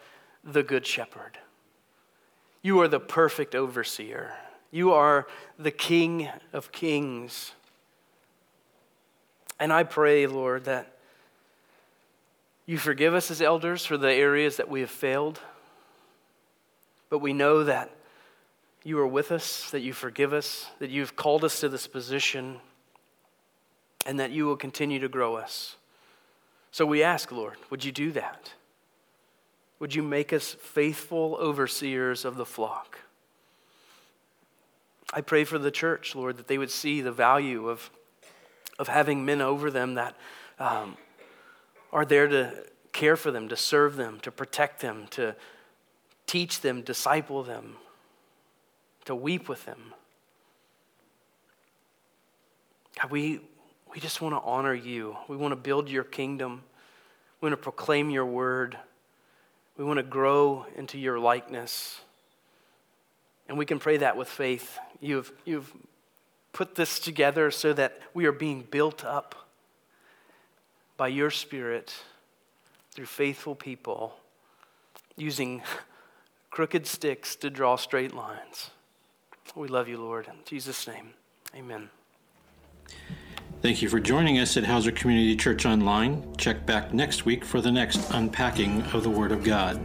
the 0.45 0.63
good 0.63 0.87
shepherd. 0.87 1.39
You 2.63 2.81
are 2.81 2.89
the 2.89 3.01
perfect 3.01 3.55
overseer. 3.55 4.35
You 4.71 4.93
are 4.93 5.27
the 5.59 5.71
King 5.71 6.29
of 6.53 6.73
kings. 6.73 7.53
And 9.59 9.73
I 9.73 9.83
pray, 9.83 10.27
Lord, 10.27 10.65
that 10.65 10.97
you 12.67 12.79
forgive 12.79 13.15
us 13.15 13.31
as 13.31 13.41
elders 13.41 13.85
for 13.85 13.97
the 13.97 14.13
areas 14.13 14.59
that 14.59 14.69
we 14.69 14.81
have 14.81 14.91
failed. 14.91 15.41
But 17.09 17.19
we 17.19 17.33
know 17.33 17.65
that 17.65 17.91
you 18.85 18.99
are 18.99 19.07
with 19.07 19.33
us, 19.33 19.71
that 19.71 19.81
you 19.81 19.93
forgive 19.93 20.33
us, 20.33 20.67
that 20.79 20.91
you've 20.91 21.17
called 21.17 21.45
us 21.45 21.61
to 21.61 21.69
this 21.69 21.87
position, 21.87 22.61
and 24.07 24.21
that 24.21 24.31
you 24.31 24.47
will 24.47 24.57
continue 24.57 24.99
to 25.01 25.09
grow 25.09 25.37
us. 25.37 25.77
So 26.73 26.87
we 26.87 27.03
ask, 27.03 27.33
Lord, 27.33 27.57
would 27.69 27.85
you 27.85 27.93
do 27.93 28.13
that? 28.13 28.53
Would 29.81 29.95
you 29.95 30.03
make 30.03 30.33
us 30.33 30.55
faithful 30.55 31.37
overseers 31.41 32.25
of 32.25 32.37
the 32.37 32.47
flock? 32.47 32.99
I 35.13 35.21
pray 35.23 35.45
for 35.45 35.59
the 35.59 35.71
church, 35.71 36.15
Lord, 36.15 36.37
that 36.37 36.47
they 36.47 36.59
would 36.59 36.71
see 36.71 37.01
the 37.01 37.11
value 37.11 37.69
of, 37.69 37.91
of 38.79 38.89
having 38.89 39.25
men 39.25 39.41
over 39.41 39.71
them 39.71 39.95
that 39.95 40.15
um, 40.59 40.97
are 41.93 42.05
there 42.05 42.29
to 42.29 42.65
care 42.93 43.17
for 43.17 43.31
them, 43.31 43.49
to 43.49 43.57
serve 43.57 43.97
them, 43.97 44.21
to 44.21 44.31
protect 44.31 44.81
them, 44.81 45.07
to 45.11 45.35
teach 46.27 46.61
them, 46.61 46.83
disciple 46.83 47.43
them, 47.43 47.77
to 49.07 49.15
weep 49.15 49.49
with 49.49 49.65
them. 49.65 49.95
God, 53.01 53.11
we, 53.11 53.41
we 53.95 54.01
just 54.01 54.21
want 54.21 54.35
to 54.35 54.41
honor 54.41 54.75
you. 54.75 55.17
We 55.29 55.37
want 55.37 55.53
to 55.53 55.57
build 55.57 55.89
your 55.89 56.05
kingdom. 56.05 56.63
We 57.41 57.47
want 57.47 57.61
to 57.61 57.63
proclaim 57.63 58.11
your 58.11 58.27
word. 58.27 58.77
We 59.77 59.85
want 59.85 59.99
to 59.99 60.03
grow 60.03 60.67
into 60.77 60.99
your 60.99 61.19
likeness. 61.19 62.01
And 63.49 63.59
we 63.59 63.67
can 63.67 63.79
pray 63.79 63.97
that 63.99 64.17
with 64.17 64.29
faith. 64.29 64.79
You've, 65.01 65.33
you've 65.45 65.73
put 66.53 66.75
this 66.75 66.99
together 66.99 67.51
so 67.51 67.73
that 67.73 67.99
we 68.15 68.27
are 68.27 68.33
being 68.33 68.67
built 68.71 69.05
up 69.05 69.35
by 70.97 71.09
your 71.09 71.31
Spirit 71.31 71.95
through 72.93 73.07
faithful 73.07 73.55
people 73.55 74.17
using 75.17 75.63
crooked 76.51 76.87
sticks 76.87 77.35
to 77.37 77.51
draw 77.51 77.77
straight 77.77 78.15
lines. 78.15 78.71
We 79.57 79.69
love 79.69 79.89
you, 79.89 79.99
Lord. 79.99 80.27
In 80.29 80.35
Jesus' 80.45 80.87
name, 80.87 81.15
amen. 81.57 81.91
Thank 83.63 83.83
you 83.83 83.91
for 83.91 84.01
joining 84.01 84.39
us 84.39 84.57
at 84.57 84.65
Hauser 84.65 84.91
Community 84.91 85.37
Church 85.37 85.67
Online. 85.67 86.35
Check 86.39 86.65
back 86.65 86.95
next 86.95 87.27
week 87.27 87.45
for 87.45 87.61
the 87.61 87.71
next 87.71 88.11
unpacking 88.11 88.81
of 88.95 89.03
the 89.03 89.11
Word 89.11 89.33
of 89.33 89.45
God. 89.45 89.79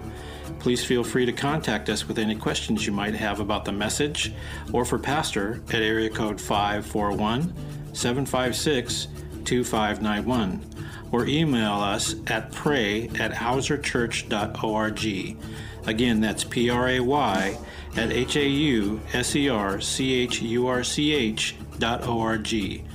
Please 0.59 0.85
feel 0.85 1.03
free 1.03 1.25
to 1.25 1.33
contact 1.33 1.89
us 1.89 2.07
with 2.07 2.17
any 2.17 2.37
questions 2.37 2.85
you 2.85 2.93
might 2.93 3.15
have 3.15 3.41
about 3.41 3.65
the 3.65 3.73
message 3.73 4.31
or 4.71 4.85
for 4.85 4.97
Pastor 4.97 5.61
at 5.67 5.81
area 5.81 6.09
code 6.09 6.39
541 6.39 7.53
756 7.91 9.09
2591 9.43 10.63
or 11.11 11.25
email 11.25 11.73
us 11.73 12.15
at 12.27 12.53
pray 12.53 13.09
at 13.19 13.33
hauserchurch.org. 13.33 15.37
Again, 15.85 16.21
that's 16.21 16.45
P 16.45 16.69
R 16.69 16.87
A 16.87 17.01
Y 17.01 17.57
at 17.97 18.13
H 18.13 18.37
A 18.37 18.47
U 18.47 19.01
S 19.11 19.35
E 19.35 19.49
R 19.49 19.81
C 19.81 20.13
H 20.13 20.41
U 20.41 20.67
R 20.67 20.81
C 20.81 21.13
H 21.13 21.57
dot 21.77 22.07
O 22.07 22.21
R 22.21 22.37
G. 22.37 22.85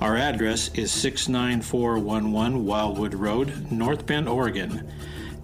Our 0.00 0.16
address 0.16 0.70
is 0.74 0.90
69411 0.90 2.64
Wildwood 2.64 3.14
Road, 3.14 3.70
North 3.70 4.04
Bend, 4.06 4.28
Oregon 4.28 4.90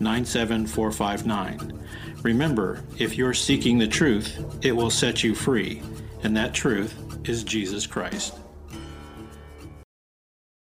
97459. 0.01 1.80
Remember, 2.22 2.82
if 2.98 3.16
you're 3.16 3.34
seeking 3.34 3.78
the 3.78 3.86
truth, 3.86 4.44
it 4.62 4.72
will 4.72 4.90
set 4.90 5.22
you 5.22 5.34
free, 5.34 5.82
and 6.22 6.36
that 6.36 6.53
truth 6.53 6.94
is 7.28 7.44
Jesus 7.44 7.86
Christ. 7.86 8.34